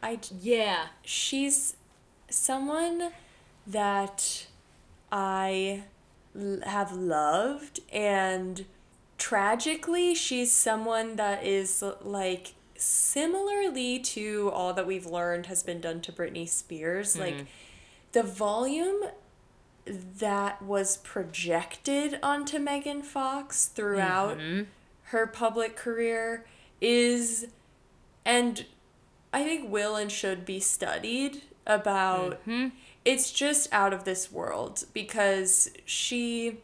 I 0.03 0.19
yeah. 0.41 0.87
she's 1.01 1.75
someone 2.29 3.11
that 3.65 4.47
I 5.11 5.83
have 6.63 6.91
loved 6.93 7.79
and 7.91 8.65
tragically 9.17 10.13
she's 10.13 10.51
someone 10.51 11.15
that 11.15 11.43
is 11.43 11.83
like 12.03 12.53
similarly 12.77 13.99
to 13.99 14.51
all 14.53 14.73
that 14.73 14.87
we've 14.87 15.05
learned 15.05 15.47
has 15.47 15.63
been 15.63 15.81
done 15.81 16.01
to 16.01 16.11
Britney 16.11 16.47
Spears 16.47 17.13
mm-hmm. 17.15 17.37
like 17.37 17.47
the 18.11 18.23
volume 18.23 19.03
that 19.85 20.61
was 20.61 20.97
projected 20.97 22.19
onto 22.21 22.59
Megan 22.59 23.01
Fox 23.01 23.65
throughout 23.65 24.37
mm-hmm. 24.37 24.63
her 25.03 25.27
public 25.27 25.75
career 25.75 26.45
is 26.81 27.47
and 28.25 28.65
I 29.33 29.43
think 29.43 29.71
will 29.71 29.95
and 29.95 30.11
should 30.11 30.45
be 30.45 30.59
studied 30.59 31.41
about 31.65 32.41
mm-hmm. 32.41 32.69
it's 33.05 33.31
just 33.31 33.71
out 33.71 33.93
of 33.93 34.03
this 34.03 34.31
world 34.31 34.85
because 34.93 35.69
she 35.85 36.57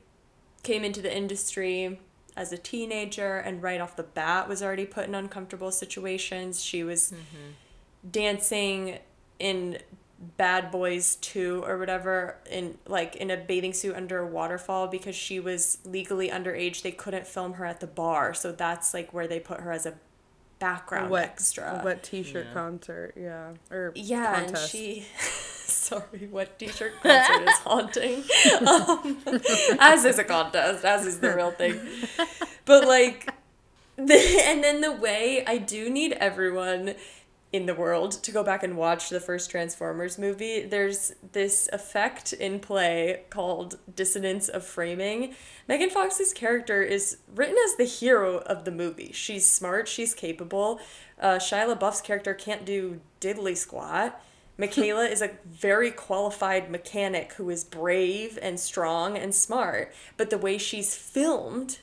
came 0.64 0.84
into 0.84 1.02
the 1.02 1.16
industry 1.16 2.00
as 2.36 2.52
a 2.52 2.58
teenager 2.58 3.38
and 3.38 3.62
right 3.62 3.80
off 3.80 3.96
the 3.96 4.04
bat 4.04 4.48
was 4.48 4.64
already 4.64 4.86
put 4.86 5.08
in 5.08 5.16
uncomfortable 5.16 5.72
situations. 5.72 6.64
She 6.64 6.84
was 6.84 7.12
mm-hmm. 7.12 7.52
dancing 8.10 9.00
in 9.40 9.80
Bad 10.38 10.72
Boys 10.72 11.16
2 11.18 11.64
or 11.66 11.78
whatever 11.78 12.38
in 12.50 12.78
like 12.88 13.16
in 13.18 13.30
a 13.30 13.38
bathing 13.38 13.74
suit 13.74 13.96
under 13.96 14.20
a 14.20 14.28
waterfall 14.28 14.88
because 14.88 15.16
she 15.16 15.40
was 15.40 15.80
legally 15.86 16.30
underage. 16.30 16.82
They 16.82 16.92
couldn't 16.92 17.28
film 17.28 17.54
her 17.54 17.66
at 17.66 17.80
the 17.80 17.88
bar. 17.88 18.34
So 18.34 18.52
that's 18.52 18.94
like 18.94 19.14
where 19.14 19.28
they 19.28 19.40
put 19.40 19.60
her 19.60 19.72
as 19.72 19.86
a 19.86 19.96
background 20.60 21.10
wet 21.10 21.32
extra. 21.32 21.82
What 21.84 22.04
t-shirt 22.04 22.54
concert, 22.54 23.16
yeah. 23.18 23.52
Or 23.70 23.92
Yeah, 23.96 24.36
contest. 24.36 24.74
and 24.74 24.82
she. 24.84 25.06
Sorry, 25.68 26.28
what 26.30 26.60
t-shirt 26.60 26.94
concert 27.02 27.50
is 27.50 27.58
haunting? 27.64 28.24
Um, 28.68 29.42
as 29.80 30.06
is 30.06 30.20
a 30.20 30.24
contest, 30.24 30.84
as 30.84 31.06
is 31.06 31.20
the 31.20 31.34
real 31.36 31.52
thing. 31.52 31.80
But 32.66 32.88
like, 32.88 33.30
the, 33.96 34.42
and 34.46 34.64
then 34.64 34.82
the 34.82 34.92
way 34.92 35.44
I 35.46 35.58
do 35.58 35.90
need 35.90 36.14
everyone 36.14 36.96
in 37.54 37.68
the 37.68 37.76
world 37.76 38.12
to 38.24 38.32
go 38.32 38.44
back 38.44 38.64
and 38.64 38.76
watch 38.76 39.10
the 39.10 39.20
first 39.20 39.52
Transformers 39.52 40.18
movie. 40.18 40.64
There's 40.64 41.14
this 41.34 41.70
effect 41.72 42.34
in 42.34 42.60
play 42.60 43.22
called 43.30 43.78
dissonance 43.96 44.50
of 44.50 44.66
framing. 44.66 45.36
Megan 45.68 45.92
Fox's 45.92 46.34
character 46.34 46.82
is 46.82 47.18
written 47.34 47.56
as 47.64 47.76
the 47.76 47.84
hero 47.86 48.40
of 48.40 48.66
the 48.66 48.72
movie. 48.72 49.12
She's 49.14 49.46
smart, 49.46 49.88
she's 49.88 50.16
capable. 50.16 50.80
Uh, 51.22 51.36
Shia 51.36 51.74
LaBeouf's 51.74 52.02
character 52.02 52.34
can't 52.34 52.66
do 52.66 53.00
diddly 53.22 53.56
squat. 53.56 54.20
Mikaela 54.58 55.10
is 55.10 55.22
a 55.22 55.32
very 55.46 55.92
qualified 55.92 56.70
mechanic 56.70 57.34
who 57.34 57.50
is 57.50 57.64
brave 57.64 58.38
and 58.42 58.60
strong 58.60 59.18
and 59.18 59.34
smart, 59.34 59.94
but 60.16 60.30
the 60.30 60.38
way 60.38 60.58
she's 60.58 60.96
filmed 60.96 61.80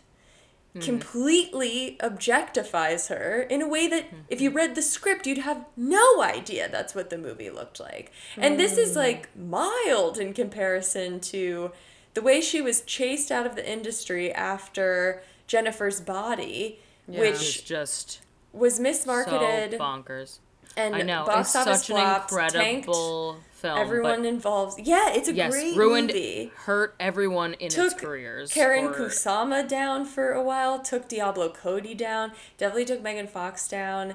mm-hmm. 0.74 0.80
completely 0.80 1.96
objectifies 2.00 3.09
her 3.09 3.42
in 3.42 3.61
a 3.61 3.68
way 3.68 3.88
that 3.88 4.06
if 4.28 4.40
you 4.40 4.50
mm-hmm. 4.50 4.59
read 4.59 4.74
the 4.74 4.83
script 4.83 5.26
you'd 5.26 5.38
have 5.38 5.64
no 5.76 6.22
idea 6.22 6.68
that's 6.70 6.94
what 6.94 7.11
the 7.11 7.18
movie 7.18 7.50
looked 7.50 7.80
like. 7.80 8.12
And 8.37 8.59
this 8.59 8.78
is 8.78 8.90
mm-hmm. 8.90 8.98
like 8.98 9.37
mild 9.37 10.18
in 10.18 10.33
comparison 10.33 11.20
to 11.20 11.72
the 12.14 12.22
way 12.22 12.40
she 12.40 12.61
was 12.61 12.83
chased 12.83 13.30
out 13.30 13.46
of 13.46 13.56
the 13.56 13.70
industry 13.70 14.33
after 14.33 15.22
Jennifer's 15.46 16.00
body, 16.00 16.80
It's 17.09 17.18
which 17.18 17.64
just 17.64 18.20
was 18.52 18.76
so 18.76 18.83
mismarketed 18.83 19.78
bonkers. 19.78 20.38
And 20.76 20.94
I 20.94 21.02
know 21.02 21.24
box 21.26 21.48
it's 21.48 21.56
office 21.56 21.87
such 21.87 21.90
an 21.90 21.96
flopped, 21.96 22.30
tanked 22.30 22.54
incredible 22.54 23.37
film. 23.52 23.78
everyone 23.78 24.24
involved. 24.24 24.80
Yeah, 24.83 25.12
it's 25.12 25.28
a 25.28 25.33
yes, 25.35 25.52
great 25.52 25.76
ruined, 25.76 26.09
movie. 26.09 26.52
hurt 26.64 26.94
everyone 26.98 27.54
in 27.54 27.70
Took 27.70 27.92
its 27.92 28.00
careers. 28.00 28.50
Karyn 28.52 28.90
or- 28.90 28.94
Kusama 28.94 29.66
down 29.68 30.04
for 30.04 30.33
a 30.33 30.42
while, 30.42 30.78
took 30.78 31.09
Diablo 31.09 31.50
Cody 31.50 31.94
down, 31.94 32.33
definitely 32.56 32.85
took 32.85 33.02
Megan 33.02 33.26
Fox 33.26 33.68
down. 33.68 34.14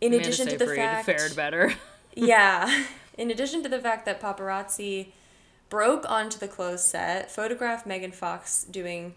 In 0.00 0.12
Amanda 0.12 0.28
addition 0.28 0.48
to 0.48 0.58
the 0.58 0.66
Seyfried 0.66 0.78
fact, 0.78 1.06
fared 1.06 1.36
better. 1.36 1.74
yeah, 2.14 2.84
in 3.16 3.30
addition 3.30 3.62
to 3.62 3.68
the 3.68 3.78
fact 3.78 4.04
that 4.06 4.20
paparazzi 4.20 5.08
broke 5.68 6.08
onto 6.10 6.38
the 6.38 6.48
closed 6.48 6.84
set, 6.84 7.30
photographed 7.30 7.86
Megan 7.86 8.12
Fox 8.12 8.64
doing 8.64 9.14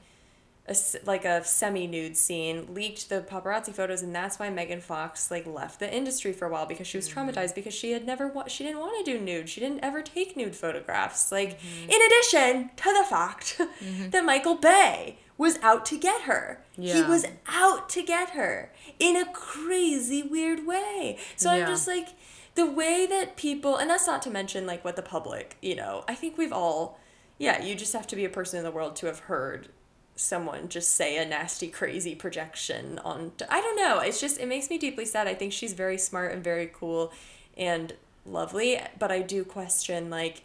a 0.68 0.76
like 1.06 1.26
a 1.26 1.44
semi-nude 1.44 2.18
scene, 2.18 2.74
leaked 2.74 3.10
the 3.10 3.22
paparazzi 3.22 3.74
photos, 3.74 4.02
and 4.02 4.16
that's 4.16 4.40
why 4.40 4.50
Megan 4.50 4.82
Fox 4.82 5.30
like 5.30 5.46
left 5.46 5.80
the 5.80 5.94
industry 5.94 6.34
for 6.34 6.48
a 6.48 6.52
while 6.52 6.66
because 6.66 6.88
she 6.88 6.98
was 6.98 7.08
mm-hmm. 7.08 7.30
traumatized 7.30 7.54
because 7.54 7.74
she 7.74 7.92
had 7.92 8.06
never 8.06 8.28
wa- 8.28 8.48
she 8.48 8.64
didn't 8.64 8.80
want 8.80 9.06
to 9.06 9.12
do 9.12 9.20
nude. 9.20 9.48
She 9.48 9.60
didn't 9.60 9.84
ever 9.84 10.02
take 10.02 10.36
nude 10.36 10.56
photographs. 10.56 11.32
Like 11.32 11.60
mm-hmm. 11.60 11.90
in 11.90 12.02
addition 12.02 12.72
to 12.78 12.94
the 12.98 13.06
fact 13.08 13.58
mm-hmm. 13.60 14.10
that 14.10 14.26
Michael 14.26 14.56
Bay 14.56 15.20
was 15.38 15.60
out 15.62 15.86
to 15.86 15.98
get 15.98 16.22
her. 16.22 16.64
He 16.72 17.02
was 17.02 17.26
out 17.48 17.90
to 17.90 18.02
get 18.02 18.32
her 18.32 18.72
in 19.00 19.16
a 19.16 19.32
crazy 19.32 20.24
weird 20.24 20.66
way. 20.66 21.20
So 21.36 21.50
I'm 21.50 21.68
just 21.68 21.88
like 21.88 22.10
the 22.56 22.66
way 22.66 23.06
that 23.06 23.36
people 23.36 23.76
and 23.76 23.90
that's 23.90 24.08
not 24.08 24.22
to 24.24 24.30
mention 24.30 24.66
like 24.66 24.84
what 24.84 24.96
the 24.96 25.02
public, 25.02 25.58
you 25.62 25.76
know, 25.76 26.04
I 26.08 26.16
think 26.16 26.38
we've 26.38 26.54
all 26.54 27.00
yeah, 27.38 27.62
you 27.62 27.76
just 27.76 27.92
have 27.94 28.08
to 28.08 28.16
be 28.16 28.24
a 28.24 28.30
person 28.30 28.60
in 28.60 28.64
the 28.64 28.72
world 28.72 28.96
to 28.98 29.08
have 29.08 29.20
heard 29.20 29.68
someone 30.16 30.70
just 30.70 30.92
say 30.92 31.18
a 31.18 31.26
nasty 31.26 31.68
crazy 31.68 32.16
projection 32.16 33.00
on 33.00 33.34
I 33.50 33.62
don't 33.62 33.76
know. 33.76 34.00
It's 34.00 34.22
just 34.22 34.40
it 34.40 34.48
makes 34.48 34.70
me 34.70 34.78
deeply 34.78 35.06
sad. 35.06 35.28
I 35.28 35.34
think 35.34 35.54
she's 35.54 35.74
very 35.74 35.98
smart 35.98 36.32
and 36.34 36.44
very 36.44 36.72
cool 36.74 37.12
and 37.58 37.94
lovely, 38.26 38.80
but 38.98 39.12
I 39.12 39.22
do 39.22 39.44
question 39.44 40.10
like 40.10 40.44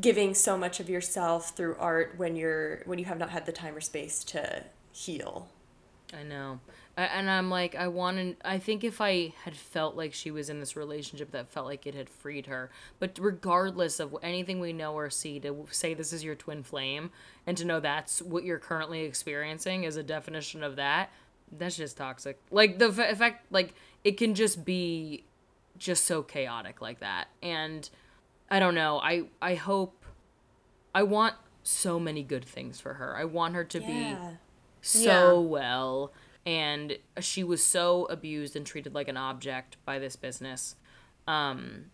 giving 0.00 0.34
so 0.34 0.56
much 0.56 0.80
of 0.80 0.88
yourself 0.88 1.50
through 1.50 1.76
art 1.78 2.14
when 2.16 2.36
you're 2.36 2.82
when 2.86 2.98
you 2.98 3.04
have 3.04 3.18
not 3.18 3.30
had 3.30 3.46
the 3.46 3.52
time 3.52 3.76
or 3.76 3.80
space 3.80 4.24
to 4.24 4.64
heal. 4.92 5.48
I 6.12 6.22
know. 6.22 6.60
And 6.96 7.28
I'm 7.28 7.50
like, 7.50 7.74
I 7.74 7.88
want 7.88 8.18
to. 8.18 8.36
I 8.48 8.58
think 8.58 8.84
if 8.84 9.00
I 9.00 9.32
had 9.44 9.56
felt 9.56 9.96
like 9.96 10.14
she 10.14 10.30
was 10.30 10.48
in 10.48 10.60
this 10.60 10.76
relationship 10.76 11.32
that 11.32 11.48
felt 11.48 11.66
like 11.66 11.86
it 11.86 11.94
had 11.94 12.08
freed 12.08 12.46
her, 12.46 12.70
but 13.00 13.18
regardless 13.20 13.98
of 13.98 14.14
anything 14.22 14.60
we 14.60 14.72
know 14.72 14.94
or 14.94 15.10
see, 15.10 15.40
to 15.40 15.66
say 15.72 15.94
this 15.94 16.12
is 16.12 16.22
your 16.22 16.36
twin 16.36 16.62
flame 16.62 17.10
and 17.48 17.56
to 17.56 17.64
know 17.64 17.80
that's 17.80 18.22
what 18.22 18.44
you're 18.44 18.60
currently 18.60 19.00
experiencing 19.02 19.82
is 19.82 19.96
a 19.96 20.04
definition 20.04 20.62
of 20.62 20.76
that, 20.76 21.10
that's 21.50 21.76
just 21.76 21.96
toxic. 21.96 22.38
Like 22.52 22.78
the 22.78 22.86
f- 22.86 22.98
effect, 23.12 23.50
like 23.50 23.74
it 24.04 24.16
can 24.16 24.36
just 24.36 24.64
be 24.64 25.24
just 25.76 26.04
so 26.04 26.22
chaotic 26.22 26.80
like 26.80 27.00
that. 27.00 27.26
And 27.42 27.90
I 28.48 28.60
don't 28.60 28.74
know. 28.76 29.00
I 29.00 29.24
I 29.42 29.54
hope. 29.54 30.04
I 30.94 31.02
want 31.02 31.34
so 31.64 31.98
many 31.98 32.22
good 32.22 32.44
things 32.44 32.78
for 32.78 32.94
her. 32.94 33.16
I 33.16 33.24
want 33.24 33.54
her 33.56 33.64
to 33.64 33.80
be 33.80 34.16
so 34.80 35.40
well 35.40 36.12
and 36.46 36.98
she 37.20 37.42
was 37.42 37.62
so 37.62 38.04
abused 38.06 38.54
and 38.56 38.66
treated 38.66 38.94
like 38.94 39.08
an 39.08 39.16
object 39.16 39.76
by 39.84 39.98
this 39.98 40.16
business 40.16 40.76
um 41.26 41.86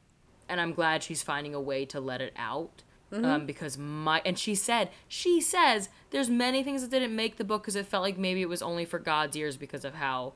and 0.48 0.61
i'm 0.61 0.72
glad 0.72 1.03
she's 1.03 1.22
finding 1.22 1.55
a 1.55 1.61
way 1.61 1.84
to 1.84 2.01
let 2.01 2.20
it 2.20 2.32
out 2.36 2.82
um 3.12 3.44
because 3.44 3.76
my 3.76 4.22
and 4.24 4.38
she 4.38 4.55
said 4.55 4.88
she 5.09 5.40
says 5.40 5.88
there's 6.11 6.30
many 6.30 6.62
things 6.62 6.82
that 6.82 6.90
didn't 6.90 7.14
make 7.14 7.36
the 7.36 7.44
book 7.44 7.62
because 7.62 7.74
it 7.74 7.86
felt 7.86 8.03
like 8.03 8.16
maybe 8.16 8.40
it 8.40 8.48
was 8.48 8.62
only 8.62 8.84
for 8.84 8.98
god's 8.98 9.36
ears 9.36 9.57
because 9.57 9.84
of 9.84 9.94
how 9.94 10.32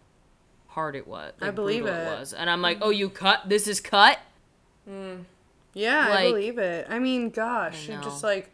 hard 0.69 0.97
it 0.97 1.07
was 1.07 1.33
like, 1.41 1.55
believe 1.55 1.83
brutal 1.85 2.01
it. 2.01 2.19
was. 2.19 2.33
And 2.33 2.51
i'm 2.51 2.63
like 2.63 2.79
oh 2.83 2.91
you 2.91 3.09
cut? 3.09 3.49
This 3.49 3.69
is 3.69 3.81
cut? 3.81 4.19
Yeah, 5.75 6.09
I 6.11 6.31
believe 6.31 6.59
it. 6.59 6.87
I 6.89 6.99
mean, 6.99 7.31
gosh, 7.31 7.91
I 7.91 7.95
it 7.95 8.03
just 8.03 8.23
like 8.23 8.53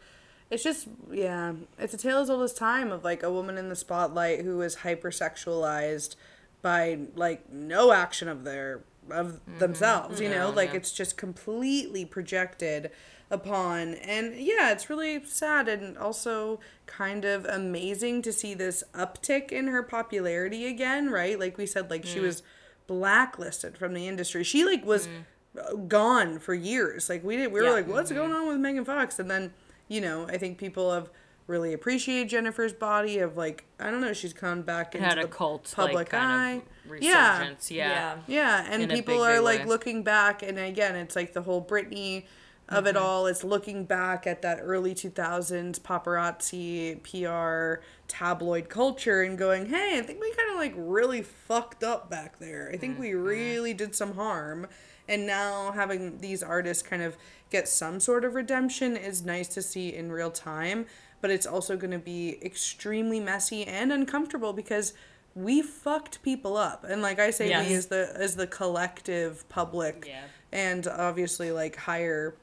it's 0.51 0.63
just 0.63 0.87
yeah, 1.09 1.53
it's 1.79 1.93
a 1.93 1.97
tale 1.97 2.19
as 2.19 2.29
old 2.29 2.43
as 2.43 2.53
time 2.53 2.91
of 2.91 3.03
like 3.03 3.23
a 3.23 3.31
woman 3.31 3.57
in 3.57 3.69
the 3.69 3.75
spotlight 3.75 4.41
who 4.41 4.61
is 4.61 4.77
hypersexualized 4.77 6.15
by 6.61 6.99
like 7.15 7.51
no 7.51 7.93
action 7.93 8.27
of 8.27 8.43
their 8.43 8.83
of 9.09 9.27
mm-hmm. 9.27 9.59
themselves, 9.59 10.19
you 10.19 10.29
know? 10.29 10.49
Like 10.49 10.71
yeah. 10.71 10.77
it's 10.77 10.91
just 10.91 11.17
completely 11.17 12.05
projected 12.05 12.91
upon 13.29 13.93
and 13.95 14.35
yeah, 14.35 14.71
it's 14.71 14.89
really 14.89 15.23
sad 15.23 15.69
and 15.69 15.97
also 15.97 16.59
kind 16.85 17.23
of 17.23 17.45
amazing 17.45 18.21
to 18.23 18.33
see 18.33 18.53
this 18.53 18.83
uptick 18.93 19.53
in 19.53 19.67
her 19.67 19.81
popularity 19.81 20.67
again, 20.67 21.09
right? 21.09 21.39
Like 21.39 21.57
we 21.57 21.65
said 21.65 21.89
like 21.89 22.05
she 22.05 22.19
mm. 22.19 22.23
was 22.23 22.43
blacklisted 22.87 23.77
from 23.77 23.93
the 23.93 24.05
industry. 24.05 24.43
She 24.43 24.65
like 24.65 24.85
was 24.85 25.07
mm. 25.07 25.87
gone 25.87 26.39
for 26.39 26.53
years. 26.53 27.09
Like 27.09 27.23
we 27.23 27.37
did, 27.37 27.53
we 27.53 27.61
were 27.61 27.67
Yeah. 27.67 27.71
like, 27.71 27.87
what's 27.87 28.11
mm-hmm. 28.11 28.19
going 28.19 28.33
on 28.33 28.47
with 28.49 28.57
Megan 28.57 28.83
Fox? 28.83 29.17
And 29.17 29.31
then, 29.31 29.53
you 29.91 29.99
know, 29.99 30.25
I 30.27 30.37
think 30.37 30.57
people 30.57 30.93
have 30.93 31.09
really 31.47 31.73
appreciated 31.73 32.29
Jennifer's 32.29 32.73
body. 32.73 33.19
Of 33.19 33.35
like, 33.35 33.65
I 33.79 33.91
don't 33.91 34.01
know, 34.01 34.13
she's 34.13 34.33
come 34.33 34.61
back 34.61 34.95
into 34.95 35.05
had 35.05 35.17
a 35.17 35.23
the 35.23 35.27
cult 35.27 35.71
public 35.75 35.95
like 35.95 36.09
kind 36.09 36.31
eye. 36.31 36.51
of 36.93 37.01
yeah, 37.03 37.37
resurgence 37.37 37.69
yeah, 37.69 37.89
Yeah. 37.89 38.17
yeah, 38.27 38.67
and 38.69 38.83
In 38.83 38.91
a 38.91 38.93
people 38.93 39.15
big, 39.15 39.23
are 39.23 39.35
big 39.35 39.43
like 39.43 39.59
way. 39.59 39.65
looking 39.65 40.03
back, 40.03 40.43
and 40.43 40.57
again, 40.57 40.95
it's 40.95 41.15
like 41.15 41.33
the 41.33 41.41
whole 41.41 41.63
Britney 41.63 42.23
of 42.69 42.87
it 42.87 42.95
mm-hmm. 42.95 43.05
all. 43.05 43.27
It's 43.27 43.43
looking 43.43 43.83
back 43.83 44.25
at 44.25 44.41
that 44.43 44.59
early 44.61 44.95
2000s 44.95 45.81
paparazzi, 45.81 47.03
PR, 47.03 47.83
tabloid 48.07 48.69
culture 48.69 49.21
and 49.21 49.37
going, 49.37 49.67
hey, 49.67 49.99
I 49.99 50.01
think 50.01 50.21
we 50.21 50.33
kind 50.33 50.51
of 50.51 50.55
like 50.55 50.73
really 50.77 51.21
fucked 51.21 51.83
up 51.83 52.09
back 52.09 52.39
there. 52.39 52.71
I 52.73 52.77
think 52.77 52.93
mm-hmm. 52.93 53.01
we 53.01 53.09
mm-hmm. 53.09 53.23
really 53.23 53.73
did 53.73 53.93
some 53.93 54.15
harm. 54.15 54.67
And 55.11 55.27
now 55.27 55.73
having 55.73 56.19
these 56.19 56.41
artists 56.41 56.81
kind 56.81 57.01
of 57.01 57.17
get 57.49 57.67
some 57.67 57.99
sort 57.99 58.23
of 58.23 58.33
redemption 58.33 58.95
is 58.95 59.25
nice 59.25 59.49
to 59.49 59.61
see 59.61 59.93
in 59.93 60.09
real 60.09 60.31
time, 60.31 60.85
but 61.19 61.29
it's 61.29 61.45
also 61.45 61.75
going 61.75 61.91
to 61.91 61.99
be 61.99 62.37
extremely 62.41 63.19
messy 63.19 63.65
and 63.67 63.91
uncomfortable 63.91 64.53
because 64.53 64.93
we 65.35 65.61
fucked 65.61 66.21
people 66.23 66.55
up. 66.55 66.85
And 66.87 67.01
like 67.01 67.19
I 67.19 67.31
say, 67.31 67.49
Yes. 67.49 67.67
we 67.67 67.75
as 67.75 67.85
the 67.87 68.13
as 68.15 68.35
the 68.37 68.47
collective 68.47 69.47
public 69.49 70.05
Yeah. 70.07 70.23
and 70.53 70.87
obviously 70.87 71.51
like 71.51 71.75
higher 71.75 72.35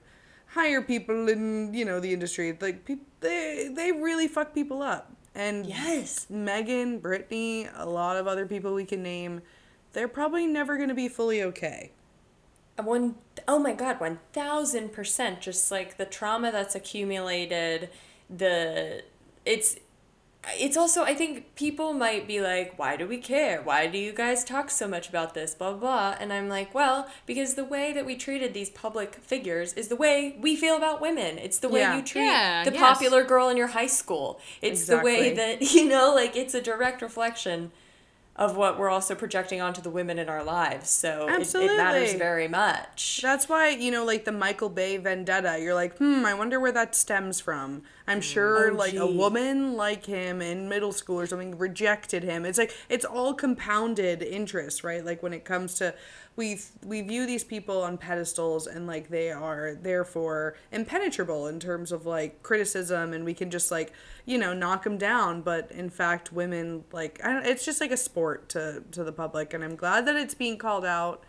higher 0.49 0.83
people 0.83 1.29
in 1.29 1.73
you 1.73 1.85
know 1.87 2.01
the 2.01 2.13
industry 2.13 2.57
like 2.61 2.85
pe- 2.85 2.97
they 3.21 3.71
they 3.75 3.93
really 3.93 4.27
fuck 4.29 4.55
people 4.55 4.81
up 4.83 5.13
and 5.35 5.67
Yes. 5.67 6.27
megan 6.31 7.01
Britney 7.01 7.69
a 7.77 7.85
lot 7.87 8.17
of 8.17 8.27
other 8.27 8.47
people 8.47 8.73
we 8.73 8.87
can 8.87 9.03
name 9.03 9.43
they're 9.93 10.09
probably 10.09 10.47
never 10.47 10.77
going 10.79 10.89
to 10.89 10.95
be 10.95 11.07
fully 11.09 11.43
okay 11.43 11.93
One, 12.83 13.17
oh 13.47 13.59
my 13.59 13.73
god, 13.73 14.01
one 14.01 14.19
thousand 14.33 14.93
percent. 14.93 15.41
Just 15.41 15.71
like 15.71 15.97
the 15.97 16.05
trauma 16.07 16.53
that's 16.53 16.75
accumulated, 16.75 17.91
the 18.31 19.03
it's 19.45 19.77
it's 20.57 20.77
also 20.77 21.03
I 21.03 21.15
think 21.15 21.55
people 21.57 21.93
might 21.93 22.29
be 22.29 22.41
like, 22.41 22.79
why 22.79 22.97
do 22.97 23.07
we 23.07 23.19
care? 23.19 23.61
Why 23.61 23.87
do 23.89 23.99
you 23.99 24.13
guys 24.13 24.45
talk 24.45 24.71
so 24.71 24.87
much 24.87 25.09
about 25.09 25.35
this? 25.35 25.55
Blah 25.55 25.73
blah. 25.73 25.81
blah. 25.81 26.17
And 26.21 26.33
I'm 26.33 26.49
like, 26.49 26.75
well, 26.75 27.09
because 27.27 27.55
the 27.55 27.65
way 27.65 27.93
that 27.93 28.07
we 28.07 28.17
treated 28.17 28.55
these 28.55 28.71
public 28.71 29.17
figures 29.17 29.73
is 29.75 29.89
the 29.89 29.97
way 29.97 30.37
we 30.41 30.55
feel 30.55 30.77
about 30.77 31.01
women. 31.01 31.39
It's 31.39 31.59
the 31.59 31.69
way 31.69 31.81
Yeah. 31.81 31.97
you 31.97 32.03
treat 32.03 32.23
Yeah, 32.25 32.65
the 32.65 32.73
yes. 32.73 32.81
popular 32.81 33.25
girl 33.25 33.49
in 33.49 33.57
your 33.57 33.67
high 33.69 33.89
school. 33.89 34.41
It's 34.63 34.87
the 34.87 34.99
way 35.01 35.35
that 35.35 35.61
you 35.75 35.89
know, 35.89 36.15
like 36.15 36.37
it's 36.37 36.55
a 36.55 36.63
direct 36.63 37.03
reflection 37.03 37.73
of 38.39 38.57
what 38.57 38.79
we're 38.79 38.89
also 38.89 39.15
projecting 39.17 39.61
onto 39.61 39.83
the 39.83 39.91
women 39.91 40.17
in 40.19 40.29
our 40.29 40.45
lives. 40.45 40.89
So 40.89 41.27
it, 41.29 41.53
it 41.57 41.77
matters 41.77 42.13
very 42.15 42.47
much. 42.47 43.21
that's 43.21 43.49
why 43.49 43.71
you 43.71 43.91
know 43.91 44.05
like 44.05 44.25
the 44.25 44.33
michael 44.33 44.69
bay 44.69 44.97
vendetta 44.97 45.59
you're 45.61 45.75
like 45.75 45.99
hmm 45.99 46.25
i 46.25 46.33
wonder 46.33 46.61
where 46.61 46.71
that 46.73 46.95
stems 46.95 47.41
from. 47.41 47.83
I'm 48.07 48.21
sure 48.23 48.71
Oh, 48.71 48.75
like 48.75 48.95
a 48.95 49.07
woman 49.07 49.75
like 49.77 50.07
him 50.07 50.41
in 50.41 50.69
middle 50.69 50.93
school 50.93 51.21
or 51.21 51.27
something 51.27 51.59
rejected 51.59 52.23
him. 52.23 52.45
It's 52.47 52.57
like 52.59 52.73
it's 52.89 53.05
all 53.05 53.35
compounded 53.35 54.23
interest 54.23 54.83
right? 54.85 55.05
Like 55.05 55.23
when 55.23 55.33
it 55.35 55.45
comes 55.45 55.75
to 55.75 55.95
we 56.39 56.61
we 56.85 57.03
view 57.03 57.27
these 57.27 57.43
people 57.43 57.83
on 57.83 57.99
pedestals 57.99 58.69
and 58.69 58.87
like 58.87 59.09
they 59.09 59.33
are 59.33 59.75
therefore 59.75 60.55
impenetrable 60.71 61.49
in 61.49 61.59
terms 61.59 61.91
of 61.91 62.07
like 62.07 62.45
criticism 62.45 63.13
and 63.13 63.25
we 63.25 63.35
can 63.35 63.51
just 63.51 63.73
like 63.73 63.93
you 64.25 64.39
know 64.39 64.55
knock 64.55 64.85
them 64.85 64.97
down. 64.97 65.43
But 65.43 65.71
in 65.73 65.91
fact 65.91 66.33
women 66.33 66.85
like 66.93 67.21
I 67.25 67.33
don't, 67.33 67.45
it's 67.45 67.65
just 67.65 67.81
like 67.81 67.91
a 67.91 67.97
sport 67.97 68.49
to 68.51 68.85
to 68.93 69.03
the 69.03 69.13
public 69.13 69.53
and 69.53 69.65
i'm 69.65 69.75
glad 69.75 70.07
that 70.07 70.15
it's 70.15 70.35
being 70.35 70.57
called 70.57 70.87
out 70.87 71.25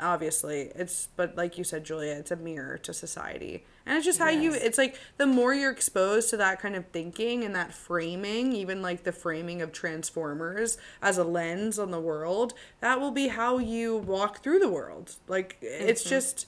obviously. 0.00 0.72
It's 0.74 1.08
but 1.14 1.36
like 1.36 1.56
you 1.56 1.62
said 1.62 1.84
julia 1.84 2.14
it's 2.14 2.32
a 2.32 2.36
mirror 2.36 2.76
to 2.78 2.92
society 2.92 3.64
and 3.90 3.96
it's 3.96 4.06
just 4.06 4.20
how 4.20 4.28
you 4.28 4.54
it's 4.54 4.78
like 4.78 4.96
the 5.16 5.26
more 5.26 5.52
you're 5.52 5.72
exposed 5.72 6.30
to 6.30 6.36
that 6.36 6.60
kind 6.60 6.76
of 6.76 6.86
thinking 6.92 7.42
and 7.42 7.56
that 7.56 7.74
framing 7.74 8.52
even 8.52 8.80
like 8.80 9.02
the 9.02 9.10
framing 9.10 9.60
of 9.60 9.72
transformers 9.72 10.78
as 11.02 11.18
a 11.18 11.24
lens 11.24 11.76
on 11.76 11.90
the 11.90 11.98
world 11.98 12.54
that 12.78 13.00
will 13.00 13.10
be 13.10 13.26
how 13.26 13.58
you 13.58 13.96
walk 13.96 14.44
through 14.44 14.60
the 14.60 14.68
world. 14.68 15.16
Like 15.26 15.58
it's 15.60 16.02
mm-hmm. 16.02 16.10
just 16.10 16.46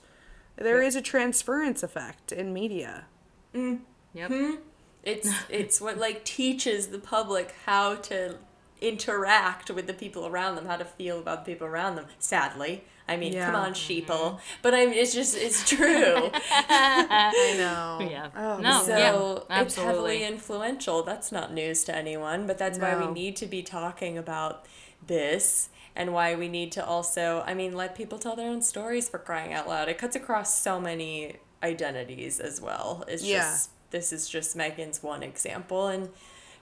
there 0.54 0.80
is 0.80 0.94
a 0.94 1.02
transference 1.02 1.82
effect 1.82 2.30
in 2.30 2.52
media. 2.52 3.06
Mm-hmm. 3.52 3.82
Yep. 4.14 4.28
Hmm? 4.30 4.54
It's 5.02 5.28
it's 5.48 5.80
what 5.80 5.98
like 5.98 6.24
teaches 6.24 6.88
the 6.88 7.00
public 7.00 7.56
how 7.66 7.96
to 7.96 8.36
interact 8.80 9.68
with 9.68 9.88
the 9.88 9.94
people 9.94 10.28
around 10.28 10.54
them, 10.54 10.66
how 10.66 10.76
to 10.76 10.84
feel 10.84 11.18
about 11.18 11.44
the 11.44 11.52
people 11.52 11.66
around 11.66 11.96
them. 11.96 12.06
Sadly, 12.20 12.84
I 13.08 13.16
mean, 13.16 13.34
come 13.34 13.54
on, 13.54 13.72
sheeple. 13.72 14.38
But 14.62 14.74
I'm. 14.74 14.92
It's 14.92 15.12
just 15.12 15.36
it's 15.36 15.68
true. 15.68 16.30
i 16.32 17.54
know 17.58 18.08
yeah 18.08 18.28
Oh, 18.34 18.58
no 18.58 18.82
so 18.82 18.96
yeah 18.96 19.62
it's 19.62 19.74
heavily 19.76 20.22
absolutely 20.22 20.24
influential. 20.24 21.02
That's 21.02 21.32
not 21.32 21.52
news 21.52 21.84
to 21.84 21.96
anyone, 21.96 22.46
but 22.46 22.58
that's 22.58 22.78
why 22.78 22.96
we 22.96 23.12
need 23.12 23.36
to 23.36 23.46
be 23.46 23.62
talking 23.62 24.16
about 24.18 24.66
this 25.06 25.68
and 25.94 26.12
why 26.14 26.34
we 26.34 26.48
need 26.48 26.72
to 26.72 26.84
also, 26.84 27.42
I 27.46 27.54
mean, 27.54 27.74
let 27.74 27.94
people 27.94 28.18
tell 28.18 28.34
their 28.34 28.48
own 28.48 28.62
stories 28.62 29.08
for 29.08 29.18
crying 29.18 29.52
out 29.52 29.68
loud. 29.68 29.88
It 29.88 29.98
cuts 29.98 30.16
across 30.16 30.58
so 30.58 30.80
many 30.80 31.36
identities 31.62 32.40
as 32.40 32.60
well. 32.60 33.04
It's 33.08 33.22
Yeah. 33.22 33.40
just 33.40 33.70
this 33.90 34.12
is 34.12 34.26
just 34.28 34.56
Megan's 34.56 35.02
one 35.02 35.22
example 35.22 35.88
and 35.88 36.08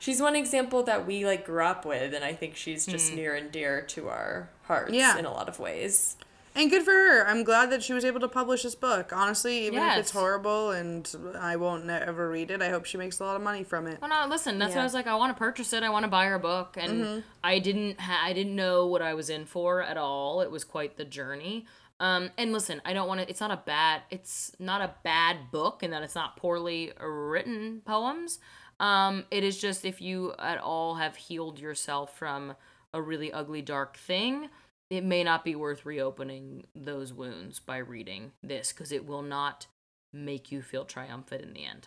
she's 0.00 0.20
one 0.20 0.34
example 0.34 0.82
that 0.82 1.06
we 1.06 1.24
like 1.24 1.46
grew 1.46 1.62
up 1.64 1.84
with 1.84 2.12
and 2.12 2.24
I 2.24 2.32
think 2.32 2.56
she's 2.56 2.84
just 2.86 3.10
hmm. 3.10 3.16
near 3.16 3.34
and 3.36 3.52
dear 3.52 3.82
to 3.82 4.08
our 4.08 4.50
hearts 4.62 4.92
Yeah. 4.92 5.16
in 5.16 5.24
a 5.24 5.32
lot 5.32 5.48
of 5.48 5.60
ways. 5.60 6.16
And 6.54 6.68
good 6.68 6.82
for 6.82 6.90
her. 6.90 7.26
I'm 7.28 7.44
glad 7.44 7.70
that 7.70 7.82
she 7.82 7.92
was 7.92 8.04
able 8.04 8.18
to 8.20 8.28
publish 8.28 8.64
this 8.64 8.74
book. 8.74 9.12
Honestly, 9.14 9.66
even 9.66 9.82
if 9.82 9.98
it's 9.98 10.10
horrible 10.10 10.72
and 10.72 11.08
I 11.38 11.56
won't 11.56 11.88
ever 11.88 12.28
read 12.28 12.50
it, 12.50 12.60
I 12.60 12.70
hope 12.70 12.84
she 12.86 12.98
makes 12.98 13.20
a 13.20 13.24
lot 13.24 13.36
of 13.36 13.42
money 13.42 13.62
from 13.62 13.86
it. 13.86 13.98
Oh 14.02 14.06
no! 14.08 14.26
Listen, 14.28 14.58
that's 14.58 14.74
why 14.74 14.80
I 14.80 14.84
was 14.84 14.92
like, 14.94 15.06
I 15.06 15.14
want 15.14 15.34
to 15.34 15.38
purchase 15.38 15.72
it. 15.72 15.82
I 15.84 15.90
want 15.90 16.04
to 16.04 16.10
buy 16.10 16.26
her 16.26 16.38
book, 16.38 16.76
and 16.78 17.04
Mm-hmm. 17.04 17.20
I 17.44 17.60
didn't. 17.60 18.00
Ha- 18.00 18.22
I 18.24 18.32
didn't 18.32 18.56
know 18.56 18.86
what 18.86 19.00
I 19.00 19.14
was 19.14 19.30
in 19.30 19.44
for 19.46 19.80
at 19.80 19.96
all. 19.96 20.40
It 20.40 20.50
was 20.50 20.64
quite 20.64 20.96
the 20.96 21.04
journey. 21.04 21.66
Um, 22.00 22.30
and 22.36 22.52
listen, 22.52 22.80
I 22.84 22.94
don't 22.94 23.06
want 23.06 23.20
to. 23.20 23.28
It's 23.30 23.40
not 23.40 23.50
a 23.52 23.62
bad. 23.64 24.02
It's 24.10 24.52
not 24.58 24.80
a 24.80 24.94
bad 25.04 25.50
book, 25.52 25.82
and 25.84 25.92
that 25.92 26.02
it's 26.02 26.14
not 26.16 26.36
poorly 26.36 26.92
written 27.00 27.82
poems. 27.84 28.40
Um, 28.80 29.24
it 29.30 29.44
is 29.44 29.58
just 29.60 29.84
if 29.84 30.00
you 30.00 30.32
at 30.38 30.58
all 30.58 30.96
have 30.96 31.14
healed 31.14 31.58
yourself 31.60 32.16
from 32.18 32.54
a 32.92 33.00
really 33.00 33.30
ugly, 33.32 33.62
dark 33.62 33.96
thing, 33.98 34.48
it 34.90 35.04
may 35.04 35.22
not 35.22 35.44
be 35.44 35.54
worth 35.54 35.86
reopening 35.86 36.64
those 36.74 37.12
wounds 37.12 37.60
by 37.60 37.78
reading 37.78 38.32
this 38.42 38.72
because 38.72 38.90
it 38.90 39.06
will 39.06 39.22
not 39.22 39.66
make 40.12 40.50
you 40.50 40.60
feel 40.60 40.84
triumphant 40.84 41.42
in 41.42 41.52
the 41.52 41.64
end. 41.64 41.86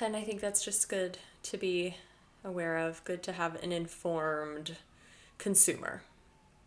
And 0.00 0.16
I 0.16 0.22
think 0.22 0.40
that's 0.40 0.64
just 0.64 0.88
good 0.88 1.18
to 1.42 1.58
be 1.58 1.96
aware 2.44 2.76
of, 2.76 3.02
good 3.02 3.22
to 3.24 3.32
have 3.32 3.60
an 3.62 3.72
informed 3.72 4.76
consumer. 5.36 6.02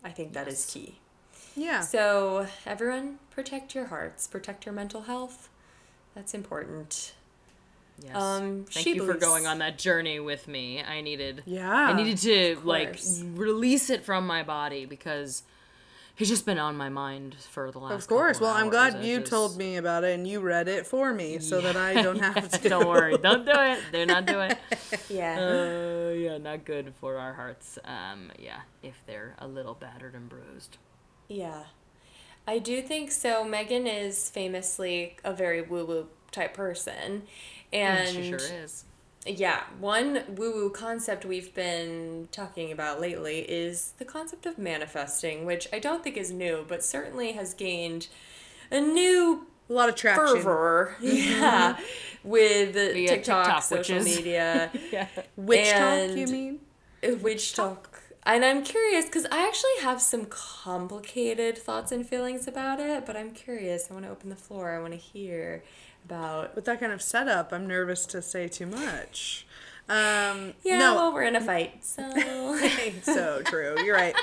I 0.04 0.10
think 0.10 0.34
that 0.34 0.48
is 0.50 0.66
key. 0.66 1.00
Yeah. 1.56 1.82
So, 1.82 2.48
everyone, 2.66 3.20
protect 3.32 3.74
your 3.74 3.86
hearts, 3.86 4.28
protect 4.28 4.66
your 4.66 4.74
mental 4.74 5.04
health. 5.04 5.50
That's 6.14 6.34
important. 6.34 7.14
Yes. 8.04 8.16
Um, 8.16 8.66
Thank 8.70 8.84
she 8.84 8.96
you 8.96 9.06
for 9.06 9.16
going 9.16 9.48
on 9.48 9.60
that 9.60 9.78
journey 9.78 10.20
with 10.20 10.48
me. 10.48 10.84
I 10.84 11.02
needed 11.02 11.44
Yeah. 11.46 11.72
I 11.72 11.94
needed 11.94 12.18
to 12.20 12.62
like 12.64 13.00
release 13.34 13.90
it 13.90 14.04
from 14.04 14.28
my 14.28 14.44
body 14.44 14.86
because 14.86 15.44
it's 16.18 16.30
just 16.30 16.45
been 16.45 16.57
on 16.59 16.76
my 16.78 16.89
mind 16.89 17.36
for 17.36 17.72
the 17.72 17.80
last 17.80 17.93
Of 18.03 18.07
course. 18.07 18.38
couple 18.38 18.47
Well, 18.47 18.57
I'm 18.57 18.70
glad 18.70 19.03
you 19.03 19.20
just- 19.20 19.30
told 19.30 19.57
me 19.57 19.78
about 19.78 20.03
it 20.03 20.13
and 20.15 20.28
you 20.28 20.39
read 20.39 20.68
it 20.68 20.86
for 20.88 21.13
me 21.13 21.39
so 21.39 21.61
that 21.61 21.76
I 21.76 22.01
don't 22.01 22.20
have 22.20 22.49
to. 22.61 22.70
Don't 22.70 22.88
worry. 22.88 23.18
Don't 23.18 23.45
do 23.45 23.51
it. 23.53 23.80
They're 23.91 24.05
not 24.05 24.26
doing 24.26 24.51
it. 24.51 24.57
Yeah. 25.09 25.38
Uh, 25.39 26.09
yeah, 26.13 26.38
not 26.38 26.65
good 26.65 26.93
for 26.99 27.18
our 27.18 27.34
hearts. 27.34 27.78
Um, 27.86 28.32
yeah, 28.39 28.61
if 28.84 28.95
they're 29.05 29.36
a 29.39 29.47
little 29.47 29.74
battered 29.74 30.15
and 30.15 30.28
bruised. 30.30 30.78
Yeah. 31.28 31.63
I 32.47 32.59
do 32.59 32.82
think 32.82 33.11
so. 33.11 33.43
Megan 33.43 33.86
is 33.88 34.30
famously 34.30 35.18
a 35.24 35.34
very 35.34 35.61
woo 35.61 35.86
woo 35.86 36.07
type 36.32 36.53
person. 36.53 37.24
And 37.74 38.07
she 38.09 38.30
sure 38.30 38.39
is. 38.39 38.86
Yeah, 39.28 39.64
one 39.80 40.24
woo 40.36 40.52
woo 40.54 40.70
concept 40.70 41.26
we've 41.26 41.54
been 41.54 42.28
talking 42.32 42.72
about 42.72 43.00
lately 43.02 43.40
is 43.40 43.94
the 43.98 44.06
concept 44.06 44.46
of 44.46 44.58
manifesting, 44.58 45.46
which 45.46 45.68
I 45.74 45.80
don't 45.80 46.04
think 46.04 46.18
is 46.18 46.32
new, 46.32 46.66
but 46.68 46.84
certainly 46.84 47.34
has 47.34 47.54
gained 47.54 48.08
a 48.72 48.80
new 48.82 49.46
A 49.70 49.74
lot 49.74 49.90
of 49.90 49.96
traction. 49.96 50.38
fervor. 50.38 50.96
Mm-hmm. 51.02 51.42
Yeah. 51.42 51.78
With 52.24 52.74
TikTok, 52.74 53.46
TikTok 53.46 53.64
social 53.64 53.98
witches. 53.98 54.18
media. 54.18 54.72
Yeah. 54.92 55.08
Witch 55.38 55.70
talk, 55.72 56.10
you 56.18 56.28
mean? 56.28 56.60
Witch 57.22 57.54
talk. 57.56 58.02
And 58.28 58.44
I'm 58.44 58.62
curious 58.62 59.06
because 59.06 59.26
I 59.32 59.48
actually 59.48 59.82
have 59.82 60.02
some 60.02 60.26
complicated 60.26 61.58
thoughts 61.58 61.94
and 61.94 62.06
feelings 62.06 62.46
about 62.46 62.82
it, 62.82 63.06
but 63.06 63.16
I'm 63.16 63.32
curious. 63.32 63.88
I 63.90 63.94
want 63.94 64.06
to 64.06 64.12
open 64.12 64.30
the 64.30 64.36
floor. 64.36 64.72
I 64.72 64.80
want 64.80 64.92
to 64.92 65.00
hear 65.00 65.64
about. 66.04 66.54
With 66.54 66.66
that 66.66 66.82
kind 66.82 66.92
of 66.92 67.02
setup, 67.02 67.54
I'm 67.54 67.66
nervous 67.68 68.06
to 68.08 68.22
say 68.22 68.50
too 68.50 68.66
much. 68.66 69.48
Um, 69.88 70.54
Yeah, 70.64 70.78
no, 70.80 70.96
well, 70.96 71.14
we're 71.14 71.24
in 71.24 71.38
a 71.38 71.42
fight, 71.42 71.86
so. 71.86 72.12
so 73.04 73.42
true. 73.46 73.76
You're 73.86 73.96
right. 73.96 74.16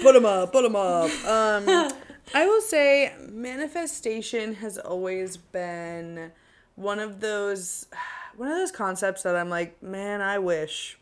Put 0.00 0.14
them 0.14 0.24
up. 0.24 0.50
Put 0.50 0.62
them 0.62 0.74
up. 0.74 1.10
Um, 1.26 1.92
I 2.34 2.46
will 2.46 2.62
say 2.62 3.12
manifestation 3.28 4.54
has 4.54 4.78
always 4.78 5.36
been 5.36 6.32
one 6.76 6.98
of 6.98 7.20
those 7.20 7.88
one 8.38 8.48
of 8.50 8.56
those 8.56 8.72
concepts 8.72 9.22
that 9.24 9.36
I'm 9.36 9.50
like, 9.50 9.82
man, 9.82 10.22
I 10.22 10.38
wish. 10.38 10.96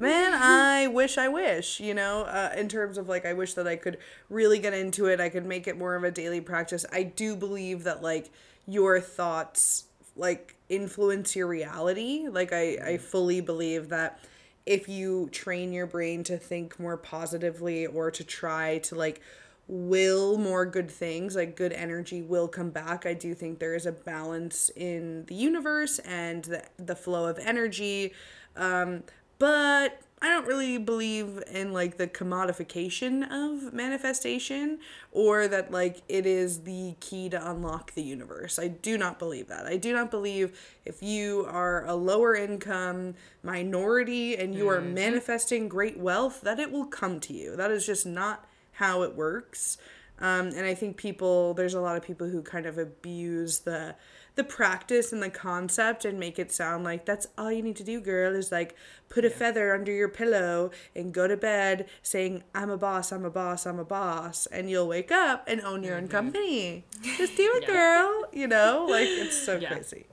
Man, 0.00 0.32
I 0.34 0.86
wish 0.86 1.18
I 1.18 1.28
wish, 1.28 1.78
you 1.78 1.94
know, 1.94 2.22
uh, 2.22 2.52
in 2.56 2.68
terms 2.68 2.96
of 2.96 3.08
like, 3.08 3.26
I 3.26 3.34
wish 3.34 3.54
that 3.54 3.68
I 3.68 3.76
could 3.76 3.98
really 4.30 4.58
get 4.58 4.72
into 4.72 5.06
it. 5.06 5.20
I 5.20 5.28
could 5.28 5.44
make 5.44 5.68
it 5.68 5.76
more 5.76 5.94
of 5.94 6.04
a 6.04 6.10
daily 6.10 6.40
practice. 6.40 6.86
I 6.90 7.02
do 7.02 7.36
believe 7.36 7.84
that 7.84 8.02
like 8.02 8.30
your 8.66 9.00
thoughts 9.00 9.84
like 10.16 10.56
influence 10.68 11.36
your 11.36 11.46
reality. 11.46 12.26
Like, 12.28 12.52
I, 12.52 12.78
I 12.82 12.98
fully 12.98 13.40
believe 13.40 13.90
that 13.90 14.20
if 14.66 14.88
you 14.88 15.28
train 15.32 15.72
your 15.72 15.86
brain 15.86 16.24
to 16.24 16.38
think 16.38 16.78
more 16.80 16.96
positively 16.96 17.86
or 17.86 18.10
to 18.10 18.24
try 18.24 18.78
to 18.78 18.94
like 18.94 19.20
will 19.66 20.36
more 20.36 20.66
good 20.66 20.90
things 20.90 21.36
like 21.36 21.54
good 21.54 21.72
energy 21.72 22.22
will 22.22 22.48
come 22.48 22.70
back 22.70 23.06
i 23.06 23.14
do 23.14 23.34
think 23.34 23.60
there 23.60 23.76
is 23.76 23.86
a 23.86 23.92
balance 23.92 24.68
in 24.74 25.24
the 25.26 25.34
universe 25.34 26.00
and 26.00 26.44
the, 26.44 26.64
the 26.76 26.96
flow 26.96 27.26
of 27.26 27.38
energy 27.38 28.12
um, 28.56 29.04
but 29.40 30.00
i 30.22 30.28
don't 30.28 30.46
really 30.46 30.78
believe 30.78 31.42
in 31.50 31.72
like 31.72 31.96
the 31.96 32.06
commodification 32.06 33.24
of 33.24 33.72
manifestation 33.72 34.78
or 35.12 35.48
that 35.48 35.72
like 35.72 36.02
it 36.08 36.24
is 36.26 36.60
the 36.60 36.94
key 37.00 37.28
to 37.28 37.50
unlock 37.50 37.92
the 37.94 38.02
universe. 38.02 38.58
I 38.58 38.68
do 38.68 38.96
not 38.96 39.18
believe 39.18 39.48
that. 39.48 39.66
I 39.66 39.76
do 39.76 39.92
not 39.92 40.10
believe 40.10 40.58
if 40.84 41.02
you 41.02 41.46
are 41.48 41.84
a 41.86 41.94
lower 41.94 42.34
income 42.34 43.14
minority 43.42 44.36
and 44.36 44.54
you 44.54 44.68
are 44.68 44.80
manifesting 44.80 45.68
great 45.68 45.98
wealth 45.98 46.42
that 46.42 46.60
it 46.60 46.70
will 46.70 46.86
come 46.86 47.18
to 47.20 47.32
you. 47.32 47.56
That 47.56 47.70
is 47.70 47.84
just 47.84 48.06
not 48.06 48.44
how 48.72 49.02
it 49.02 49.16
works. 49.16 49.78
Um, 50.20 50.48
and 50.48 50.66
I 50.66 50.74
think 50.74 50.96
people, 50.96 51.54
there's 51.54 51.74
a 51.74 51.80
lot 51.80 51.96
of 51.96 52.02
people 52.02 52.28
who 52.28 52.42
kind 52.42 52.66
of 52.66 52.78
abuse 52.78 53.60
the 53.60 53.96
the 54.40 54.44
practice 54.44 55.12
and 55.12 55.22
the 55.22 55.28
concept 55.28 56.06
and 56.06 56.18
make 56.18 56.38
it 56.38 56.50
sound 56.50 56.82
like 56.82 57.04
that's 57.04 57.26
all 57.36 57.52
you 57.52 57.60
need 57.60 57.76
to 57.76 57.84
do, 57.84 58.00
girl, 58.00 58.34
is 58.34 58.50
like 58.50 58.74
put 59.10 59.22
a 59.22 59.28
feather 59.28 59.74
under 59.74 59.92
your 59.92 60.08
pillow 60.08 60.70
and 60.96 61.12
go 61.12 61.28
to 61.28 61.36
bed 61.36 61.86
saying, 62.02 62.42
I'm 62.54 62.70
a 62.70 62.78
boss, 62.78 63.12
I'm 63.12 63.26
a 63.26 63.30
boss, 63.30 63.66
I'm 63.66 63.78
a 63.78 63.84
boss. 63.84 64.46
And 64.46 64.70
you'll 64.70 64.88
wake 64.88 65.12
up 65.12 65.44
and 65.46 65.60
own 65.60 65.82
your 65.82 65.94
own 65.94 66.04
mm-hmm. 66.04 66.10
company. 66.10 66.84
Just 67.18 67.36
do 67.36 67.52
it, 67.56 67.64
Yeah. 67.68 67.74
girl. 67.74 68.24
You 68.32 68.46
know, 68.46 68.86
like 68.88 69.08
it's 69.08 69.36
so 69.36 69.58
Yeah. 69.58 69.74
crazy. 69.74 70.06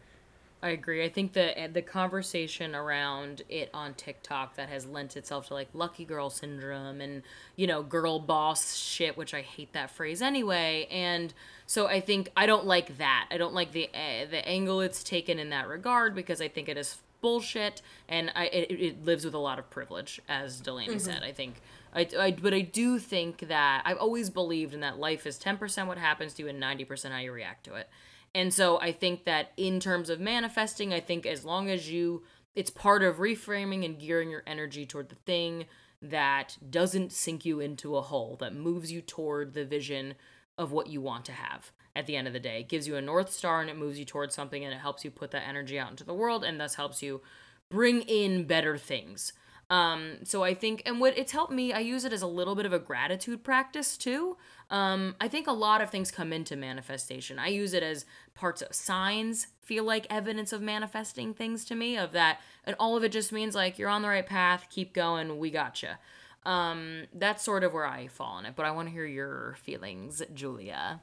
I 0.61 0.69
agree. 0.69 1.05
I 1.05 1.09
think 1.09 1.33
the 1.33 1.69
the 1.71 1.83
conversation 1.83 2.73
around 2.73 3.43
it 3.47 3.69
on 3.75 3.93
TikTok 3.93 4.55
that 4.55 4.69
has 4.69 4.87
lent 4.87 5.15
itself 5.15 5.47
to 5.47 5.53
like 5.53 5.69
lucky 5.73 6.03
girl 6.03 6.31
syndrome 6.31 6.99
and 6.99 7.21
you 7.55 7.67
know 7.67 7.83
girl 7.83 8.19
boss 8.19 8.75
shit, 8.75 9.15
which 9.17 9.35
I 9.35 9.41
hate 9.41 9.73
that 9.73 9.91
phrase 9.91 10.21
anyway. 10.21 10.87
And 10.89 11.31
so 11.67 11.85
I 11.85 12.01
think 12.01 12.31
I 12.35 12.47
don't 12.47 12.65
like 12.65 12.97
that. 12.97 13.27
I 13.29 13.37
don't 13.37 13.53
like 13.53 13.71
the 13.71 13.87
uh, 13.93 14.25
the 14.31 14.47
angle 14.47 14.81
it's 14.81 15.03
taken 15.03 15.37
in 15.37 15.49
that 15.49 15.67
regard 15.67 16.15
because 16.15 16.41
I 16.41 16.47
think 16.47 16.69
it 16.69 16.77
is 16.77 16.97
bullshit 17.21 17.83
and 18.09 18.31
I 18.33 18.45
it, 18.45 18.71
it 18.71 19.05
lives 19.05 19.25
with 19.25 19.35
a 19.35 19.39
lot 19.39 19.59
of 19.59 19.69
privilege, 19.69 20.19
as 20.27 20.59
Delaney 20.59 20.97
said. 20.97 21.21
I 21.23 21.33
think. 21.33 21.61
I, 21.93 22.07
I, 22.19 22.31
but 22.31 22.53
I 22.53 22.61
do 22.61 22.99
think 22.99 23.47
that 23.47 23.81
I've 23.85 23.97
always 23.97 24.29
believed 24.29 24.73
in 24.73 24.81
that 24.81 24.99
life 24.99 25.25
is 25.25 25.39
10% 25.39 25.87
what 25.87 25.97
happens 25.97 26.33
to 26.35 26.43
you 26.43 26.49
and 26.49 26.61
90% 26.61 27.11
how 27.11 27.17
you 27.17 27.31
react 27.31 27.63
to 27.63 27.75
it. 27.75 27.89
And 28.35 28.53
so 28.53 28.79
I 28.79 28.91
think 28.91 29.25
that 29.25 29.51
in 29.57 29.79
terms 29.79 30.09
of 30.09 30.19
manifesting, 30.19 30.93
I 30.93 30.99
think 30.99 31.25
as 31.25 31.43
long 31.43 31.69
as 31.69 31.89
you, 31.89 32.23
it's 32.55 32.69
part 32.69 33.03
of 33.03 33.17
reframing 33.17 33.83
and 33.83 33.99
gearing 33.99 34.29
your 34.29 34.43
energy 34.45 34.85
toward 34.85 35.09
the 35.09 35.15
thing 35.15 35.65
that 36.01 36.57
doesn't 36.69 37.11
sink 37.11 37.45
you 37.45 37.59
into 37.59 37.95
a 37.95 38.01
hole, 38.01 38.37
that 38.39 38.53
moves 38.53 38.91
you 38.91 39.01
toward 39.01 39.53
the 39.53 39.65
vision 39.65 40.13
of 40.57 40.71
what 40.71 40.87
you 40.87 41.01
want 41.01 41.25
to 41.25 41.31
have 41.31 41.71
at 41.95 42.05
the 42.05 42.15
end 42.15 42.27
of 42.27 42.33
the 42.33 42.39
day. 42.39 42.59
It 42.59 42.69
gives 42.69 42.87
you 42.87 42.95
a 42.95 43.01
North 43.01 43.31
Star 43.31 43.61
and 43.61 43.69
it 43.69 43.77
moves 43.77 43.97
you 43.97 44.05
towards 44.05 44.35
something 44.35 44.63
and 44.63 44.73
it 44.73 44.79
helps 44.79 45.03
you 45.03 45.11
put 45.11 45.31
that 45.31 45.47
energy 45.47 45.79
out 45.79 45.89
into 45.89 46.03
the 46.03 46.13
world 46.13 46.43
and 46.43 46.59
thus 46.59 46.75
helps 46.75 47.01
you 47.01 47.21
bring 47.69 48.01
in 48.01 48.45
better 48.45 48.77
things. 48.77 49.33
Um, 49.69 50.19
so 50.23 50.43
I 50.43 50.53
think, 50.53 50.81
and 50.85 50.99
what 50.99 51.17
it's 51.17 51.33
helped 51.33 51.51
me, 51.51 51.73
I 51.73 51.79
use 51.79 52.05
it 52.05 52.13
as 52.13 52.21
a 52.21 52.27
little 52.27 52.55
bit 52.55 52.65
of 52.65 52.73
a 52.73 52.79
gratitude 52.79 53.43
practice 53.43 53.97
too. 53.97 54.37
Um, 54.69 55.15
I 55.19 55.27
think 55.27 55.47
a 55.47 55.51
lot 55.51 55.81
of 55.81 55.89
things 55.89 56.09
come 56.11 56.31
into 56.31 56.55
manifestation. 56.55 57.37
I 57.37 57.47
use 57.47 57.73
it 57.73 57.83
as 57.83 58.05
parts 58.33 58.61
of 58.61 58.73
signs 58.73 59.47
feel 59.61 59.83
like 59.83 60.07
evidence 60.09 60.53
of 60.53 60.61
manifesting 60.61 61.33
things 61.33 61.65
to 61.65 61.75
me 61.75 61.97
of 61.97 62.13
that, 62.13 62.39
and 62.63 62.75
all 62.79 62.95
of 62.95 63.03
it 63.03 63.11
just 63.11 63.33
means 63.33 63.53
like 63.53 63.77
you're 63.77 63.89
on 63.89 64.01
the 64.01 64.07
right 64.07 64.25
path, 64.25 64.67
keep 64.69 64.93
going, 64.93 65.37
we 65.37 65.51
gotcha. 65.51 65.99
Um, 66.45 67.03
that's 67.13 67.43
sort 67.43 67.65
of 67.65 67.73
where 67.73 67.85
I 67.85 68.07
fall 68.07 68.37
on 68.37 68.45
it, 68.45 68.53
but 68.55 68.65
I 68.65 68.71
want 68.71 68.87
to 68.87 68.93
hear 68.93 69.05
your 69.05 69.57
feelings, 69.61 70.21
Julia. 70.33 71.01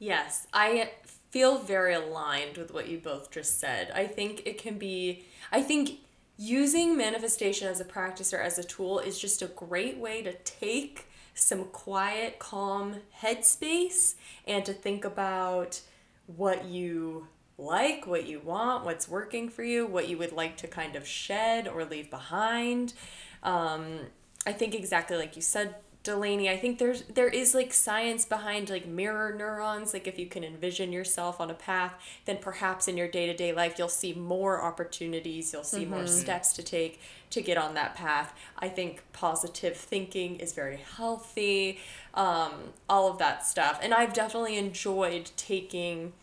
Yes, 0.00 0.48
I 0.52 0.90
feel 1.30 1.58
very 1.58 1.94
aligned 1.94 2.58
with 2.58 2.74
what 2.74 2.88
you 2.88 2.98
both 2.98 3.30
just 3.30 3.60
said. 3.60 3.92
I 3.94 4.08
think 4.08 4.42
it 4.44 4.58
can 4.58 4.78
be, 4.78 5.24
I 5.52 5.62
think 5.62 6.00
using 6.36 6.96
manifestation 6.96 7.68
as 7.68 7.80
a 7.80 7.84
practice 7.84 8.32
or 8.32 8.40
as 8.40 8.58
a 8.58 8.64
tool 8.64 8.98
is 8.98 9.18
just 9.18 9.42
a 9.42 9.46
great 9.46 9.98
way 9.98 10.22
to 10.22 10.32
take 10.44 11.06
some 11.34 11.64
quiet, 11.66 12.38
calm 12.38 12.96
headspace 13.20 14.14
and 14.46 14.64
to 14.64 14.72
think 14.72 15.04
about 15.04 15.80
what 16.26 16.64
you 16.64 17.26
like, 17.58 18.06
what 18.06 18.26
you 18.26 18.40
want, 18.40 18.84
what's 18.84 19.08
working 19.08 19.48
for 19.48 19.62
you, 19.62 19.86
what 19.86 20.08
you 20.08 20.18
would 20.18 20.32
like 20.32 20.56
to 20.58 20.66
kind 20.66 20.96
of 20.96 21.06
shed 21.06 21.68
or 21.68 21.84
leave 21.84 22.10
behind. 22.10 22.94
Um, 23.42 24.00
I 24.46 24.52
think 24.52 24.74
exactly 24.74 25.16
like 25.16 25.36
you 25.36 25.42
said, 25.42 25.76
Delaney, 26.04 26.50
I 26.50 26.56
think 26.56 26.78
there's 26.78 27.02
there 27.02 27.28
is 27.28 27.54
like 27.54 27.72
science 27.72 28.24
behind 28.24 28.70
like 28.70 28.86
mirror 28.86 29.32
neurons. 29.32 29.92
Like 29.92 30.08
if 30.08 30.18
you 30.18 30.26
can 30.26 30.42
envision 30.42 30.92
yourself 30.92 31.40
on 31.40 31.48
a 31.48 31.54
path, 31.54 31.94
then 32.24 32.38
perhaps 32.40 32.88
in 32.88 32.96
your 32.96 33.06
day 33.06 33.26
to 33.26 33.34
day 33.34 33.52
life 33.52 33.78
you'll 33.78 33.88
see 33.88 34.12
more 34.12 34.60
opportunities, 34.60 35.52
you'll 35.52 35.62
see 35.62 35.84
more 35.84 36.08
steps 36.08 36.52
to 36.54 36.62
take 36.62 37.00
to 37.30 37.40
get 37.40 37.56
on 37.56 37.74
that 37.74 37.94
path. 37.94 38.34
I 38.58 38.68
think 38.68 39.04
positive 39.12 39.76
thinking 39.76 40.36
is 40.36 40.52
very 40.52 40.78
healthy, 40.96 41.78
um, 42.14 42.52
all 42.88 43.08
of 43.08 43.18
that 43.18 43.46
stuff. 43.46 43.78
And 43.80 43.94
I've 43.94 44.12
definitely 44.12 44.58
enjoyed 44.58 45.30
taking 45.36 46.14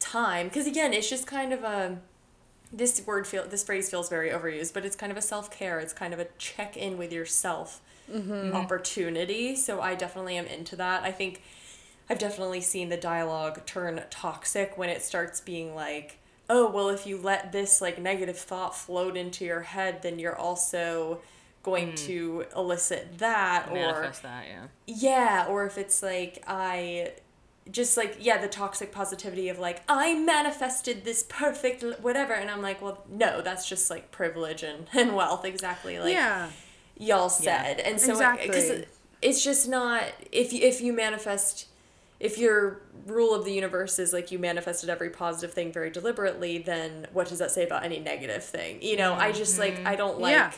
time 0.00 0.48
because 0.48 0.66
again, 0.66 0.92
it's 0.92 1.08
just 1.08 1.26
kind 1.26 1.52
of 1.52 1.62
a 1.62 1.98
this 2.72 3.00
word 3.06 3.28
feel 3.28 3.46
this 3.46 3.62
phrase 3.62 3.88
feels 3.88 4.08
very 4.08 4.30
overused, 4.30 4.74
but 4.74 4.84
it's 4.84 4.96
kind 4.96 5.12
of 5.12 5.16
a 5.16 5.22
self 5.22 5.52
care. 5.52 5.78
It's 5.78 5.92
kind 5.92 6.12
of 6.12 6.18
a 6.18 6.26
check 6.36 6.76
in 6.76 6.98
with 6.98 7.12
yourself 7.12 7.80
Mm-hmm. 8.10 8.54
opportunity. 8.54 9.54
So 9.56 9.80
I 9.80 9.94
definitely 9.94 10.36
am 10.36 10.46
into 10.46 10.76
that. 10.76 11.02
I 11.02 11.12
think 11.12 11.42
I've 12.08 12.18
definitely 12.18 12.60
seen 12.60 12.88
the 12.88 12.96
dialogue 12.96 13.66
turn 13.66 14.02
toxic 14.10 14.78
when 14.78 14.88
it 14.88 15.02
starts 15.02 15.40
being 15.40 15.74
like, 15.74 16.18
oh, 16.48 16.70
well, 16.70 16.88
if 16.88 17.06
you 17.06 17.18
let 17.18 17.52
this 17.52 17.80
like 17.80 17.98
negative 17.98 18.38
thought 18.38 18.74
float 18.74 19.16
into 19.16 19.44
your 19.44 19.60
head, 19.60 20.02
then 20.02 20.18
you're 20.18 20.36
also 20.36 21.20
going 21.62 21.92
mm. 21.92 21.96
to 22.06 22.44
elicit 22.56 23.18
that 23.18 23.68
or 23.70 23.74
Manifest 23.74 24.22
that, 24.22 24.46
yeah. 24.48 24.66
yeah, 24.86 25.46
or 25.48 25.66
if 25.66 25.76
it's 25.76 26.02
like 26.02 26.42
I 26.46 27.12
just 27.70 27.96
like 27.96 28.16
yeah, 28.20 28.38
the 28.40 28.48
toxic 28.48 28.92
positivity 28.92 29.50
of 29.50 29.58
like 29.58 29.82
I 29.88 30.14
manifested 30.14 31.04
this 31.04 31.24
perfect 31.28 31.84
whatever 32.00 32.32
and 32.32 32.50
I'm 32.50 32.62
like, 32.62 32.80
well, 32.80 33.04
no, 33.08 33.42
that's 33.42 33.68
just 33.68 33.90
like 33.90 34.10
privilege 34.10 34.62
and, 34.62 34.86
and 34.94 35.14
wealth 35.14 35.44
exactly 35.44 35.98
like 35.98 36.12
yeah. 36.12 36.48
Y'all 36.98 37.28
said. 37.28 37.80
And 37.80 38.00
so 38.00 38.12
Exactly. 38.12 38.48
cuz 38.48 38.84
it's 39.22 39.42
just 39.42 39.68
not 39.68 40.02
if 40.30 40.52
you, 40.52 40.60
if 40.66 40.80
you 40.80 40.92
manifest 40.92 41.66
if 42.20 42.36
your 42.36 42.80
rule 43.06 43.32
of 43.34 43.44
the 43.44 43.52
universe 43.52 43.98
is 44.00 44.12
like 44.12 44.30
you 44.32 44.38
manifested 44.38 44.90
every 44.90 45.08
positive 45.10 45.54
thing 45.54 45.72
very 45.72 45.88
deliberately, 45.90 46.58
then 46.58 47.06
what 47.12 47.28
does 47.28 47.38
that 47.38 47.50
say 47.52 47.64
about 47.64 47.84
any 47.84 48.00
negative 48.00 48.42
thing? 48.44 48.82
You 48.82 48.96
know, 48.96 49.14
I 49.14 49.30
just 49.32 49.58
like 49.58 49.78
I 49.86 49.94
don't 49.96 50.18
like 50.20 50.32
Yeah. 50.32 50.52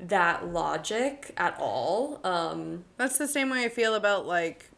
that 0.00 0.48
logic 0.48 1.32
at 1.36 1.56
all. 1.60 2.20
Um 2.24 2.84
That's 2.96 3.18
the 3.18 3.28
same 3.28 3.50
way 3.50 3.64
I 3.64 3.68
feel 3.68 3.94
about 3.94 4.26
like 4.26 4.68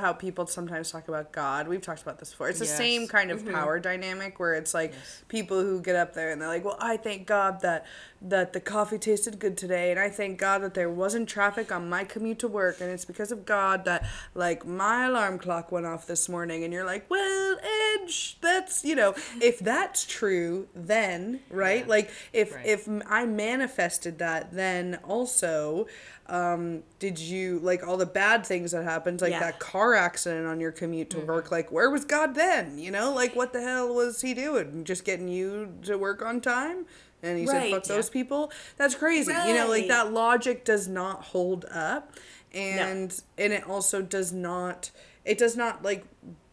how 0.00 0.12
people 0.12 0.46
sometimes 0.46 0.90
talk 0.90 1.08
about 1.08 1.30
God. 1.32 1.68
We've 1.68 1.80
talked 1.80 2.02
about 2.02 2.18
this 2.18 2.30
before. 2.30 2.48
It's 2.48 2.58
the 2.58 2.64
same 2.66 3.06
kind 3.06 3.30
of 3.30 3.44
power 3.46 3.78
dynamic 3.78 4.38
where 4.40 4.54
it's 4.54 4.72
like 4.74 4.92
people 5.28 5.60
who 5.62 5.80
get 5.80 5.94
up 5.96 6.14
there 6.14 6.30
and 6.30 6.40
they're 6.40 6.48
like, 6.48 6.64
"Well, 6.64 6.76
I 6.80 6.96
thank 6.96 7.26
God 7.26 7.60
that 7.62 7.86
that 8.20 8.52
the 8.52 8.60
coffee 8.60 8.98
tasted 8.98 9.38
good 9.38 9.56
today, 9.56 9.90
and 9.90 10.00
I 10.00 10.08
thank 10.10 10.38
God 10.38 10.62
that 10.62 10.74
there 10.74 10.90
wasn't 10.90 11.28
traffic 11.28 11.70
on 11.70 11.88
my 11.88 12.04
commute 12.04 12.38
to 12.40 12.48
work, 12.48 12.80
and 12.80 12.90
it's 12.90 13.04
because 13.04 13.30
of 13.30 13.46
God 13.46 13.84
that 13.84 14.04
like 14.34 14.66
my 14.66 15.06
alarm 15.06 15.38
clock 15.38 15.70
went 15.70 15.86
off 15.86 16.06
this 16.06 16.28
morning." 16.28 16.64
And 16.64 16.72
you're 16.72 16.84
like, 16.84 17.08
"Well, 17.08 17.56
Edge, 18.00 18.38
that's 18.40 18.84
you 18.84 18.94
know, 18.94 19.14
if 19.40 19.58
that's 19.60 20.04
true, 20.04 20.68
then 20.74 21.40
right? 21.50 21.86
Like 21.86 22.10
if 22.32 22.54
Right. 22.54 22.66
if 22.66 22.88
I 23.06 23.24
manifested 23.26 24.18
that, 24.18 24.52
then 24.52 24.98
also." 25.04 25.86
um 26.30 26.82
did 26.98 27.18
you 27.18 27.58
like 27.60 27.86
all 27.88 27.96
the 27.96 28.04
bad 28.04 28.44
things 28.44 28.72
that 28.72 28.84
happened 28.84 29.18
like 29.22 29.30
Yeah. 29.30 29.40
that 29.40 29.58
car 29.60 29.94
accident 29.94 30.46
on 30.46 30.60
your 30.60 30.72
commute 30.72 31.08
to 31.10 31.20
work 31.20 31.50
like 31.50 31.72
where 31.72 31.88
was 31.88 32.04
god 32.04 32.34
then 32.34 32.76
you 32.78 32.90
know 32.90 33.14
like 33.14 33.34
what 33.34 33.54
the 33.54 33.62
hell 33.62 33.94
was 33.94 34.20
he 34.20 34.34
doing 34.34 34.84
just 34.84 35.06
getting 35.06 35.28
you 35.28 35.72
to 35.84 35.96
work 35.96 36.20
on 36.20 36.42
time 36.42 36.84
and 37.22 37.38
he 37.38 37.46
said 37.46 37.54
Right. 37.56 37.72
fuck 37.74 37.84
those 37.84 38.10
people. 38.10 38.50
That's 38.76 38.94
crazy. 38.94 39.32
You 39.32 39.54
know 39.54 39.68
like 39.68 39.88
that 39.88 40.12
logic 40.12 40.64
does 40.64 40.88
not 40.88 41.24
hold 41.24 41.64
up. 41.70 42.12
And 42.54 43.14
and 43.36 43.52
it 43.52 43.68
also 43.68 44.02
does 44.02 44.32
not 44.32 44.90
it 45.24 45.36
does 45.38 45.56
not 45.56 45.82
like 45.82 46.04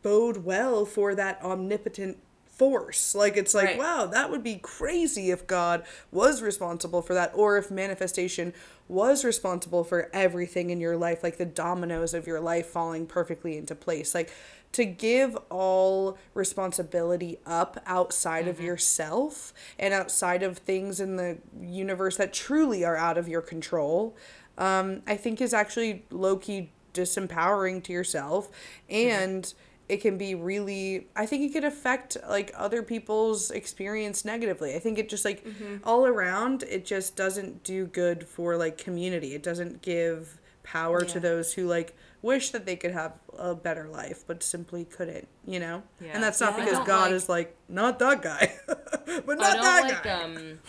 bode 0.01 0.43
well 0.43 0.86
for 0.86 1.16
that 1.16 1.41
omnipotent 1.43 2.18
force. 2.47 3.16
Like 3.16 3.38
it's 3.38 3.53
like 3.53 3.66
Right. 3.70 3.78
wow 3.78 4.05
that 4.07 4.30
would 4.32 4.43
be 4.43 4.55
crazy 4.57 5.32
if 5.32 5.45
god 5.47 5.84
was 6.11 6.41
responsible 6.41 7.01
for 7.01 7.13
that 7.13 7.32
or 7.36 7.57
if 7.57 7.70
manifestation 7.72 8.53
was 8.88 9.26
responsible 9.26 9.84
for 9.84 10.10
everything 10.14 10.70
in 10.70 10.80
your 10.80 10.96
life 10.96 11.24
like 11.24 11.38
the 11.38 11.46
dominoes 11.46 12.14
of 12.14 12.28
your 12.28 12.40
life 12.40 12.68
falling 12.68 13.06
perfectly 13.08 13.58
into 13.58 13.74
place. 13.74 14.14
Like 14.14 14.32
to 14.76 14.84
give 14.84 15.38
all 15.50 16.18
responsibility 16.34 17.40
up 17.46 17.82
outside 17.86 18.46
of 18.46 18.60
yourself 18.60 19.54
and 19.80 19.94
outside 19.94 20.44
of 20.44 20.58
things 20.58 21.00
in 21.00 21.16
the 21.16 21.38
universe 21.62 22.18
that 22.18 22.34
truly 22.34 22.84
are 22.84 22.98
out 22.98 23.18
of 23.18 23.30
your 23.30 23.42
control 23.42 24.18
um, 24.58 25.02
i 25.08 25.16
think 25.16 25.40
is 25.40 25.54
actually 25.54 26.04
low-key 26.10 26.70
disempowering 26.94 27.82
to 27.82 27.94
yourself 27.94 28.50
and 28.90 29.54
it 29.88 29.98
can 30.02 30.18
be 30.18 30.34
really 30.36 31.08
i 31.16 31.26
think 31.26 31.44
it 31.44 31.54
could 31.54 31.64
affect 31.64 32.18
like 32.28 32.52
other 32.56 32.82
people's 32.82 33.52
experience 33.52 34.26
negatively 34.26 34.76
i 34.76 34.80
think 34.80 34.98
it 34.98 35.08
just 35.10 35.26
like 35.26 35.46
all 35.84 36.06
around 36.06 36.64
it 36.64 36.86
just 36.86 37.16
doesn't 37.16 37.64
do 37.64 37.86
good 37.86 38.28
for 38.28 38.58
like 38.58 38.78
community 38.78 39.34
it 39.36 39.44
doesn't 39.44 39.82
give 39.82 40.40
power 40.64 41.02
to 41.06 41.20
those 41.20 41.54
who 41.54 41.68
like 41.68 41.96
wish 42.24 42.50
that 42.50 42.66
they 42.66 42.76
could 42.76 42.90
have 42.92 43.14
a 43.38 43.54
better 43.54 43.88
life 43.88 44.24
but 44.26 44.42
simply 44.42 44.84
couldn't 44.86 45.28
you 45.46 45.60
know 45.60 45.84
Yeah. 46.02 46.12
and 46.16 46.24
that's 46.24 46.42
not 46.42 46.58
Yeah. 46.58 46.66
Because 46.66 46.88
god 46.88 47.04
like- 47.04 47.12
is 47.12 47.30
like 47.30 47.56
not 47.70 48.00
that 48.00 48.24
guy 48.24 48.56
but 48.68 49.38
not 49.38 49.44
I 49.44 49.54
don't 49.54 49.64
that 49.64 49.84
like 49.84 50.04
guy 50.04 50.24
um 50.24 50.60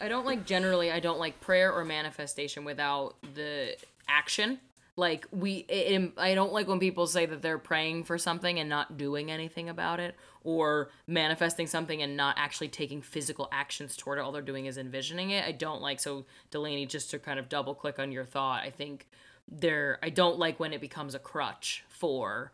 I 0.00 0.08
don't 0.08 0.26
like 0.26 0.44
generally 0.44 0.90
I 0.90 0.98
don't 0.98 1.20
like 1.20 1.40
prayer 1.40 1.72
or 1.72 1.84
manifestation 1.84 2.64
without 2.64 3.14
the 3.34 3.76
action. 4.08 4.58
Like 4.96 5.26
we 5.32 5.66
it, 5.68 6.12
I 6.16 6.34
don't 6.34 6.52
like 6.52 6.68
when 6.68 6.78
people 6.78 7.08
say 7.08 7.26
that 7.26 7.42
they're 7.42 7.58
praying 7.58 8.04
for 8.04 8.16
something 8.16 8.60
and 8.60 8.68
not 8.68 8.96
doing 8.96 9.30
anything 9.30 9.68
about 9.68 9.98
it 9.98 10.14
or 10.44 10.90
manifesting 11.08 11.66
something 11.66 12.00
and 12.00 12.16
not 12.16 12.36
actually 12.38 12.68
taking 12.68 13.02
physical 13.02 13.48
actions 13.50 13.96
toward 13.96 14.18
it. 14.18 14.20
All 14.22 14.30
they're 14.30 14.42
doing 14.42 14.66
is 14.66 14.78
envisioning 14.78 15.30
it. 15.30 15.44
I 15.44 15.50
don't 15.50 15.82
like 15.82 15.98
so 15.98 16.26
Delaney 16.52 16.86
just 16.86 17.10
to 17.10 17.18
kind 17.18 17.40
of 17.40 17.48
double 17.48 17.74
click 17.74 17.98
on 17.98 18.12
your 18.12 18.24
thought. 18.24 18.62
I 18.62 18.70
think 18.70 19.08
there 19.48 19.98
I 20.00 20.10
don't 20.10 20.38
like 20.38 20.60
when 20.60 20.72
it 20.72 20.80
becomes 20.80 21.14
a 21.14 21.18
crutch 21.18 21.84
for 21.88 22.52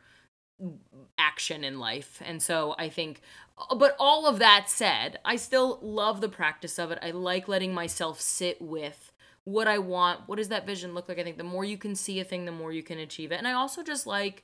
action 1.19 1.65
in 1.65 1.79
life. 1.79 2.23
And 2.25 2.43
so 2.43 2.75
I 2.79 2.89
think, 2.89 3.21
but 3.77 3.97
all 3.99 4.27
of 4.27 4.39
that 4.39 4.69
said, 4.69 5.19
I 5.25 5.37
still 5.37 5.79
love 5.83 6.21
the 6.21 6.29
practice 6.29 6.79
of 6.79 6.91
it. 6.91 6.99
I 7.03 7.11
like 7.11 7.49
letting 7.49 7.75
myself 7.75 8.21
sit 8.21 8.61
with 8.61 9.10
what 9.45 9.69
I 9.69 9.79
want. 9.79 10.21
What 10.27 10.37
does 10.37 10.49
that 10.49 10.67
vision 10.67 10.95
look 10.95 11.09
like? 11.09 11.19
I 11.19 11.25
think 11.25 11.39
the 11.39 11.45
more 11.45 11.65
you 11.65 11.79
can 11.79 11.95
see 11.95 12.21
a 12.21 12.25
thing, 12.25 12.45
the 12.45 12.53
more 12.53 12.73
you 12.73 12.83
can 12.83 12.99
achieve 12.99 13.33
it. 13.33 13.37
And 13.37 13.49
I 13.49 13.53
also 13.53 13.83
just 13.83 14.07
like 14.07 14.43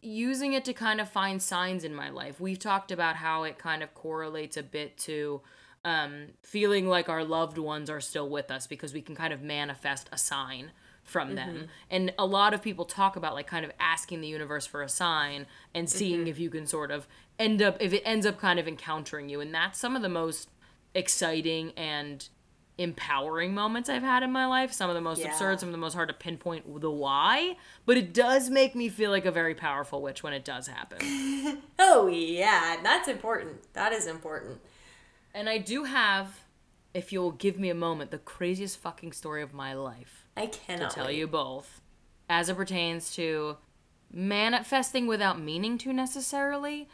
using 0.00 0.52
it 0.52 0.64
to 0.64 0.72
kind 0.72 1.00
of 1.00 1.08
find 1.08 1.42
signs 1.42 1.84
in 1.84 1.94
my 1.94 2.10
life. 2.10 2.40
We've 2.40 2.58
talked 2.58 2.90
about 2.90 3.16
how 3.16 3.44
it 3.44 3.58
kind 3.58 3.82
of 3.82 3.94
correlates 3.94 4.56
a 4.56 4.62
bit 4.62 4.96
to 4.98 5.40
um, 5.84 6.28
feeling 6.42 6.88
like 6.88 7.08
our 7.08 7.24
loved 7.24 7.58
ones 7.58 7.88
are 7.88 8.00
still 8.00 8.28
with 8.28 8.50
us 8.50 8.66
because 8.66 8.92
we 8.92 9.00
can 9.00 9.14
kind 9.14 9.32
of 9.32 9.42
manifest 9.42 10.08
a 10.12 10.18
sign 10.18 10.72
from 11.02 11.36
them. 11.36 11.68
And 11.90 12.12
a 12.18 12.26
lot 12.26 12.52
of 12.52 12.60
people 12.60 12.84
talk 12.84 13.16
about 13.16 13.34
like 13.34 13.46
kind 13.46 13.64
of 13.64 13.72
asking 13.80 14.20
the 14.20 14.28
universe 14.28 14.66
for 14.66 14.82
a 14.82 14.88
sign 14.88 15.46
and 15.74 15.88
seeing 15.88 16.26
if 16.26 16.38
you 16.38 16.50
can 16.50 16.66
sort 16.66 16.90
of 16.90 17.08
end 17.38 17.62
up 17.62 17.78
if 17.80 17.92
it 17.94 18.02
ends 18.04 18.26
up 18.26 18.38
kind 18.38 18.58
of 18.58 18.68
encountering 18.68 19.30
you. 19.30 19.40
And 19.40 19.54
that's 19.54 19.78
some 19.78 19.96
of 19.96 20.02
the 20.02 20.08
most 20.10 20.50
exciting 20.94 21.72
and 21.76 22.28
empowering 22.78 23.52
moments 23.54 23.88
I've 23.88 24.02
had 24.04 24.22
in 24.22 24.30
my 24.30 24.46
life. 24.46 24.72
Some 24.72 24.88
of 24.88 24.94
the 24.94 25.00
most 25.00 25.18
Yeah. 25.20 25.28
absurd, 25.32 25.58
some 25.60 25.68
of 25.68 25.72
the 25.72 25.78
most 25.78 25.94
hard 25.94 26.08
to 26.08 26.14
pinpoint 26.14 26.80
the 26.80 26.90
why, 26.90 27.56
but 27.84 27.96
it 27.96 28.14
does 28.14 28.48
make 28.50 28.74
me 28.76 28.88
feel 28.88 29.10
like 29.10 29.26
a 29.26 29.32
very 29.32 29.54
powerful 29.54 30.00
witch 30.00 30.22
when 30.22 30.32
it 30.32 30.44
does 30.44 30.68
happen. 30.68 31.62
Oh 31.80 32.06
yeah, 32.06 32.76
that's 32.82 33.08
important. 33.08 33.72
That 33.72 33.92
is 33.92 34.06
important. 34.06 34.60
and 35.34 35.48
I 35.48 35.58
do 35.58 35.84
have, 35.84 36.40
if 36.94 37.12
you'll 37.12 37.32
give 37.32 37.58
me 37.58 37.68
a 37.70 37.74
moment, 37.74 38.10
the 38.10 38.18
craziest 38.18 38.78
fucking 38.78 39.12
story 39.12 39.42
of 39.42 39.52
my 39.52 39.74
life 39.74 40.26
I 40.36 40.46
cannot 40.46 40.90
to 40.90 40.94
tell 40.94 41.06
wait. 41.06 41.16
you 41.16 41.26
both 41.26 41.80
as 42.28 42.48
it 42.48 42.56
pertains 42.56 43.14
to 43.16 43.56
manifesting 44.12 45.06
without 45.06 45.40
meaning 45.40 45.78
to 45.78 45.92
necessarily 45.92 46.88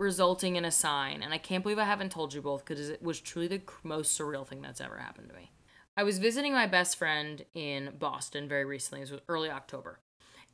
resulting 0.00 0.56
in 0.56 0.64
a 0.64 0.70
sign 0.70 1.22
and 1.22 1.34
i 1.34 1.38
can't 1.38 1.62
believe 1.62 1.78
i 1.78 1.84
haven't 1.84 2.10
told 2.10 2.32
you 2.32 2.40
both 2.40 2.64
because 2.64 2.88
it 2.88 3.02
was 3.02 3.20
truly 3.20 3.46
the 3.46 3.60
most 3.82 4.18
surreal 4.18 4.46
thing 4.46 4.62
that's 4.62 4.80
ever 4.80 4.96
happened 4.96 5.28
to 5.28 5.34
me. 5.34 5.50
I 5.96 6.04
was 6.04 6.18
visiting 6.18 6.54
my 6.54 6.66
best 6.66 6.96
friend 6.96 7.44
in 7.54 7.92
boston 7.98 8.48
very 8.48 8.64
recently 8.64 9.02
it 9.02 9.10
was 9.10 9.20
early 9.28 9.50
october 9.50 10.00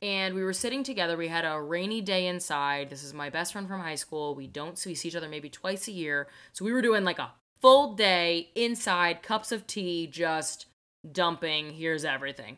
and 0.01 0.35
we 0.35 0.43
were 0.43 0.53
sitting 0.53 0.83
together 0.83 1.15
we 1.15 1.29
had 1.29 1.45
a 1.45 1.61
rainy 1.61 2.01
day 2.01 2.27
inside 2.27 2.89
this 2.89 3.03
is 3.03 3.13
my 3.13 3.29
best 3.29 3.53
friend 3.53 3.69
from 3.69 3.79
high 3.79 3.95
school 3.95 4.35
we 4.35 4.47
don't 4.47 4.77
see, 4.77 4.89
we 4.89 4.95
see 4.95 5.07
each 5.07 5.15
other 5.15 5.29
maybe 5.29 5.49
twice 5.49 5.87
a 5.87 5.93
year 5.93 6.27
so 6.51 6.65
we 6.65 6.73
were 6.73 6.81
doing 6.81 7.05
like 7.05 7.19
a 7.19 7.31
full 7.61 7.93
day 7.95 8.49
inside 8.53 9.23
cups 9.23 9.53
of 9.53 9.65
tea 9.65 10.07
just 10.07 10.65
dumping 11.09 11.71
here's 11.71 12.03
everything 12.03 12.57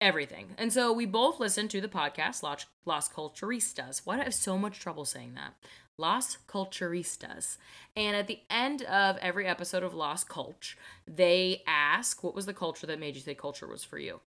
everything 0.00 0.54
and 0.56 0.72
so 0.72 0.90
we 0.90 1.04
both 1.04 1.38
listened 1.38 1.68
to 1.68 1.82
the 1.82 1.88
podcast 1.88 2.42
las 2.42 3.08
culturistas. 3.10 4.00
Why 4.04 4.16
do 4.16 4.22
i 4.22 4.24
have 4.24 4.34
so 4.34 4.56
much 4.56 4.80
trouble 4.80 5.04
saying 5.04 5.34
that 5.34 5.54
las 5.98 6.38
culturistas. 6.48 7.56
And 7.96 8.16
at 8.16 8.26
the 8.26 8.40
end 8.48 8.82
of 8.82 9.16
every 9.18 9.46
episode 9.46 9.82
of 9.82 9.94
las 9.94 10.24
culture 10.24 10.76
they 11.06 11.62
ask 11.66 12.22
what 12.22 12.34
was 12.34 12.46
the 12.46 12.54
culture 12.54 12.86
that 12.86 13.00
made 13.00 13.14
you 13.14 13.20
say 13.20 13.34
culture 13.34 13.66
was 13.66 13.84
for 13.84 13.98
you? 13.98 14.20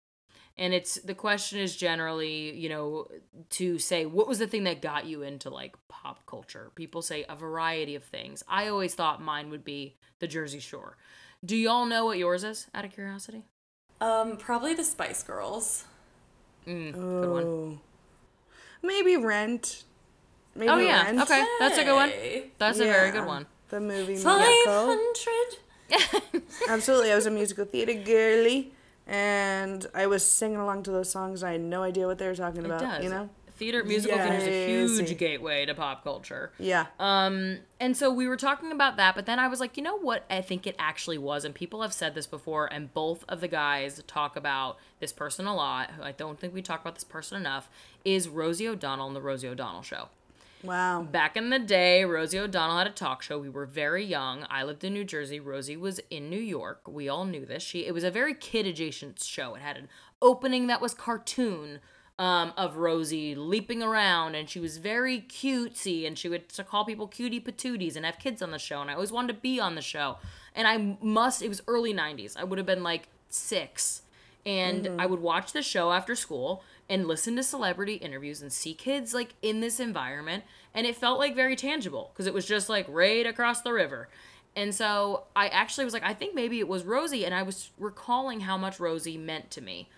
And 0.56 0.74
it's 0.74 0.96
the 0.96 1.16
question 1.16 1.60
is 1.60 1.76
generally 1.76 2.56
you 2.56 2.70
know 2.70 3.08
to 3.52 3.80
say 3.80 4.06
what 4.06 4.28
was 4.28 4.40
the 4.40 4.48
thing 4.48 4.66
that 4.66 4.82
got 4.82 5.06
you 5.06 5.22
into 5.24 5.50
like 5.50 5.76
pop 5.88 6.26
culture? 6.26 6.72
People 6.76 7.02
say 7.02 7.26
a 7.28 7.36
variety 7.36 7.96
of 7.96 8.04
things. 8.04 8.44
I 8.48 8.68
always 8.68 8.94
thought 8.96 9.22
mine 9.22 9.50
would 9.50 9.64
be 9.64 9.96
the 10.20 10.28
jersey 10.28 10.60
shore. 10.60 10.98
Do 11.44 11.58
y'all 11.58 11.86
know 11.86 12.06
what 12.06 12.18
yours 12.18 12.44
is 12.44 12.68
out 12.74 12.86
of 12.86 12.92
curiosity? 12.92 13.44
Um, 14.00 14.38
probably 14.38 14.74
the 14.74 14.84
Spice 14.84 15.24
Girls. 15.24 15.86
good 16.66 16.96
one. 16.96 17.44
Oh. 17.44 17.80
Maybe 18.82 19.16
rent 19.16 19.84
maybe 20.56 20.70
oh 20.70 20.78
yeah 20.78 21.04
rent. 21.04 21.22
okay 21.22 21.46
that's 21.60 21.78
a 21.78 21.84
good 21.84 21.96
one 21.96 22.12
that's 22.58 22.80
a 22.80 22.84
very 22.84 23.12
good 23.12 23.26
one 23.26 23.46
the 23.70 23.80
movie 23.80 24.16
Five 24.18 24.52
hundred. 24.66 25.58
Absolutely. 26.70 27.12
I 27.12 27.16
was 27.16 27.26
a 27.26 27.32
musical 27.32 27.66
theater 27.66 27.94
girly 27.94 28.72
and 29.08 29.86
I 29.94 30.08
was 30.08 30.24
singing 30.24 30.58
along 30.58 30.84
to 30.84 30.92
those 30.92 31.10
songs. 31.10 31.44
I 31.44 31.54
had 31.54 31.62
no 31.62 31.84
idea 31.84 32.08
what 32.08 32.18
they 32.18 32.28
were 32.28 32.36
talking 32.36 32.62
it 32.62 32.66
about, 32.66 32.82
does 32.82 33.04
you 33.04 33.10
know? 33.10 33.30
theater 33.56 33.84
musical 33.84 34.18
theater 34.18 34.36
is 34.36 35.00
a 35.00 35.04
huge 35.04 35.18
gateway 35.18 35.66
to 35.66 35.74
pop 35.74 36.04
culture. 36.04 36.52
Yeah. 36.58 36.88
Um, 37.00 37.60
and 37.80 37.96
so 37.96 38.12
we 38.12 38.28
were 38.28 38.38
talking 38.38 38.72
about 38.72 38.98
that, 38.98 39.16
but 39.16 39.26
then 39.26 39.40
I 39.40 39.48
was 39.48 39.60
like, 39.60 39.78
you 39.78 39.84
know 39.84 39.98
what? 39.98 40.26
I 40.30 40.42
think 40.42 40.66
it 40.66 40.76
actually 40.80 41.18
was, 41.18 41.46
and 41.46 41.54
people 41.54 41.82
have 41.82 41.94
said 41.94 42.16
this 42.16 42.28
before, 42.28 42.72
and 42.72 42.94
both 42.94 43.24
of 43.30 43.42
the 43.42 43.48
guys 43.48 44.02
talk 44.08 44.36
about 44.36 44.78
this 45.00 45.14
person 45.14 45.46
a 45.46 45.56
lot. 45.56 45.92
Who 45.92 46.04
I 46.04 46.12
don't 46.12 46.40
think 46.40 46.54
we 46.54 46.62
talk 46.62 46.82
about 46.82 46.96
this 46.96 47.04
person 47.04 47.38
enough. 47.38 47.70
Is 48.04 48.28
Rosie 48.28 48.68
O'Donnell 48.68 49.08
and 49.08 49.16
the 49.16 49.22
Rosie 49.22 49.48
O'Donnell 49.48 49.84
Show. 49.84 50.10
Wow. 50.64 51.04
Back 51.04 51.38
in 51.38 51.50
the 51.50 51.60
day, 51.60 52.04
Rosie 52.04 52.40
O'Donnell 52.40 52.78
had 52.78 52.88
a 52.88 52.92
talk 52.92 53.22
show. 53.22 53.38
We 53.40 53.50
were 53.50 53.66
very 53.66 54.04
young. 54.04 54.46
I 54.50 54.64
lived 54.64 54.84
in 54.84 54.94
New 54.94 55.04
Jersey. 55.04 55.40
Rosie 55.40 55.78
was 55.78 56.00
in 56.10 56.30
New 56.30 56.40
York. 56.40 56.88
We 56.88 57.10
all 57.10 57.26
knew 57.26 57.46
this. 57.46 57.64
She 57.64 57.86
it 57.86 57.94
was 57.94 58.04
a 58.04 58.12
very 58.12 58.34
kid 58.34 58.66
adjacent 58.66 59.22
show. 59.22 59.56
It 59.56 59.62
had 59.62 59.78
an 59.78 59.90
opening 60.22 60.68
that 60.68 60.82
was 60.82 60.94
cartoon 60.94 61.80
um, 62.20 62.54
of 62.56 62.78
Rosie 62.78 63.36
leaping 63.36 63.82
around, 63.82 64.36
and 64.36 64.50
she 64.50 64.60
was 64.60 64.78
very 64.78 65.22
cutesy, 65.22 66.06
and 66.06 66.18
she 66.18 66.30
would 66.30 66.48
to 66.50 66.64
call 66.64 66.86
people 66.86 67.08
cutie 67.08 67.42
patooties 67.42 67.96
and 67.96 68.06
have 68.06 68.20
kids 68.20 68.42
on 68.42 68.52
the 68.52 68.60
show. 68.60 68.82
And 68.82 68.90
I 68.90 68.94
always 68.94 69.12
wanted 69.12 69.34
to 69.34 69.40
be 69.40 69.60
on 69.60 69.76
the 69.76 69.82
show. 69.82 70.18
And 70.56 70.68
I 70.68 70.98
must. 71.02 71.42
It 71.42 71.50
was 71.50 71.62
early 71.68 71.94
'90s. 71.94 72.38
I 72.38 72.44
would 72.44 72.60
have 72.60 72.68
been 72.68 72.84
like 72.84 73.08
six 73.30 74.03
and 74.46 74.86
I 74.86 74.90
mm-hmm. 74.90 75.12
would 75.12 75.20
watch 75.22 75.54
the 75.54 75.62
show 75.62 75.92
after 75.92 76.16
school 76.16 76.64
and 76.90 77.08
listen 77.08 77.36
to 77.38 77.44
celebrity 77.44 77.96
interviews 77.96 78.42
and 78.42 78.52
see 78.52 78.74
kids 78.74 79.14
like 79.14 79.36
in 79.42 79.62
this 79.62 79.80
environment 79.80 80.44
and 80.74 80.86
it 80.86 80.96
felt 80.96 81.20
like 81.20 81.36
very 81.36 81.56
tangible 81.56 82.12
because 82.14 82.28
it 82.28 82.34
was 82.34 82.46
just 82.46 82.70
like 82.70 82.86
right 82.90 83.26
across 83.26 83.62
the 83.62 83.74
river. 83.74 84.10
And 84.56 84.76
so 84.76 85.24
I 85.36 85.48
actually 85.48 85.86
was 85.86 85.94
like 85.94 86.04
I 86.04 86.14
think 86.14 86.36
maybe 86.36 86.60
it 86.60 86.68
was 86.68 86.84
Rosie 86.84 87.26
and 87.26 87.34
I 87.34 87.44
was 87.44 87.72
recalling 87.78 88.42
how 88.42 88.58
much 88.58 88.80
Rosie 88.80 89.18
meant 89.18 89.50
to 89.52 89.62
me 89.62 89.90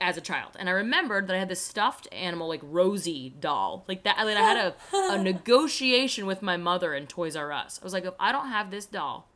as 0.00 0.16
a 0.16 0.20
child. 0.20 0.56
And 0.58 0.68
I 0.68 0.72
remembered 0.72 1.26
that 1.26 1.36
I 1.36 1.38
had 1.38 1.48
this 1.48 1.60
stuffed 1.60 2.08
animal 2.10 2.48
like 2.48 2.60
Rosie 2.62 3.34
doll. 3.38 3.84
Like 3.86 4.02
that 4.04 4.16
like 4.18 4.36
I 4.36 4.40
had 4.40 4.56
a, 4.56 4.74
a 5.12 5.18
negotiation 5.22 6.26
with 6.26 6.42
my 6.42 6.56
mother 6.56 6.94
in 6.94 7.06
Toys 7.06 7.36
R 7.36 7.52
Us. 7.52 7.78
I 7.80 7.84
was 7.84 7.92
like 7.92 8.06
if 8.06 8.14
I 8.18 8.32
don't 8.32 8.48
have 8.48 8.70
this 8.70 8.86
doll, 8.86 9.28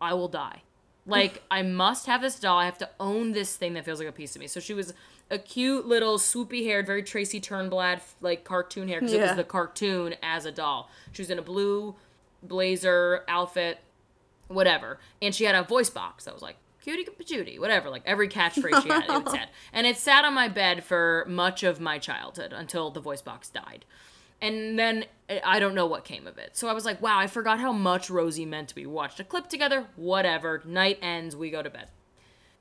I 0.00 0.14
will 0.14 0.28
die. 0.28 0.62
Like 1.06 1.42
I 1.50 1.62
must 1.62 2.06
have 2.06 2.20
this 2.20 2.38
doll. 2.38 2.58
I 2.58 2.64
have 2.64 2.78
to 2.78 2.90
own 2.98 3.32
this 3.32 3.56
thing 3.56 3.74
that 3.74 3.84
feels 3.84 3.98
like 3.98 4.08
a 4.08 4.12
piece 4.12 4.34
of 4.34 4.40
me. 4.40 4.48
So 4.48 4.60
she 4.60 4.74
was 4.74 4.92
a 5.30 5.38
cute 5.38 5.86
little 5.86 6.18
swoopy 6.18 6.64
haired, 6.64 6.86
very 6.86 7.02
Tracy 7.02 7.40
Turnblad 7.40 8.00
like 8.20 8.44
cartoon 8.44 8.88
hair 8.88 9.00
because 9.00 9.14
it 9.14 9.20
was 9.20 9.36
the 9.36 9.44
cartoon 9.44 10.14
as 10.22 10.44
a 10.44 10.52
doll. 10.52 10.90
She 11.12 11.22
was 11.22 11.30
in 11.30 11.38
a 11.38 11.42
blue 11.42 11.94
blazer 12.42 13.24
outfit, 13.28 13.78
whatever, 14.48 14.98
and 15.22 15.34
she 15.34 15.44
had 15.44 15.54
a 15.54 15.62
voice 15.62 15.90
box 15.90 16.24
that 16.24 16.34
was 16.34 16.42
like 16.42 16.56
cutie 16.82 17.04
patootie, 17.04 17.58
whatever, 17.58 17.90
like 17.90 18.02
every 18.06 18.28
catchphrase 18.28 18.82
she 18.82 18.88
had, 18.88 19.04
it 19.08 19.28
said. 19.28 19.48
And 19.72 19.86
it 19.86 19.96
sat 19.96 20.24
on 20.24 20.34
my 20.34 20.48
bed 20.48 20.84
for 20.84 21.26
much 21.28 21.62
of 21.64 21.80
my 21.80 21.98
childhood 21.98 22.52
until 22.52 22.90
the 22.90 23.00
voice 23.00 23.22
box 23.22 23.48
died. 23.48 23.84
And 24.40 24.78
then 24.78 25.06
eh, 25.28 25.40
I 25.44 25.58
don't 25.58 25.74
know 25.74 25.86
what 25.86 26.04
came 26.04 26.26
of 26.26 26.38
it. 26.38 26.56
So 26.56 26.68
I 26.68 26.72
was 26.72 26.84
like, 26.84 27.00
wow, 27.00 27.18
I 27.18 27.26
forgot 27.26 27.60
how 27.60 27.72
much 27.72 28.10
Rosie 28.10 28.44
meant 28.44 28.68
to 28.70 28.76
me. 28.76 28.86
Watched 28.86 29.20
a 29.20 29.24
clip 29.24 29.48
together, 29.48 29.86
whatever. 29.96 30.62
Night 30.64 30.98
ends, 31.02 31.34
we 31.34 31.50
go 31.50 31.62
to 31.62 31.70
bed. 31.70 31.88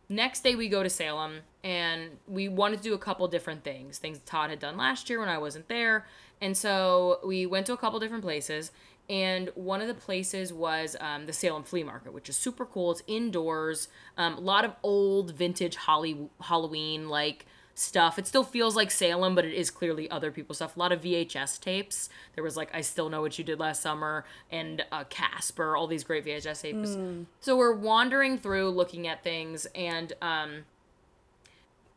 Next 0.08 0.44
day, 0.44 0.56
we 0.56 0.70
go 0.70 0.84
to 0.84 0.90
Salem, 0.90 1.40
and 1.64 2.12
we 2.28 2.48
wanted 2.48 2.78
to 2.78 2.84
do 2.84 2.94
a 2.94 2.98
couple 3.00 3.28
different 3.28 3.64
things. 3.64 3.98
Things 3.98 4.20
Todd 4.24 4.52
had 4.52 4.60
done 4.60 4.78
last 4.78 5.10
year 5.10 5.20
when 5.20 5.30
I 5.30 5.40
wasn't 5.40 5.68
there. 5.68 6.06
And 6.40 6.56
so 6.56 7.20
we 7.26 7.48
went 7.48 7.66
to 7.68 7.74
a 7.74 7.78
couple 7.78 8.00
different 8.00 8.24
places. 8.24 8.72
And 9.10 9.50
one 9.56 9.82
of 9.82 9.88
the 9.88 9.94
places 9.96 10.54
was 10.54 10.96
um, 11.00 11.26
the 11.26 11.34
Salem 11.34 11.64
Flea 11.64 11.84
Market, 11.84 12.14
which 12.14 12.30
is 12.30 12.36
super 12.36 12.66
cool. 12.66 12.92
It's 12.92 13.04
indoors. 13.08 13.88
Um, 14.18 14.36
a 14.36 14.40
lot 14.40 14.66
of 14.66 14.74
old 14.84 15.34
vintage 15.34 15.76
Holly- 15.76 16.30
Halloween 16.42 17.10
like 17.10 17.46
stuff. 17.76 18.18
It 18.18 18.26
still 18.26 18.44
feels 18.44 18.76
like 18.76 18.90
Salem, 18.90 19.36
but 19.36 19.46
it 19.46 19.54
is 19.54 19.70
clearly 19.70 20.10
other 20.10 20.32
people's 20.32 20.58
stuff. 20.58 20.76
A 20.76 20.80
lot 20.80 20.92
of 20.92 21.02
VHS 21.02 21.60
tapes. 21.60 22.10
There 22.34 22.44
was 22.44 22.58
like 22.58 22.70
I 22.74 22.82
Still 22.82 23.10
Know 23.10 23.22
What 23.22 23.38
You 23.38 23.44
Did 23.44 23.60
Last 23.60 23.82
Summer 23.82 24.26
and 24.50 24.84
uh, 24.92 25.04
Casper, 25.10 25.76
all 25.76 25.86
these 25.86 26.04
great 26.04 26.26
VHS 26.26 26.62
tapes. 26.62 26.98
So 27.42 27.56
we're 27.58 27.76
wandering 27.76 28.38
through 28.38 28.70
looking 28.72 29.08
at 29.08 29.24
things 29.24 29.68
and 29.76 30.14
um, 30.22 30.64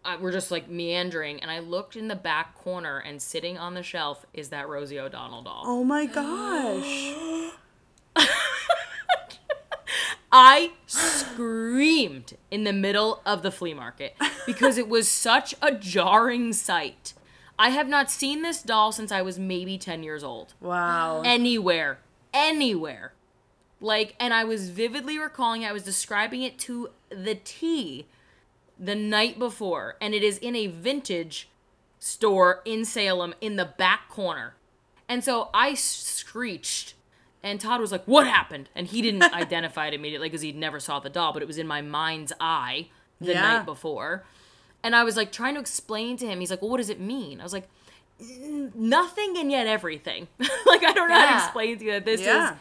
uh, 0.05 0.19
we're 0.21 0.33
just 0.33 0.51
like 0.51 0.69
meandering. 0.69 1.41
And 1.41 1.51
I 1.51 1.61
looked 1.61 1.95
in 1.97 2.09
the 2.09 2.17
back 2.17 2.57
corner 2.57 2.99
and 2.99 3.23
sitting 3.23 3.57
on 3.57 3.75
the 3.75 3.83
shelf 3.83 4.27
is 4.35 4.49
that 4.51 4.69
Rosie 4.69 4.99
O'Donnell 4.99 5.43
doll. 5.43 5.63
Oh 5.65 5.85
my 5.85 6.07
gosh. 6.07 7.15
I 10.31 10.73
screamed 10.87 12.37
in 12.51 12.65
the 12.65 12.73
middle 12.73 13.23
of 13.25 13.43
the 13.43 13.51
flea 13.51 13.75
market 13.75 14.15
because 14.47 14.77
it 14.77 14.89
was 14.89 15.09
such 15.09 15.55
a 15.63 15.73
jarring 15.73 16.53
sight. 16.53 17.15
I 17.59 17.71
have 17.71 17.89
not 17.89 18.11
seen 18.11 18.43
this 18.43 18.63
doll 18.63 18.93
since 18.93 19.11
I 19.11 19.23
was 19.23 19.39
maybe 19.39 19.79
10 19.79 20.03
years 20.03 20.23
old. 20.23 20.55
Wow. 20.61 21.23
Anywhere. 21.25 21.99
Anywhere. 22.33 23.15
Like, 23.81 24.15
and 24.21 24.35
I 24.35 24.45
was 24.45 24.71
vividly 24.71 25.19
recalling, 25.19 25.65
I 25.65 25.73
was 25.73 25.83
describing 25.83 26.43
it 26.43 26.59
to 26.61 26.91
the 27.11 27.37
T 27.37 28.07
the 28.79 28.95
night 28.95 29.39
before, 29.39 29.97
and 30.01 30.15
it 30.15 30.23
is 30.23 30.39
in 30.39 30.55
a 30.55 30.67
vintage 30.67 31.49
store 31.99 32.61
in 32.65 32.85
Salem 32.85 33.35
in 33.41 33.57
the 33.57 33.65
back 33.65 34.09
corner. 34.09 34.55
And 35.09 35.25
so 35.25 35.49
I 35.55 35.75
screeched, 35.75 36.95
and 37.43 37.61
Todd 37.61 37.81
was 37.81 37.93
like, 37.93 38.05
What 38.05 38.27
happened? 38.27 38.69
And 38.75 38.87
he 38.87 39.01
didn't 39.03 39.23
identify 39.35 39.87
it 39.89 39.95
immediately 39.95 40.29
because 40.29 40.43
he 40.43 40.53
never 40.53 40.81
saw 40.81 40.99
the 41.01 41.11
doll, 41.11 41.33
but 41.33 41.43
it 41.43 41.47
was 41.47 41.59
in 41.59 41.67
my 41.67 41.81
mind's 41.83 42.33
eye 42.41 42.89
the 43.21 43.33
Yeah. 43.33 43.43
night 43.43 43.65
before. 43.67 44.25
And 44.83 44.95
I 44.95 45.03
was 45.05 45.17
like 45.17 45.33
trying 45.33 45.55
to 45.55 45.61
explain 45.61 46.17
to 46.19 46.27
him. 46.27 46.41
He's 46.41 46.51
like, 46.51 46.63
Well, 46.63 46.71
what 46.71 46.79
does 46.79 46.91
it 46.91 47.01
mean? 47.01 47.41
I 47.41 47.43
was 47.45 47.53
like, 47.53 47.69
Nothing 48.75 49.37
and 49.39 49.51
yet 49.51 49.67
everything. 49.67 50.29
like, 50.39 50.83
I 50.85 50.93
don't 50.93 51.09
know 51.09 51.15
how 51.15 51.39
to 51.39 51.45
explain 51.45 51.79
to 51.79 51.85
you 51.85 51.93
that 51.93 52.05
this 52.05 52.21
Yeah. 52.21 52.53
is 52.55 52.59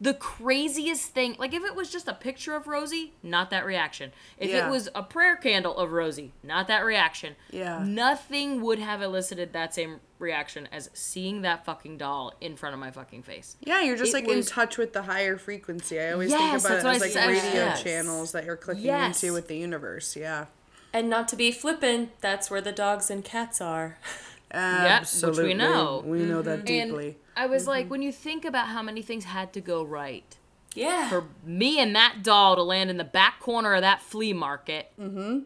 the 0.00 0.14
craziest 0.14 1.10
thing. 1.12 1.36
Like, 1.38 1.52
if 1.52 1.62
it 1.62 1.74
was 1.74 1.90
just 1.90 2.08
a 2.08 2.14
picture 2.14 2.54
of 2.54 2.66
Rosie, 2.66 3.12
not 3.22 3.50
that 3.50 3.66
reaction. 3.66 4.12
If 4.38 4.48
Yeah. 4.50 4.66
it 4.66 4.70
was 4.70 4.88
a 4.94 5.02
prayer 5.02 5.36
candle 5.36 5.76
of 5.76 5.92
Rosie, 5.92 6.32
not 6.42 6.68
that 6.68 6.84
reaction. 6.84 7.36
Yeah. 7.50 7.82
Nothing 7.84 8.62
would 8.62 8.78
have 8.78 9.02
elicited 9.02 9.52
that 9.52 9.74
same 9.74 10.00
reaction 10.18 10.68
as 10.72 10.88
seeing 10.94 11.42
that 11.42 11.64
fucking 11.66 11.98
doll 11.98 12.32
in 12.40 12.56
front 12.56 12.72
of 12.74 12.80
my 12.80 12.90
fucking 12.90 13.22
face. 13.24 13.56
Yeah, 13.60 13.82
you're 13.82 13.96
just 13.96 14.10
It 14.14 14.24
like 14.24 14.28
in 14.28 14.42
touch 14.44 14.78
with 14.78 14.92
the 14.94 15.02
higher 15.02 15.36
frequency. 15.36 16.00
I 16.00 16.12
always 16.12 16.30
Yes, 16.30 16.40
think 16.40 16.50
about 16.50 16.68
that's 16.68 16.84
it 16.84 16.86
what 16.86 16.96
as 16.96 17.02
I 17.02 17.04
like 17.04 17.12
said, 17.12 17.28
radio 17.28 17.64
yes. 17.66 17.82
channels 17.82 18.32
that 18.32 18.44
you're 18.44 18.56
clicking 18.56 18.84
Yes. 18.84 19.22
into 19.22 19.34
with 19.34 19.48
the 19.48 19.56
universe. 19.56 20.16
Yeah. 20.16 20.46
And 20.92 21.08
not 21.08 21.28
to 21.28 21.36
be 21.36 21.52
flippant, 21.52 22.20
that's 22.20 22.50
where 22.50 22.60
the 22.60 22.72
dogs 22.72 23.10
and 23.10 23.24
cats 23.24 23.60
are. 23.60 23.98
Absolutely. 24.52 25.42
Um, 25.42 25.48
we 25.48 25.54
know. 25.54 26.02
We 26.04 26.18
know 26.24 26.42
that 26.42 26.64
mm-hmm. 26.64 26.74
And 26.74 26.90
deeply. 26.90 27.18
I 27.36 27.46
was 27.46 27.66
like, 27.66 27.84
mm-hmm. 27.84 27.90
when 27.90 28.02
you 28.02 28.12
think 28.12 28.44
about 28.44 28.68
how 28.68 28.82
many 28.82 29.02
things 29.02 29.24
had 29.24 29.52
to 29.54 29.60
go 29.60 29.82
right 29.82 30.36
Yeah. 30.74 31.08
for 31.08 31.24
me 31.44 31.78
and 31.78 31.94
that 31.94 32.18
doll 32.22 32.56
to 32.56 32.62
land 32.62 32.90
in 32.90 32.96
the 32.96 33.04
back 33.04 33.40
corner 33.40 33.74
of 33.74 33.82
that 33.82 34.02
flea 34.02 34.32
market. 34.32 34.92
Mm-hmm. 35.00 35.40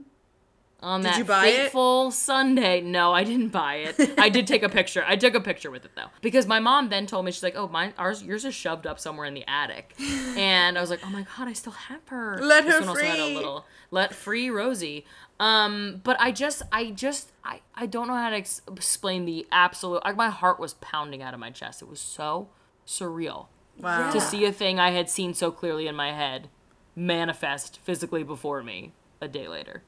On 0.85 1.01
that 1.01 1.16
you 1.16 1.24
buy 1.24 1.47
it? 1.47 1.57
fateful 1.62 2.11
Sunday. 2.11 2.82
No, 2.82 3.12
I 3.14 3.24
didn't 3.24 3.49
buy 3.49 3.76
it. 3.76 3.97
I 4.18 4.28
did 4.28 4.47
take 4.47 4.62
a 4.62 4.68
picture. 4.68 5.03
I 5.07 5.16
took 5.16 5.35
a 5.35 5.41
picture 5.41 5.70
with 5.70 5.85
it 5.87 5.93
though. 5.97 6.09
Because 6.20 6.47
my 6.47 6.61
mom 6.61 6.91
then 6.91 7.07
told 7.07 7.24
me, 7.24 7.32
she's 7.32 7.43
like, 7.43 7.57
oh, 7.57 7.68
mine, 7.68 7.95
ours, 7.97 8.22
yours 8.22 8.45
is 8.45 8.55
shoved 8.55 8.87
up 8.87 9.01
somewhere 9.01 9.24
in 9.26 9.32
the 9.32 9.45
attic. 9.49 9.95
And 10.37 10.76
I 10.76 10.80
was 10.82 10.91
like, 10.91 11.01
oh 11.03 11.09
my 11.09 11.26
God, 11.37 11.49
I 11.49 11.55
still 11.55 11.72
have 11.72 12.07
her. 12.09 12.39
Let 12.43 12.64
This 12.66 12.74
her 12.74 12.80
one 12.80 12.89
also 12.91 13.01
had 13.07 13.18
a 13.18 13.26
little, 13.35 13.64
let 13.91 14.14
free 14.14 14.51
Rosie. 14.51 15.07
Um, 15.41 16.01
but 16.05 16.16
I 16.20 16.30
just, 16.32 16.61
I 16.70 16.91
just, 16.91 17.32
I, 17.45 17.61
I 17.74 17.87
don't 17.87 18.07
know 18.07 18.14
how 18.14 18.28
to 18.30 18.37
ex- 18.37 18.61
explain 18.70 19.24
the 19.24 19.47
absolute, 19.51 20.05
like 20.05 20.16
my 20.16 20.28
heart 20.30 20.61
was 20.61 20.74
pounding 20.74 21.22
out 21.22 21.32
of 21.35 21.41
my 21.41 21.51
chest. 21.51 21.80
It 21.82 21.89
was 21.89 21.99
so 22.01 22.49
surreal 22.87 23.47
Wow. 23.80 24.12
to 24.12 24.20
see 24.20 24.45
a 24.45 24.53
thing 24.53 24.78
I 24.78 24.91
had 24.91 25.09
seen 25.11 25.32
so 25.35 25.51
clearly 25.51 25.87
in 25.89 25.97
my 25.97 26.12
head 26.12 26.49
manifest 26.95 27.80
physically 27.82 28.22
before 28.22 28.62
me 28.62 28.93
a 29.20 29.28
day 29.28 29.49
later. 29.49 29.82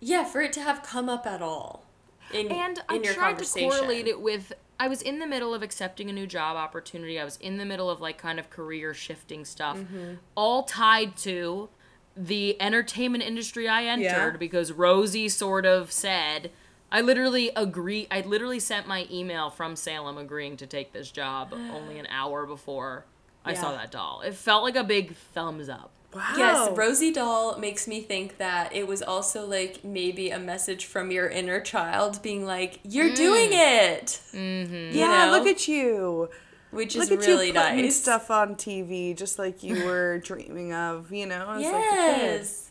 Yeah, 0.00 0.24
for 0.24 0.40
it 0.40 0.52
to 0.54 0.60
have 0.62 0.82
come 0.82 1.08
up 1.08 1.26
at 1.26 1.42
all. 1.42 1.84
In, 2.32 2.50
And 2.50 2.78
in 2.78 2.84
I 2.88 2.94
your 2.94 3.12
tried 3.14 3.38
to 3.38 3.44
correlate 3.44 4.06
it 4.06 4.20
with 4.20 4.52
I 4.78 4.88
was 4.88 5.02
in 5.02 5.18
the 5.18 5.26
middle 5.26 5.52
of 5.52 5.62
accepting 5.62 6.08
a 6.08 6.12
new 6.12 6.26
job 6.26 6.56
opportunity. 6.56 7.20
I 7.20 7.24
was 7.24 7.36
in 7.36 7.58
the 7.58 7.66
middle 7.66 7.90
of 7.90 8.00
like 8.00 8.16
kind 8.18 8.38
of 8.40 8.48
career 8.50 8.94
shifting 8.94 9.44
stuff, 9.44 9.76
Mm-hmm. 9.76 10.14
all 10.34 10.62
tied 10.62 11.16
to 11.18 11.68
the 12.16 12.60
entertainment 12.60 13.22
industry 13.24 13.68
I 13.68 13.84
entered 13.84 14.04
Yeah. 14.04 14.36
because 14.38 14.72
Rosie 14.72 15.28
sort 15.28 15.66
of 15.66 15.92
said 15.92 16.50
I 16.92 17.00
literally 17.02 17.50
agree 17.54 18.08
I 18.10 18.20
literally 18.22 18.58
sent 18.58 18.86
my 18.88 19.06
email 19.10 19.50
from 19.50 19.76
Salem 19.76 20.16
agreeing 20.18 20.56
to 20.58 20.66
take 20.66 20.92
this 20.92 21.10
job 21.10 21.52
only 21.52 21.98
an 21.98 22.06
hour 22.06 22.46
before 22.46 23.04
I 23.44 23.54
saw 23.54 23.72
that 23.72 23.90
doll. 23.90 24.22
It 24.22 24.34
felt 24.34 24.62
like 24.64 24.76
a 24.76 24.84
big 24.84 25.14
thumbs 25.14 25.68
up. 25.68 25.90
Wow. 26.14 26.34
Yes, 26.36 26.76
Rosie 26.76 27.12
Doll 27.12 27.58
makes 27.58 27.86
me 27.86 28.00
think 28.00 28.38
that 28.38 28.74
it 28.74 28.88
was 28.88 29.00
also 29.00 29.46
like 29.46 29.84
maybe 29.84 30.30
a 30.30 30.40
message 30.40 30.86
from 30.86 31.10
your 31.12 31.28
inner 31.28 31.60
child 31.60 32.20
being 32.22 32.44
like, 32.44 32.80
"You're 32.82 33.14
doing 33.14 33.50
it." 33.52 34.20
Mm-hmm. 34.32 34.96
Yeah, 34.96 35.30
look 35.30 35.46
at 35.46 35.68
you. 35.68 36.28
which 36.72 36.94
Look 36.96 37.04
is 37.04 37.10
at 37.12 37.18
really 37.20 37.48
you 37.48 37.52
putting 37.52 37.82
nice. 37.82 38.00
stuff 38.00 38.30
on 38.30 38.54
TV 38.56 39.16
just 39.16 39.38
like 39.38 39.62
you 39.62 39.84
were 39.84 40.18
dreaming 40.24 40.72
of, 40.72 41.12
you 41.12 41.26
know? 41.26 41.48
as 41.50 41.62
like. 41.64 41.72
Yes. 41.72 42.69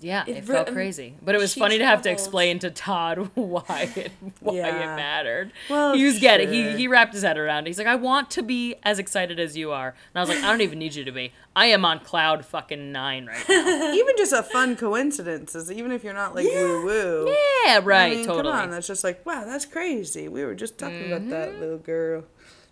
Yeah, 0.00 0.22
It 0.28 0.36
it, 0.36 0.44
felt 0.44 0.68
um, 0.68 0.74
crazy, 0.74 1.16
but 1.20 1.34
it 1.34 1.38
was 1.38 1.54
funny 1.54 1.78
to 1.78 1.84
have 1.84 2.02
to 2.02 2.10
explain 2.10 2.60
to 2.60 2.70
Todd 2.70 3.30
why 3.34 3.90
it 3.96 4.12
why 4.38 4.54
Yeah. 4.54 4.92
it 4.92 4.96
mattered. 4.96 5.52
Well, 5.68 5.94
he 5.94 6.04
was 6.04 6.20
getting 6.20 6.48
he 6.52 6.76
he 6.76 6.86
wrapped 6.86 7.14
his 7.14 7.22
head 7.24 7.36
around. 7.36 7.66
it. 7.66 7.70
He's 7.70 7.78
like, 7.78 7.88
I 7.88 7.96
want 7.96 8.30
to 8.32 8.42
be 8.42 8.76
as 8.84 9.00
excited 9.00 9.40
as 9.40 9.56
you 9.56 9.72
are, 9.72 9.88
and 9.88 9.96
I 10.14 10.20
was 10.20 10.28
like, 10.28 10.38
I 10.38 10.50
don't 10.52 10.60
even 10.60 10.78
need 10.78 10.94
you 10.94 11.04
to 11.04 11.10
be. 11.10 11.32
I 11.56 11.66
am 11.66 11.84
on 11.84 11.98
cloud 11.98 12.44
fucking 12.44 12.92
nine 12.92 13.26
right 13.26 13.44
now. 13.48 13.92
even 13.92 14.14
just 14.16 14.32
a 14.32 14.44
fun 14.44 14.76
coincidence 14.76 15.56
is 15.56 15.72
even 15.72 15.90
if 15.90 16.04
you're 16.04 16.14
not 16.14 16.32
like 16.34 16.44
woo 16.46 16.84
woo. 16.84 17.34
yeah, 17.64 17.80
right, 17.82 18.12
I 18.12 18.16
mean, 18.16 18.24
totally. 18.26 18.52
Come 18.52 18.62
on, 18.62 18.70
that's 18.70 18.86
just 18.86 19.02
like 19.02 19.26
wow, 19.26 19.44
that's 19.46 19.64
crazy. 19.64 20.28
We 20.28 20.44
were 20.44 20.54
just 20.54 20.78
talking 20.78 21.10
about 21.12 21.28
that 21.30 21.58
little 21.58 21.78
girl, 21.78 22.24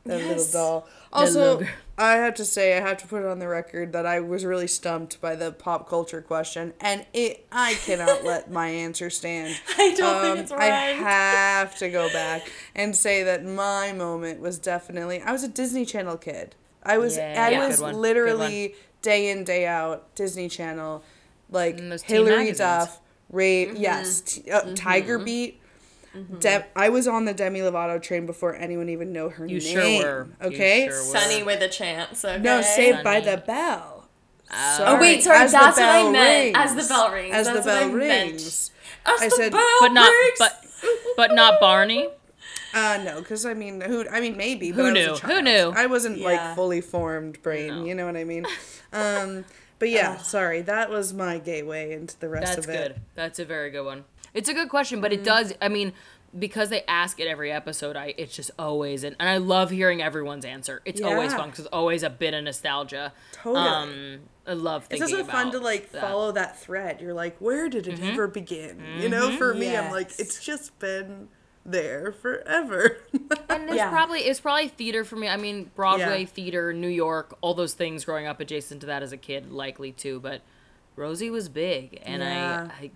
that 0.05 0.21
Yes. 0.21 0.29
little 0.29 0.53
doll. 0.53 0.81
Mm-hmm. 0.83 1.19
little 1.19 1.43
Also, 1.43 1.59
girl. 1.59 1.69
I 1.99 2.17
have 2.17 2.35
to 2.35 2.45
say, 2.45 2.77
I 2.77 2.81
have 2.87 2.99
to 2.99 3.07
put 3.07 3.23
it 3.23 3.27
on 3.27 3.39
the 3.39 3.49
record 3.49 3.93
that 3.95 4.05
I 4.05 4.21
was 4.21 4.45
really 4.45 4.67
stumped 4.67 5.19
by 5.21 5.35
the 5.35 5.51
pop 5.51 5.89
culture 5.89 6.21
question, 6.21 6.75
and 6.81 7.07
it 7.15 7.47
I 7.51 7.75
cannot 7.75 8.23
let 8.25 8.51
my 8.61 8.69
answer 8.69 9.09
stand. 9.09 9.59
I 9.79 9.95
don't 9.97 10.15
Um, 10.17 10.23
think 10.23 10.39
it's 10.41 10.53
right. 10.53 10.73
I 10.73 10.77
have 10.93 11.77
to 11.79 11.89
go 11.89 12.09
back 12.13 12.51
and 12.75 12.95
say 12.95 13.23
that 13.23 13.45
my 13.45 13.93
moment 13.93 14.41
was 14.41 14.59
definitely 14.59 15.23
I 15.23 15.33
was 15.33 15.43
a 15.43 15.49
Disney 15.49 15.87
Channel 15.87 16.19
kid. 16.19 16.55
I 16.83 16.99
was 16.99 17.17
Yeah, 17.17 17.47
I 17.47 17.51
yeah, 17.53 17.67
was 17.67 17.77
good 17.79 17.83
one, 17.85 17.93
good 17.95 18.01
literally 18.01 18.75
day 19.03 19.31
in 19.31 19.45
day 19.45 19.67
out 19.67 20.15
Disney 20.15 20.49
Channel, 20.51 21.03
like 21.51 21.79
Hilary. 22.03 22.53
Duff, 22.53 23.01
Ray, 23.31 23.67
Mm-hmm. 23.67 23.77
yes, 23.77 24.21
t- 24.21 24.51
uh, 24.51 24.75
Tiger 24.75 25.19
Beat. 25.19 25.61
De- 26.41 26.67
I 26.75 26.89
was 26.89 27.07
on 27.09 27.25
the 27.25 27.35
Demi 27.35 27.61
Lovato 27.61 28.01
train 28.03 28.27
before 28.27 28.55
anyone 28.55 28.89
even 28.89 29.13
know 29.13 29.29
her 29.29 29.47
You 29.47 29.61
name. 29.61 29.73
sure 29.73 29.83
were. 29.83 30.29
You 30.43 30.47
Okay, 30.55 30.89
sure 30.89 30.97
were. 30.99 31.19
Sonny 31.19 31.43
with 31.43 31.63
a 31.63 31.69
chance. 31.69 32.25
Okay. 32.25 32.43
no, 32.43 32.61
Saved 32.63 33.03
by 33.05 33.21
the 33.21 33.37
Bell. 33.39 34.09
Oh 34.53 34.99
wait, 35.01 35.23
sorry. 35.25 35.39
As 35.41 35.53
That's 35.53 35.77
what 35.77 35.87
I 35.89 36.03
bell 36.03 36.13
meant. 36.13 36.57
As 36.57 36.71
rings. 36.75 36.89
the 36.89 36.95
bell 36.95 37.11
rings. 37.11 37.35
As 37.35 37.47
that's 37.47 37.65
the 37.65 37.71
what 37.73 37.81
bell 37.81 37.91
I 37.91 37.93
meant. 37.95 38.31
rings. 38.31 38.71
As 39.05 39.21
I 39.23 39.25
the 39.29 39.31
said- 39.35 39.53
bell 39.53 39.77
but 39.81 39.93
not 39.93 40.09
rings. 40.11 40.39
but 40.39 40.65
but 41.17 41.35
not 41.35 41.61
Barney. 41.61 42.09
Uh, 42.75 43.01
no, 43.03 43.21
because 43.21 43.47
I 43.47 43.55
mean, 43.55 43.81
who? 43.81 44.07
I 44.11 44.21
mean, 44.21 44.37
maybe. 44.37 44.71
But 44.71 44.77
Who 44.83 44.83
I 44.89 44.93
was 44.93 45.23
knew? 45.23 45.31
a 45.31 45.33
Who 45.35 45.41
knew? 45.43 45.73
I 45.75 45.87
wasn't 45.87 46.19
Yeah. 46.19 46.27
like 46.27 46.55
fully 46.57 46.83
formed 46.83 47.41
brain. 47.41 47.87
You 47.87 47.95
know 47.95 48.05
what 48.05 48.17
I 48.17 48.25
mean? 48.25 48.45
Um, 48.93 49.45
but 49.79 49.89
yeah, 49.91 50.19
sorry, 50.19 50.61
that 50.63 50.91
was 50.91 51.13
my 51.15 51.39
gateway 51.39 51.93
into 51.93 52.19
the 52.19 52.29
rest 52.29 52.57
That's 52.57 52.67
of 52.67 52.73
it. 52.75 52.77
That's 52.77 52.89
good. 52.89 53.01
That's 53.15 53.39
a 53.39 53.45
very 53.47 53.71
good 53.71 53.85
one. 53.87 54.05
It's 54.37 54.49
a 54.49 54.55
good 54.55 54.69
question, 54.69 55.01
but 55.01 55.13
it 55.13 55.17
Mm-hmm. 55.21 55.25
does. 55.25 55.53
I 55.61 55.69
mean, 55.69 55.93
because 56.39 56.69
they 56.69 56.83
ask 56.87 57.19
it 57.19 57.27
every 57.27 57.51
episode, 57.51 57.97
I 57.97 58.15
it's 58.19 58.37
just 58.37 58.51
always 58.59 59.03
and, 59.05 59.17
and 59.19 59.29
I 59.29 59.39
love 59.39 59.71
hearing 59.71 60.03
everyone's 60.03 60.45
answer. 60.45 60.83
It's 60.85 61.01
always 61.01 61.33
fun 61.33 61.47
because 61.49 61.61
it's 61.65 61.73
always 61.73 62.03
a 62.03 62.11
bit 62.11 62.35
of 62.35 62.45
nostalgia. 62.45 63.13
Totally. 63.33 63.67
Um, 63.67 64.19
I 64.47 64.53
love 64.53 64.87
It's 64.91 65.01
also 65.01 65.25
fun 65.25 65.51
to 65.53 65.59
like 65.59 65.91
that. 65.93 65.99
Mm-hmm. 66.03 66.07
follow 66.13 66.33
that 66.33 66.59
thread. 66.61 67.01
You're 67.01 67.15
like, 67.15 67.37
where 67.39 67.69
did 67.69 67.89
it 67.89 68.01
ever 68.01 68.29
begin? 68.29 68.83
You 69.01 69.09
know, 69.09 69.37
for 69.39 69.55
me, 69.55 69.75
I'm 69.77 69.91
like, 69.91 70.11
it's 70.19 70.45
just 70.45 70.79
been 70.79 71.29
there 71.65 72.13
forever. 72.13 72.99
And 73.49 73.65
it's 73.71 73.77
Yeah. 73.77 73.89
probably 73.91 74.21
it's 74.21 74.41
probably 74.41 74.69
theater 74.69 75.05
for 75.05 75.17
me. 75.17 75.29
I 75.29 75.37
mean, 75.39 75.71
Broadway 75.75 76.21
Yeah. 76.21 76.27
theater, 76.27 76.73
New 76.75 76.89
York, 76.89 77.37
all 77.41 77.55
those 77.55 77.73
things 77.75 78.05
growing 78.05 78.27
up 78.27 78.39
adjacent 78.41 78.81
to 78.83 78.87
that 78.89 79.03
as 79.03 79.13
a 79.13 79.17
kid, 79.17 79.51
likely 79.51 79.93
too. 79.93 80.21
But 80.21 80.43
Rosie 80.97 81.31
was 81.31 81.49
big, 81.49 81.99
and 82.05 82.23
Yeah. 82.23 82.69
I, 82.79 82.85
I 82.85 82.91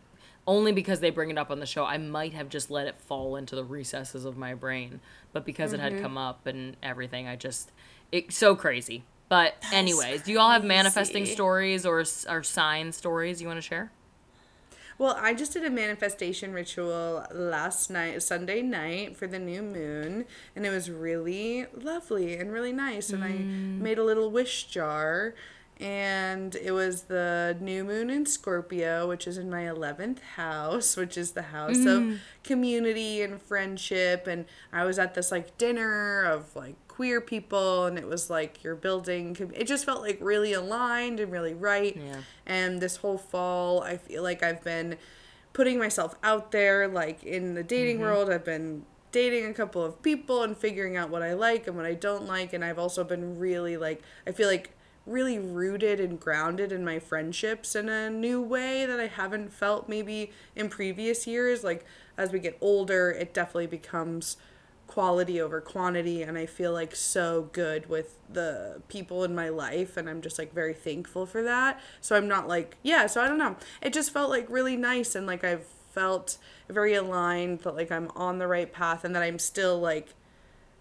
only 0.47 0.72
because 0.72 1.01
they 1.01 1.11
bring 1.11 1.30
it 1.30 1.38
up 1.38 1.51
on 1.51 1.61
the 1.61 1.66
show, 1.66 1.84
I 1.84 1.99
might 1.99 2.32
have 2.34 2.49
just 2.49 2.70
let 2.70 2.86
it 2.86 2.99
fall 2.99 3.36
into 3.36 3.55
the 3.57 3.64
recesses 3.64 4.24
of 4.24 4.36
my 4.36 4.55
brain. 4.55 5.01
But 5.32 5.45
because 5.45 5.72
it 5.72 5.80
Mm-hmm. 5.80 5.84
had 5.84 5.97
come 5.97 6.18
up 6.18 6.47
and 6.47 6.76
everything, 6.82 7.28
I 7.28 7.36
just 7.36 7.72
it's 8.12 8.36
so 8.36 8.57
crazy. 8.57 9.05
But 9.28 9.55
anyways, 9.70 10.22
do 10.22 10.32
you 10.32 10.41
all 10.41 10.51
have 10.51 10.64
manifesting 10.64 11.26
stories 11.26 11.86
or 11.86 12.05
or 12.28 12.43
sign 12.43 12.93
stories 12.93 13.41
you 13.41 13.47
want 13.49 13.59
to 13.59 13.62
share? 13.62 13.93
Well, 14.99 15.16
I 15.18 15.32
just 15.34 15.53
did 15.55 15.64
a 15.64 15.70
manifestation 15.70 16.53
ritual 16.53 17.24
last 17.32 17.88
night, 17.91 18.22
Sunday 18.22 18.61
night, 18.61 19.16
for 19.16 19.26
the 19.26 19.38
new 19.38 19.62
moon, 19.62 20.26
and 20.55 20.66
it 20.66 20.70
was 20.70 20.91
really 20.91 21.66
lovely 21.74 22.36
and 22.36 22.53
really 22.53 22.72
nice. 22.72 23.12
And 23.12 23.24
I 23.24 23.47
made 23.78 23.99
a 23.99 24.05
little 24.05 24.30
wish 24.30 24.64
jar, 24.64 25.34
and 25.81 26.55
it 26.57 26.72
was 26.72 27.05
the 27.05 27.57
new 27.59 27.85
moon 27.85 28.11
in 28.11 28.26
Scorpio, 28.26 29.09
which 29.09 29.26
is 29.26 29.39
in 29.39 29.49
my 29.49 29.62
11th 29.62 30.20
house, 30.20 30.95
which 30.95 31.16
is 31.16 31.33
the 31.33 31.43
house 31.43 31.78
of 31.78 32.03
mm. 32.03 32.18
community 32.45 33.22
and 33.22 33.41
friendship. 33.41 34.26
And 34.26 34.45
I 34.72 34.85
was 34.85 34.99
at 34.99 35.14
this 35.14 35.33
like 35.33 35.57
dinner 35.57 36.22
of 36.22 36.55
like 36.55 36.74
queer 36.87 37.22
people, 37.22 37.87
and 37.87 37.99
it 37.99 38.07
was 38.07 38.28
like 38.28 38.62
you're 38.62 38.76
building, 38.76 39.35
it 39.55 39.66
just 39.66 39.87
felt 39.87 40.03
like 40.03 40.18
really 40.20 40.53
aligned 40.53 41.18
and 41.18 41.33
really 41.33 41.55
right. 41.55 41.97
Yeah. 41.97 42.20
And 42.45 42.83
this 42.83 42.97
whole 42.97 43.18
fall, 43.18 43.83
I 43.83 43.97
feel 43.97 44.22
like 44.22 44.43
I've 44.43 44.62
been 44.62 44.99
putting 45.55 45.78
myself 45.78 46.14
out 46.22 46.53
there, 46.53 46.89
like 46.89 47.24
in 47.24 47.55
the 47.55 47.62
dating 47.62 47.97
mm-hmm. 47.97 48.05
world. 48.05 48.31
I've 48.31 48.45
been 48.45 48.85
dating 49.12 49.47
a 49.47 49.55
couple 49.55 49.83
of 49.83 50.03
people 50.03 50.43
and 50.43 50.55
figuring 50.55 50.99
out 50.99 51.09
what 51.09 51.22
I 51.22 51.33
like 51.33 51.66
and 51.66 51.74
what 51.74 51.87
I 51.87 51.95
don't 51.95 52.26
like. 52.26 52.53
And 52.53 52.62
I've 52.62 52.78
also 52.78 53.03
been 53.03 53.39
really, 53.39 53.78
like, 53.78 54.03
I 54.26 54.33
feel 54.33 54.47
like 54.47 54.76
really 55.07 55.39
rooted 55.39 55.99
and 56.01 56.21
grounded 56.21 56.73
in 56.73 56.85
my 56.85 56.99
friendships 56.99 57.75
in 57.75 57.89
a 57.89 58.11
new 58.11 58.41
way 58.41 58.87
that 58.87 59.01
I 59.01 59.07
haven't 59.07 59.53
felt 59.53 59.89
maybe 59.89 60.31
in 60.55 60.69
previous 60.69 61.27
years. 61.27 61.65
Like, 61.65 61.85
as 62.17 62.33
we 62.33 62.39
get 62.39 62.57
older, 62.61 63.11
it 63.11 63.33
definitely 63.35 63.67
becomes 63.67 64.37
quality 64.91 65.41
over 65.41 65.61
quantity 65.61 66.21
and 66.21 66.37
I 66.37 66.47
feel 66.47 66.73
like 66.73 66.97
so 66.97 67.49
good 67.53 67.89
with 67.89 68.19
the 68.29 68.83
people 68.89 69.23
in 69.23 69.37
my 69.37 69.49
life 69.49 69.97
and 69.97 70.11
I'm 70.11 70.21
just 70.21 70.37
like 70.37 70.53
very 70.53 70.75
thankful 70.75 71.27
for 71.27 71.45
that. 71.45 71.81
So 72.01 72.17
I'm 72.17 72.27
not 72.27 72.49
like 72.49 72.77
yeah, 72.83 73.07
so 73.07 73.23
I 73.23 73.29
don't 73.29 73.39
know. 73.39 73.55
It 73.81 73.93
just 73.93 74.13
felt 74.13 74.31
like 74.31 74.51
really 74.51 74.77
nice 74.77 75.15
and 75.15 75.29
like 75.29 75.45
I've 75.45 75.65
felt 75.93 76.39
very 76.69 76.95
aligned 76.95 77.61
that 77.61 77.77
like 77.77 77.93
I'm 77.93 78.11
on 78.17 78.39
the 78.39 78.49
right 78.49 78.73
path 78.73 79.05
and 79.05 79.15
that 79.15 79.23
I'm 79.23 79.39
still 79.39 79.79
like 79.79 80.15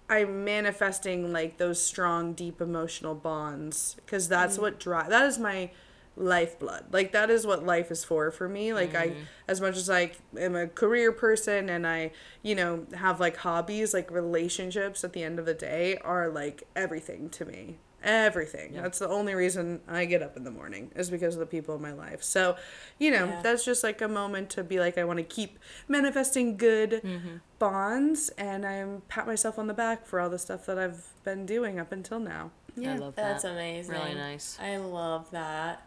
I'm 0.09 0.43
manifesting 0.43 1.31
like 1.31 1.57
those 1.57 1.81
strong 1.81 2.33
deep 2.33 2.61
emotional 2.61 3.15
bonds 3.15 3.95
because 4.05 4.27
that's 4.27 4.57
mm. 4.57 4.61
what 4.61 4.79
drive 4.79 5.09
that 5.09 5.25
is 5.25 5.37
my 5.37 5.71
lifeblood. 6.17 6.85
Like 6.91 7.11
that 7.13 7.29
is 7.29 7.47
what 7.47 7.65
life 7.65 7.91
is 7.91 8.03
for 8.03 8.29
for 8.31 8.49
me. 8.49 8.73
Like 8.73 8.95
i 8.95 9.07
mm-hmm. 9.07 9.19
as 9.47 9.61
much 9.61 9.77
as 9.77 9.89
i 9.89 10.11
am 10.37 10.55
a 10.55 10.67
career 10.67 11.11
person 11.11 11.69
and 11.69 11.87
i 11.87 12.11
you 12.41 12.55
know 12.55 12.85
have 12.95 13.19
like 13.19 13.37
hobbies 13.37 13.93
like 13.93 14.11
relationships 14.11 15.03
at 15.03 15.13
the 15.13 15.23
end 15.23 15.39
of 15.39 15.45
the 15.45 15.53
day 15.53 15.97
are 16.03 16.29
like 16.29 16.63
everything 16.75 17.29
to 17.29 17.45
me 17.45 17.77
everything. 18.03 18.73
That's 18.73 18.99
the 18.99 19.09
only 19.09 19.35
reason 19.35 19.81
i 19.87 20.05
get 20.05 20.21
up 20.21 20.37
in 20.37 20.43
the 20.43 20.51
morning 20.51 20.91
is 20.95 21.09
because 21.09 21.35
of 21.35 21.39
the 21.39 21.45
people 21.45 21.75
in 21.75 21.81
my 21.81 21.91
life. 21.93 22.23
So 22.23 22.55
you 22.97 23.11
know 23.11 23.25
Yeah. 23.25 23.41
that's 23.41 23.65
just 23.65 23.83
like 23.83 24.01
a 24.01 24.07
moment 24.07 24.49
to 24.51 24.63
be 24.63 24.79
like 24.79 24.97
i 24.97 25.03
want 25.03 25.17
to 25.17 25.23
keep 25.23 25.59
manifesting 25.87 26.57
good 26.57 27.01
mm-hmm. 27.03 27.37
bonds 27.57 28.29
and 28.37 28.65
i 28.65 28.85
pat 29.07 29.27
myself 29.27 29.57
on 29.59 29.67
the 29.67 29.73
back 29.73 30.05
for 30.05 30.19
all 30.19 30.29
the 30.29 30.39
stuff 30.39 30.65
that 30.65 30.77
i've 30.77 31.07
been 31.23 31.45
doing 31.45 31.79
up 31.79 31.91
until 31.91 32.19
now. 32.19 32.51
I 32.77 32.95
love 32.95 33.15
That's 33.15 33.43
amazing. 33.43 33.93
Really 33.93 34.13
nice. 34.15 34.57
I 34.61 34.77
love 34.77 35.29
that. 35.31 35.85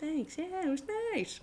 thanks. 0.00 0.36
Yeah 0.36 0.64
it 0.64 0.68
was 0.68 0.82
nice. 1.14 1.40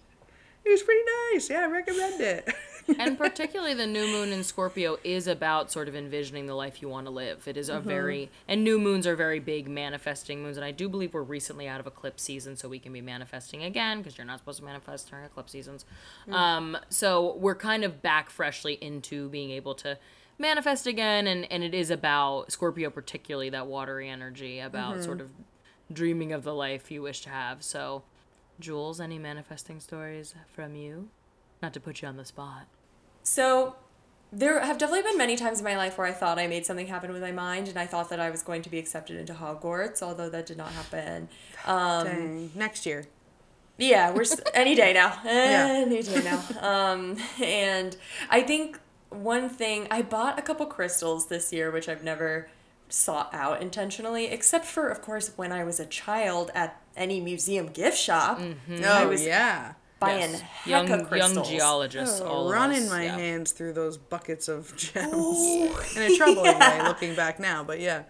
It 0.63 0.69
was 0.69 0.83
pretty 0.83 1.03
nice. 1.33 1.49
Yeah 1.49 1.61
i 1.61 1.65
recommend 1.67 2.21
it 2.21 2.53
and 2.99 3.17
particularly 3.17 3.73
the 3.73 3.87
new 3.87 4.05
moon 4.07 4.31
in 4.31 4.43
Scorpio 4.43 4.97
is 5.03 5.27
about 5.27 5.71
sort 5.71 5.87
of 5.87 5.95
envisioning 5.95 6.45
the 6.45 6.53
life 6.53 6.81
you 6.81 6.89
want 6.89 7.07
to 7.07 7.11
live. 7.11 7.47
It 7.47 7.57
is 7.57 7.69
a 7.69 7.73
mm-hmm. 7.73 7.87
very 7.87 8.29
and 8.47 8.63
new 8.63 8.79
moons 8.79 9.05
are 9.07 9.15
very 9.15 9.39
big 9.39 9.69
manifesting 9.69 10.41
moons, 10.41 10.57
and 10.57 10.65
I 10.65 10.71
do 10.71 10.89
believe 10.89 11.13
we're 11.13 11.23
recently 11.23 11.67
out 11.67 11.79
of 11.79 11.87
eclipse 11.87 12.23
season, 12.23 12.55
so 12.55 12.69
we 12.69 12.79
can 12.79 12.93
be 12.93 13.01
manifesting 13.01 13.63
again 13.63 13.99
because 13.99 14.17
you're 14.17 14.27
not 14.27 14.39
supposed 14.39 14.59
to 14.59 14.65
manifest 14.65 15.09
during 15.09 15.25
eclipse 15.25 15.51
seasons. 15.51 15.85
Mm. 16.27 16.33
Um, 16.33 16.77
so 16.89 17.35
we're 17.37 17.55
kind 17.55 17.83
of 17.83 18.01
back 18.01 18.29
freshly 18.29 18.73
into 18.75 19.29
being 19.29 19.51
able 19.51 19.75
to 19.75 19.97
manifest 20.37 20.87
again, 20.87 21.27
and 21.27 21.51
and 21.51 21.63
it 21.63 21.73
is 21.73 21.89
about 21.89 22.51
Scorpio 22.51 22.89
particularly 22.89 23.49
that 23.49 23.67
watery 23.67 24.09
energy 24.09 24.59
about 24.59 24.95
mm-hmm. 24.95 25.03
sort 25.03 25.21
of 25.21 25.29
dreaming 25.91 26.33
of 26.33 26.43
the 26.43 26.53
life 26.53 26.91
you 26.91 27.01
wish 27.01 27.21
to 27.21 27.29
have. 27.29 27.63
So, 27.63 28.03
Jules, 28.59 28.99
any 28.99 29.19
manifesting 29.19 29.79
stories 29.79 30.35
from 30.53 30.75
you? 30.75 31.09
Not 31.61 31.73
to 31.73 31.79
put 31.79 32.01
you 32.01 32.07
on 32.07 32.17
the 32.17 32.25
spot. 32.25 32.67
So 33.27 33.75
there 34.31 34.59
have 34.59 34.77
definitely 34.77 35.03
been 35.03 35.17
many 35.17 35.35
times 35.35 35.59
in 35.59 35.65
my 35.65 35.75
life 35.75 35.97
where 35.97 36.07
I 36.07 36.11
thought 36.11 36.39
I 36.39 36.47
made 36.47 36.65
something 36.65 36.87
happen 36.87 37.11
with 37.11 37.21
my 37.21 37.31
mind 37.31 37.67
and 37.67 37.77
I 37.77 37.85
thought 37.85 38.09
that 38.09 38.19
I 38.19 38.29
was 38.29 38.41
going 38.41 38.61
to 38.63 38.69
be 38.69 38.79
accepted 38.79 39.17
into 39.17 39.33
Hogwarts, 39.33 40.01
although 40.01 40.29
that 40.29 40.45
did 40.45 40.57
not 40.57 40.71
happen. 40.71 41.29
Um, 41.65 42.05
Dang. 42.05 42.51
next 42.55 42.85
year 42.85 43.07
yeah, 43.77 44.11
we're 44.11 44.25
any 44.53 44.75
day 44.75 44.93
now. 44.93 45.19
Yeah. 45.23 45.83
Any 45.85 46.01
day 46.01 46.23
now. 46.23 46.43
Um, 46.61 47.17
and 47.41 47.95
I 48.29 48.41
think 48.41 48.79
one 49.09 49.49
thing 49.49 49.87
I 49.91 50.01
bought 50.01 50.37
a 50.37 50.41
couple 50.41 50.65
crystals 50.65 51.27
this 51.27 51.53
year, 51.53 51.71
which 51.71 51.87
I've 51.87 52.03
never 52.03 52.49
sought 52.89 53.33
out 53.33 53.61
intentionally, 53.61 54.27
except 54.27 54.65
for, 54.65 54.87
of 54.87 55.01
course, 55.01 55.31
when 55.35 55.51
I 55.51 55.63
was 55.63 55.79
a 55.79 55.85
child 55.85 56.51
at 56.55 56.81
any 56.95 57.19
museum 57.19 57.67
gift 57.67 57.97
shop. 57.97 58.39
oh 58.39 59.07
was- 59.09 59.25
yeah 59.25 59.73
Buying 59.99 60.19
Yes. 60.31 60.41
hecka 60.41 60.69
young 60.69 60.87
young 60.89 61.05
crystals. 61.05 61.49
geologists. 61.49 62.21
all 62.21 62.43
Oh, 62.43 62.45
of 62.47 62.53
running 62.53 62.83
us, 62.83 62.89
my 62.89 63.03
yeah. 63.05 63.17
hands 63.17 63.51
through 63.51 63.73
those 63.73 63.97
buckets 63.97 64.47
of 64.47 64.75
gems 64.77 65.95
in 65.95 66.01
a 66.11 66.15
troubling 66.17 66.57
way 66.59 66.81
looking 66.83 67.15
back 67.15 67.39
now 67.39 67.63
but 67.63 67.79
yeah 67.79 68.03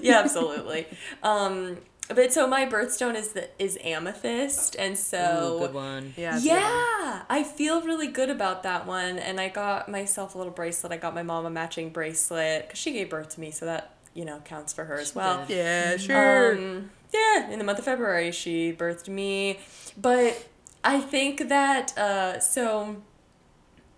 yeah, 0.00 0.20
absolutely. 0.20 0.86
Um, 1.24 1.78
but 2.14 2.32
so 2.32 2.46
my 2.46 2.64
birthstone 2.66 3.16
is 3.16 3.32
the 3.32 3.48
is 3.58 3.76
amethyst, 3.82 4.76
and 4.78 4.96
so 4.96 5.56
Ooh, 5.56 5.58
good 5.66 5.74
one. 5.74 6.14
Yeah. 6.16 6.36
it's 6.36 6.44
a 6.44 6.48
good 6.48 6.54
one. 6.54 6.62
yeah, 6.62 7.22
I 7.28 7.42
feel 7.42 7.80
really 7.82 8.06
good 8.06 8.30
about 8.30 8.62
that 8.62 8.86
one. 8.86 9.18
And 9.18 9.40
I 9.40 9.48
got 9.48 9.88
myself 9.88 10.36
a 10.36 10.38
little 10.38 10.52
bracelet. 10.52 10.92
I 10.92 10.96
got 10.98 11.12
my 11.14 11.24
mom 11.24 11.44
a 11.46 11.50
matching 11.50 11.90
bracelet 11.90 12.66
because 12.68 12.78
she 12.78 12.92
gave 12.92 13.10
birth 13.10 13.30
to 13.30 13.40
me, 13.40 13.50
so 13.50 13.64
that, 13.66 13.94
you 14.12 14.24
know, 14.24 14.38
counts 14.44 14.72
for 14.72 14.84
her 14.84 14.98
as 15.00 15.12
well. 15.14 15.44
did. 15.46 15.56
Yeah, 15.56 15.96
sure. 15.96 16.54
Um, 16.56 16.90
yeah, 17.12 17.50
in 17.50 17.58
the 17.58 17.64
month 17.64 17.80
of 17.80 17.84
February, 17.84 18.30
she 18.30 18.72
birthed 18.72 19.08
me. 19.08 19.58
But 19.96 20.46
I 20.84 21.00
think 21.00 21.48
that, 21.48 21.96
uh, 21.96 22.38
so 22.40 23.02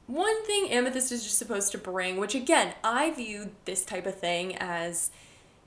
one 0.07 0.45
thing 0.45 0.70
amethyst 0.70 1.11
is 1.11 1.24
just 1.24 1.39
supposed 1.39 1.72
to 1.72 1.78
bring, 1.78 2.16
which 2.16 2.34
again, 2.34 2.74
I 2.84 3.11
view 3.11 3.51
this 3.64 3.84
type 3.84 4.07
of 4.07 4.18
thing 4.18 4.57
as 4.57 5.11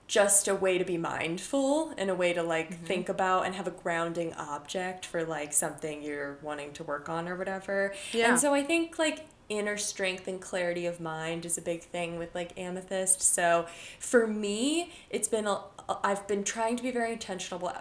just 0.07 0.47
a 0.47 0.55
way 0.55 0.79
to 0.79 0.83
be 0.83 0.97
mindful 0.97 1.93
and 1.97 2.09
a 2.09 2.15
way 2.15 2.33
to 2.33 2.41
like 2.41 2.83
think 2.83 3.09
about 3.09 3.45
and 3.45 3.53
have 3.53 3.67
a 3.67 3.71
grounding 3.71 4.33
object 4.33 5.05
for 5.05 5.23
like 5.23 5.53
something 5.53 6.01
you're 6.01 6.39
wanting 6.41 6.73
to 6.73 6.83
work 6.83 7.09
on 7.09 7.27
or 7.27 7.35
whatever. 7.35 7.93
Yeah. 8.11 8.31
And 8.31 8.39
so 8.39 8.53
I 8.53 8.63
think 8.63 8.97
like 8.97 9.27
inner 9.49 9.77
strength 9.77 10.27
and 10.27 10.41
clarity 10.41 10.87
of 10.87 10.99
mind 10.99 11.45
is 11.45 11.57
a 11.59 11.61
big 11.61 11.83
thing 11.83 12.17
with 12.17 12.33
like 12.33 12.57
amethyst. 12.57 13.21
So 13.21 13.67
for 13.99 14.25
me, 14.25 14.93
it's 15.11 15.27
been 15.27 15.45
a 15.45 15.61
I've 16.03 16.27
been 16.27 16.43
trying 16.43 16.75
to 16.77 16.83
be 16.83 16.91
very 16.91 17.13
intentional 17.13 17.71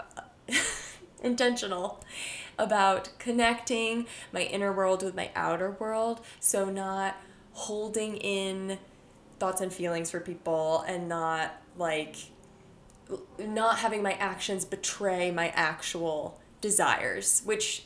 intentional 1.23 2.03
about 2.59 3.11
connecting 3.19 4.07
my 4.33 4.43
inner 4.43 4.73
world 4.73 5.03
with 5.03 5.15
my 5.15 5.31
outer 5.35 5.71
world. 5.73 6.21
So 6.41 6.67
not 6.67 7.17
holding 7.53 8.17
in 8.17 8.79
thoughts 9.39 9.61
and 9.61 9.73
feelings 9.73 10.11
for 10.11 10.21
people 10.21 10.85
and 10.87 11.09
not 11.09 11.63
like 11.77 12.17
not 13.39 13.79
having 13.79 14.03
my 14.03 14.13
actions 14.15 14.65
betray 14.65 15.31
my 15.31 15.49
actual 15.51 16.39
desires, 16.61 17.43
which 17.45 17.85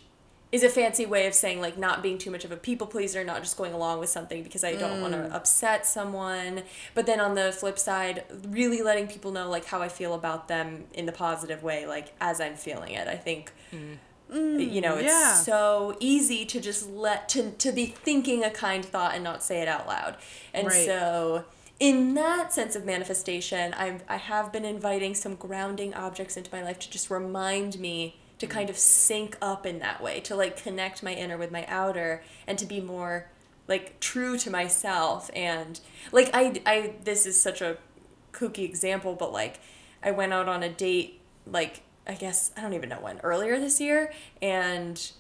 is 0.51 0.63
a 0.63 0.69
fancy 0.69 1.07
way 1.07 1.27
of 1.27 1.33
saying 1.33 1.61
like 1.63 1.79
not 1.79 2.03
being 2.03 2.19
too 2.19 2.31
much 2.31 2.45
of 2.45 2.53
a 2.53 2.57
people 2.57 2.87
pleaser, 2.87 3.25
not 3.25 3.41
just 3.41 3.57
going 3.57 3.73
along 3.73 3.99
with 3.99 4.11
something 4.11 4.43
because 4.43 4.63
I 4.63 4.75
don't 4.75 5.01
want 5.01 5.15
to 5.15 5.21
mm. 5.21 5.33
upset 5.33 5.87
someone. 5.87 6.63
But 6.95 7.07
then 7.07 7.21
on 7.21 7.35
the 7.35 7.53
flip 7.53 7.79
side, 7.79 8.25
really 8.47 8.83
letting 8.83 9.07
people 9.07 9.31
know 9.33 9.49
like 9.49 9.65
how 9.65 9.81
I 9.81 9.89
feel 9.89 10.13
about 10.13 10.49
them 10.49 10.85
in 10.93 11.07
the 11.07 11.13
positive 11.13 11.63
way, 11.63 11.87
like 11.87 12.13
as 12.21 12.39
I'm 12.39 12.57
feeling 12.57 12.93
it. 12.93 13.09
I 13.09 13.17
think 13.17 13.53
mm. 13.73 13.97
Mm, 14.33 14.73
you 14.73 14.81
know, 14.81 14.97
it's 14.97 15.05
yeah. 15.07 15.35
so 15.35 15.97
easy 16.01 16.45
to 16.47 16.61
just 16.61 16.89
let 16.89 17.29
to 17.31 17.51
to 17.51 17.73
be 17.73 17.87
thinking 17.87 18.43
a 18.45 18.51
kind 18.51 18.85
thought 18.85 19.15
and 19.15 19.23
not 19.23 19.43
say 19.43 19.61
it 19.61 19.69
out 19.69 19.87
loud. 19.87 20.17
And 20.55 20.69
Right. 20.69 20.87
so 20.87 21.45
in 21.79 22.15
that 22.15 22.53
sense 22.53 22.75
of 22.75 22.85
manifestation, 22.85 23.75
I've 23.75 24.03
I 24.09 24.17
have 24.17 24.53
been 24.53 24.65
inviting 24.65 25.15
some 25.15 25.35
grounding 25.35 25.93
objects 25.95 26.37
into 26.37 26.51
my 26.55 26.63
life 26.63 26.79
to 26.81 26.91
just 26.91 27.11
remind 27.11 27.79
me 27.79 28.17
to 28.39 28.47
kind 28.47 28.71
of 28.71 28.77
sync 28.79 29.37
up 29.43 29.67
in 29.67 29.79
that 29.81 30.03
way, 30.03 30.21
to 30.21 30.35
like 30.35 30.57
connect 30.63 31.03
my 31.03 31.13
inner 31.13 31.37
with 31.37 31.51
my 31.53 31.67
outer 31.67 32.23
and 32.47 32.59
to 32.59 32.67
be 32.67 32.81
more 32.81 33.29
like 33.69 34.01
true 34.01 34.37
to 34.39 34.51
myself 34.51 35.31
and 35.35 35.79
like 36.11 36.31
I 36.35 36.61
I 36.65 36.95
this 37.05 37.27
is 37.27 37.41
such 37.41 37.61
a 37.61 37.77
kooky 38.33 38.65
example, 38.65 39.15
but 39.15 39.33
like 39.33 39.61
I 40.03 40.11
went 40.11 40.33
out 40.33 40.49
on 40.49 40.63
a 40.63 40.69
date 40.69 41.21
like 41.47 41.83
I 42.07 42.15
guess 42.15 42.51
I 42.57 42.61
don't 42.63 42.75
even 42.75 42.89
know 42.89 43.01
when 43.01 43.19
earlier 43.21 43.59
this 43.59 43.81
year 43.81 44.13
and 44.41 45.13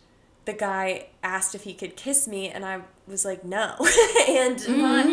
the 0.44 0.52
guy 0.52 1.06
asked 1.22 1.54
if 1.54 1.62
he 1.62 1.72
could 1.72 1.94
kiss 1.96 2.26
me 2.26 2.48
and 2.48 2.64
I 2.64 2.80
was 3.06 3.24
like 3.24 3.44
no. 3.44 3.76
And 4.28 4.56
mm-hmm. 4.58 4.78
not 4.78 5.06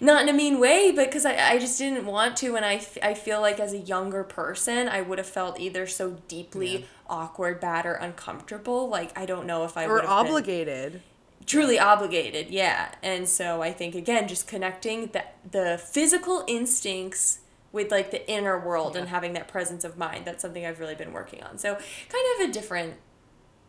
not 0.00 0.22
in 0.22 0.28
a 0.28 0.32
mean 0.32 0.60
way 0.60 0.92
but 0.92 1.06
because 1.06 1.24
I, 1.24 1.52
I 1.52 1.58
just 1.58 1.78
didn't 1.78 2.04
want 2.04 2.36
to 2.38 2.56
and 2.56 2.64
I, 2.64 2.74
f- 2.74 2.98
I 3.02 3.14
feel 3.14 3.40
like 3.40 3.58
as 3.58 3.72
a 3.72 3.78
younger 3.78 4.24
person 4.24 4.88
I 4.88 5.00
would 5.00 5.18
have 5.18 5.26
felt 5.26 5.58
either 5.58 5.86
so 5.86 6.18
deeply 6.28 6.86
awkward 7.08 7.60
bad 7.60 7.86
or 7.86 7.94
uncomfortable 7.94 8.88
like 8.88 9.18
I 9.18 9.24
don't 9.24 9.46
know 9.46 9.64
if 9.64 9.76
I 9.76 9.86
or 9.86 9.94
would 9.94 10.04
have 10.04 10.24
been- 10.24 10.30
obligated. 10.32 11.02
truly 11.46 11.78
obligated 11.78 12.50
yeah. 12.50 12.88
And 13.02 13.26
so 13.28 13.62
i 13.62 13.72
think 13.72 13.94
again 13.94 14.28
just 14.28 14.46
connecting 14.46 15.06
the 15.08 15.24
the 15.50 15.78
physical 15.78 16.44
instincts 16.46 17.38
with 17.76 17.92
like 17.92 18.10
the 18.10 18.28
inner 18.28 18.58
world 18.58 18.96
and 18.96 19.08
having 19.08 19.32
that 19.34 19.46
presence 19.46 19.84
of 19.84 19.96
mind 19.96 20.24
that's 20.24 20.42
something 20.42 20.66
i've 20.66 20.80
really 20.80 20.94
been 20.96 21.12
working 21.12 21.40
on 21.44 21.56
so 21.58 21.74
kind 21.74 22.26
of 22.40 22.48
a 22.48 22.52
different 22.52 22.94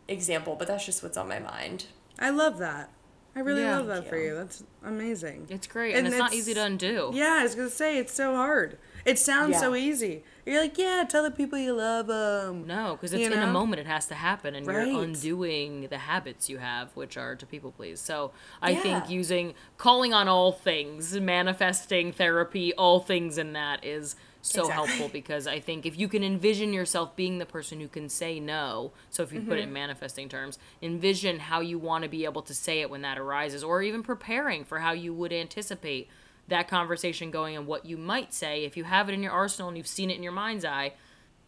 example 0.08 0.56
but 0.58 0.68
that's 0.68 0.86
just 0.86 1.04
what's 1.04 1.18
on 1.18 1.28
my 1.28 1.40
mind 1.40 1.86
I 2.20 2.32
love 2.32 2.58
that. 2.58 2.90
I 3.36 3.42
really 3.42 3.62
Yeah. 3.62 3.78
love 3.78 3.86
that 3.88 3.98
Thank 4.00 4.10
for 4.10 4.18
you. 4.18 4.30
you. 4.30 4.36
That's 4.36 4.64
amazing. 4.84 5.46
It's 5.52 5.68
great, 5.68 5.94
and, 5.94 6.00
And 6.00 6.08
it's 6.08 6.18
not 6.18 6.34
easy 6.34 6.56
to 6.56 6.64
undo. 6.64 7.12
Yeah, 7.14 7.36
I 7.40 7.44
was 7.44 7.54
gonna 7.54 7.70
say 7.70 8.00
it's 8.00 8.12
so 8.14 8.34
hard. 8.36 8.80
It 9.08 9.18
sounds 9.18 9.58
so 9.58 9.74
easy. 9.74 10.24
You're 10.46 10.62
like, 10.62 10.78
yeah, 10.78 11.06
tell 11.08 11.24
the 11.24 11.32
people 11.32 11.58
you 11.58 11.74
love 11.74 12.08
them. 12.08 12.68
No, 12.68 12.96
because 12.96 13.14
it's 13.14 13.22
You 13.26 13.34
in 13.34 13.42
a 13.42 13.48
moment 13.48 13.80
it 13.80 13.88
has 13.88 14.06
to 14.08 14.16
happen, 14.16 14.54
and 14.54 14.68
Right. 14.68 14.88
you're 14.90 15.02
undoing 15.02 15.88
the 15.88 15.98
habits 16.00 16.50
you 16.50 16.58
have, 16.58 16.94
which 16.94 17.16
are 17.18 17.34
to 17.36 17.46
people 17.46 17.72
please. 17.72 18.02
So 18.02 18.32
I 18.62 18.72
Yeah. 18.74 18.82
think 18.82 19.10
using 19.10 19.54
calling 19.78 20.14
on 20.14 20.28
all 20.28 20.52
things, 20.52 21.18
manifesting 21.20 22.12
therapy, 22.12 22.74
all 22.74 23.00
things 23.00 23.38
in 23.38 23.54
that 23.54 23.86
is 23.86 24.18
so 24.42 24.64
Exactly. 24.64 24.74
helpful 24.74 25.10
because 25.10 25.48
I 25.48 25.60
think 25.62 25.86
if 25.86 25.98
you 25.98 26.08
can 26.10 26.24
envision 26.24 26.74
yourself 26.74 27.16
being 27.16 27.38
the 27.38 27.46
person 27.46 27.80
who 27.80 27.88
can 27.88 28.10
say 28.10 28.40
no, 28.42 28.92
so 29.10 29.24
if 29.24 29.32
you 29.32 29.40
put 29.42 29.54
it 29.58 29.62
Mm-hmm. 29.62 29.68
in 29.70 29.74
manifesting 29.74 30.30
terms, 30.30 30.60
envision 30.82 31.40
how 31.40 31.62
you 31.62 31.80
want 31.80 32.04
to 32.04 32.10
be 32.10 32.26
able 32.26 32.42
to 32.44 32.54
say 32.54 32.82
it 32.82 32.90
when 32.90 33.02
that 33.04 33.18
arises, 33.18 33.64
or 33.64 33.82
even 33.82 34.04
preparing 34.04 34.66
for 34.66 34.80
how 34.80 34.92
you 34.92 35.14
would 35.14 35.32
anticipate 35.34 36.10
that 36.48 36.68
conversation 36.68 37.32
going 37.32 37.58
and 37.58 37.68
what 37.68 37.86
you 37.86 37.98
might 37.98 38.34
say 38.34 38.64
if 38.64 38.78
you 38.78 38.84
have 38.86 39.10
it 39.10 39.14
in 39.14 39.22
your 39.22 39.34
arsenal 39.34 39.68
and 39.68 39.78
you've 39.78 39.88
seen 39.88 40.10
it 40.10 40.16
in 40.16 40.24
your 40.24 40.32
mind's 40.32 40.64
eye 40.64 40.94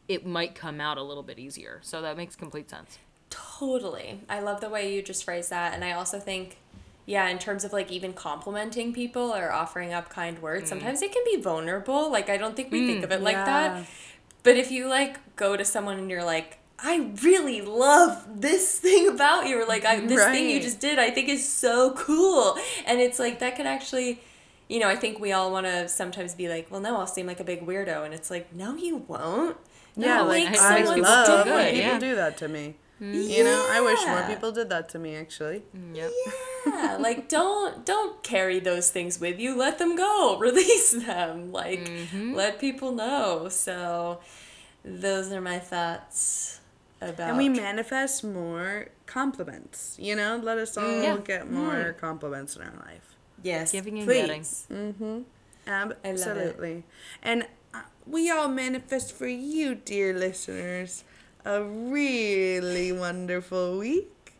it 0.09 0.25
might 0.25 0.55
come 0.55 0.81
out 0.81 0.97
a 0.97 1.03
little 1.03 1.23
bit 1.23 1.39
easier. 1.39 1.79
So 1.83 2.01
that 2.01 2.17
makes 2.17 2.35
complete 2.35 2.69
sense. 2.69 2.97
Totally. 3.29 4.21
I 4.27 4.39
love 4.39 4.59
the 4.59 4.67
way 4.67 4.93
you 4.93 5.03
just 5.03 5.23
phrased 5.23 5.51
that. 5.51 5.75
And 5.75 5.85
I 5.85 5.91
also 5.91 6.19
think, 6.19 6.57
yeah, 7.05 7.29
in 7.29 7.37
terms 7.37 7.63
of 7.63 7.71
like 7.71 7.91
even 7.91 8.13
complimenting 8.13 8.91
people 8.91 9.31
or 9.33 9.51
offering 9.51 9.93
up 9.93 10.09
kind 10.09 10.41
words, 10.41 10.65
mm. 10.65 10.69
sometimes 10.69 11.03
it 11.03 11.13
can 11.13 11.23
be 11.25 11.39
vulnerable. 11.39 12.11
Like, 12.11 12.27
I 12.27 12.37
don't 12.37 12.55
think 12.55 12.71
we 12.71 12.87
think 12.87 13.01
mm, 13.01 13.03
of 13.03 13.11
it 13.11 13.21
like 13.21 13.35
yeah. 13.35 13.45
that. 13.45 13.87
But 14.41 14.57
if 14.57 14.71
you 14.71 14.87
like 14.87 15.35
go 15.35 15.55
to 15.55 15.63
someone 15.63 15.99
and 15.99 16.09
you're 16.09 16.25
like, 16.25 16.57
I 16.79 17.11
really 17.21 17.61
love 17.61 18.41
this 18.41 18.79
thing 18.79 19.09
about 19.09 19.47
you, 19.47 19.61
or 19.61 19.65
like, 19.67 19.85
I, 19.85 19.99
this 19.99 20.23
thing 20.25 20.49
you 20.49 20.59
just 20.59 20.79
did, 20.79 20.97
I 20.97 21.11
think 21.11 21.29
is 21.29 21.47
so 21.47 21.93
cool. 21.93 22.57
And 22.87 22.99
it's 22.99 23.19
like, 23.19 23.39
that 23.39 23.55
could 23.57 23.67
actually. 23.67 24.21
You 24.69 24.79
know, 24.79 24.87
I 24.87 24.95
think 24.95 25.19
we 25.19 25.31
all 25.33 25.51
want 25.51 25.65
to 25.65 25.89
sometimes 25.89 26.33
be 26.35 26.47
like, 26.47 26.69
well, 26.71 26.79
no, 26.79 26.97
I'll 26.97 27.07
seem 27.07 27.25
like 27.27 27.39
a 27.39 27.43
big 27.43 27.65
weirdo. 27.65 28.05
And 28.05 28.13
it's 28.13 28.29
like, 28.31 28.53
no, 28.55 28.75
you 28.75 28.97
won't. 29.07 29.57
Yeah, 29.95 30.07
That'll 30.07 30.27
like 30.27 30.37
make 30.37 30.47
I 30.47 30.49
makes 30.51 30.59
someone's 30.61 30.89
people 30.91 31.01
love 31.11 31.45
when 31.47 31.65
people 31.73 31.79
yeah. 31.91 31.99
do 31.99 32.15
that 32.15 32.37
to 32.37 32.47
me. 32.47 32.75
You 33.01 33.43
know, 33.45 33.65
I 33.71 33.79
wish 33.81 34.05
more 34.05 34.23
people 34.23 34.51
did 34.51 34.69
that 34.69 34.89
to 34.89 34.99
me. 34.99 35.15
Actually, 35.15 35.63
Yep. 35.93 36.11
yeah 36.67 36.97
like 36.99 37.29
don't 37.29 37.85
don't 37.85 38.21
carry 38.23 38.59
those 38.59 38.89
things 38.91 39.21
with 39.21 39.39
you 39.39 39.57
let 39.57 39.77
them 39.79 39.95
go 39.95 40.37
release 40.47 40.91
them 40.91 41.53
like 41.53 41.79
Mm-hmm. 41.89 42.33
let 42.35 42.59
people 42.59 42.91
know 42.91 43.47
so 43.47 44.19
those 44.83 45.31
are 45.31 45.39
my 45.39 45.59
thoughts 45.59 46.59
about 47.01 47.29
and 47.29 47.37
we 47.37 47.47
manifest 47.47 48.23
more 48.25 48.89
compliments. 49.05 49.95
You 49.97 50.15
know, 50.17 50.37
let 50.43 50.57
us 50.57 50.77
all 50.77 50.83
Mm, 50.83 51.03
Yeah. 51.03 51.17
get 51.23 51.49
more 51.49 51.95
compliments 51.99 52.57
in 52.57 52.61
our 52.63 52.73
life. 52.85 53.08
Yes 53.43 53.71
Giving 53.71 53.97
and 53.99 54.07
please. 54.07 54.65
getting. 54.69 55.25
Absolutely. 56.03 56.83
And 57.21 57.45
uh, 57.73 57.81
we 58.05 58.29
all 58.31 58.47
manifest 58.49 59.11
for 59.13 59.27
you, 59.27 59.75
dear 59.75 60.13
listeners, 60.13 61.03
a 61.45 61.63
really 61.63 62.91
wonderful 62.91 63.77
week, 63.77 64.33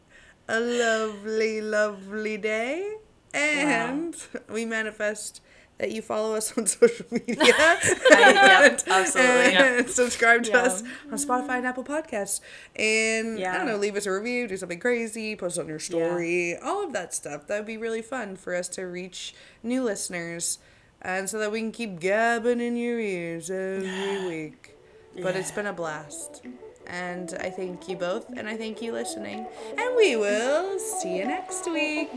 a 0.47 0.60
lovely, 0.60 1.62
lovely 1.62 2.38
day, 2.38 2.95
and 3.34 4.16
we 4.50 4.66
manifest 4.66 5.41
that 5.80 5.91
you 5.91 6.01
follow 6.01 6.36
us 6.36 6.51
on 6.57 6.67
social 6.67 7.05
media. 7.09 7.36
yep, 7.47 8.82
absolutely. 8.88 9.55
and 9.55 9.89
subscribe 10.01 10.43
to 10.43 10.51
Yeah. 10.51 10.57
us 10.59 10.84
on 11.11 11.17
Spotify 11.17 11.57
and 11.57 11.65
Apple 11.67 11.84
Podcasts. 11.84 12.41
And 12.75 13.39
yeah. 13.39 13.51
I 13.51 13.53
Yeah. 13.53 13.57
don't 13.59 13.67
know, 13.67 13.77
leave 13.77 13.95
us 13.95 14.05
a 14.05 14.11
review, 14.11 14.47
do 14.47 14.57
something 14.57 14.80
crazy, 14.80 15.36
post 15.36 15.57
on 15.57 15.67
your 15.67 15.80
story, 15.80 16.57
all 16.57 16.84
of 16.84 16.93
that 16.93 17.13
stuff. 17.13 17.47
That 17.47 17.57
would 17.57 17.65
be 17.65 17.77
really 17.77 18.01
fun 18.01 18.36
for 18.36 18.53
us 18.55 18.67
to 18.69 18.84
reach 18.84 19.34
new 19.63 19.84
listeners 19.84 20.59
and 21.01 21.30
so 21.30 21.39
that 21.39 21.51
we 21.51 21.59
can 21.61 21.71
keep 21.71 21.99
gabbing 21.99 22.59
in 22.59 22.75
your 22.75 22.99
ears 22.99 23.49
every 23.49 24.27
week. 24.27 24.75
But 25.21 25.36
it's 25.36 25.51
been 25.51 25.65
a 25.65 25.73
blast. 25.73 26.41
And 26.88 27.38
I 27.39 27.51
thank 27.51 27.88
you 27.88 27.95
both, 27.95 28.30
and 28.36 28.49
I 28.49 28.57
thank 28.57 28.82
you 28.82 28.91
listening. 28.91 29.45
And 29.77 29.95
we 29.95 30.15
will 30.15 30.80
see 30.80 31.17
you 31.17 31.25
next 31.25 31.69
week. 31.71 32.11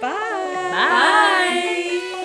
Bye. 0.00 0.10
Bye. 0.72 2.15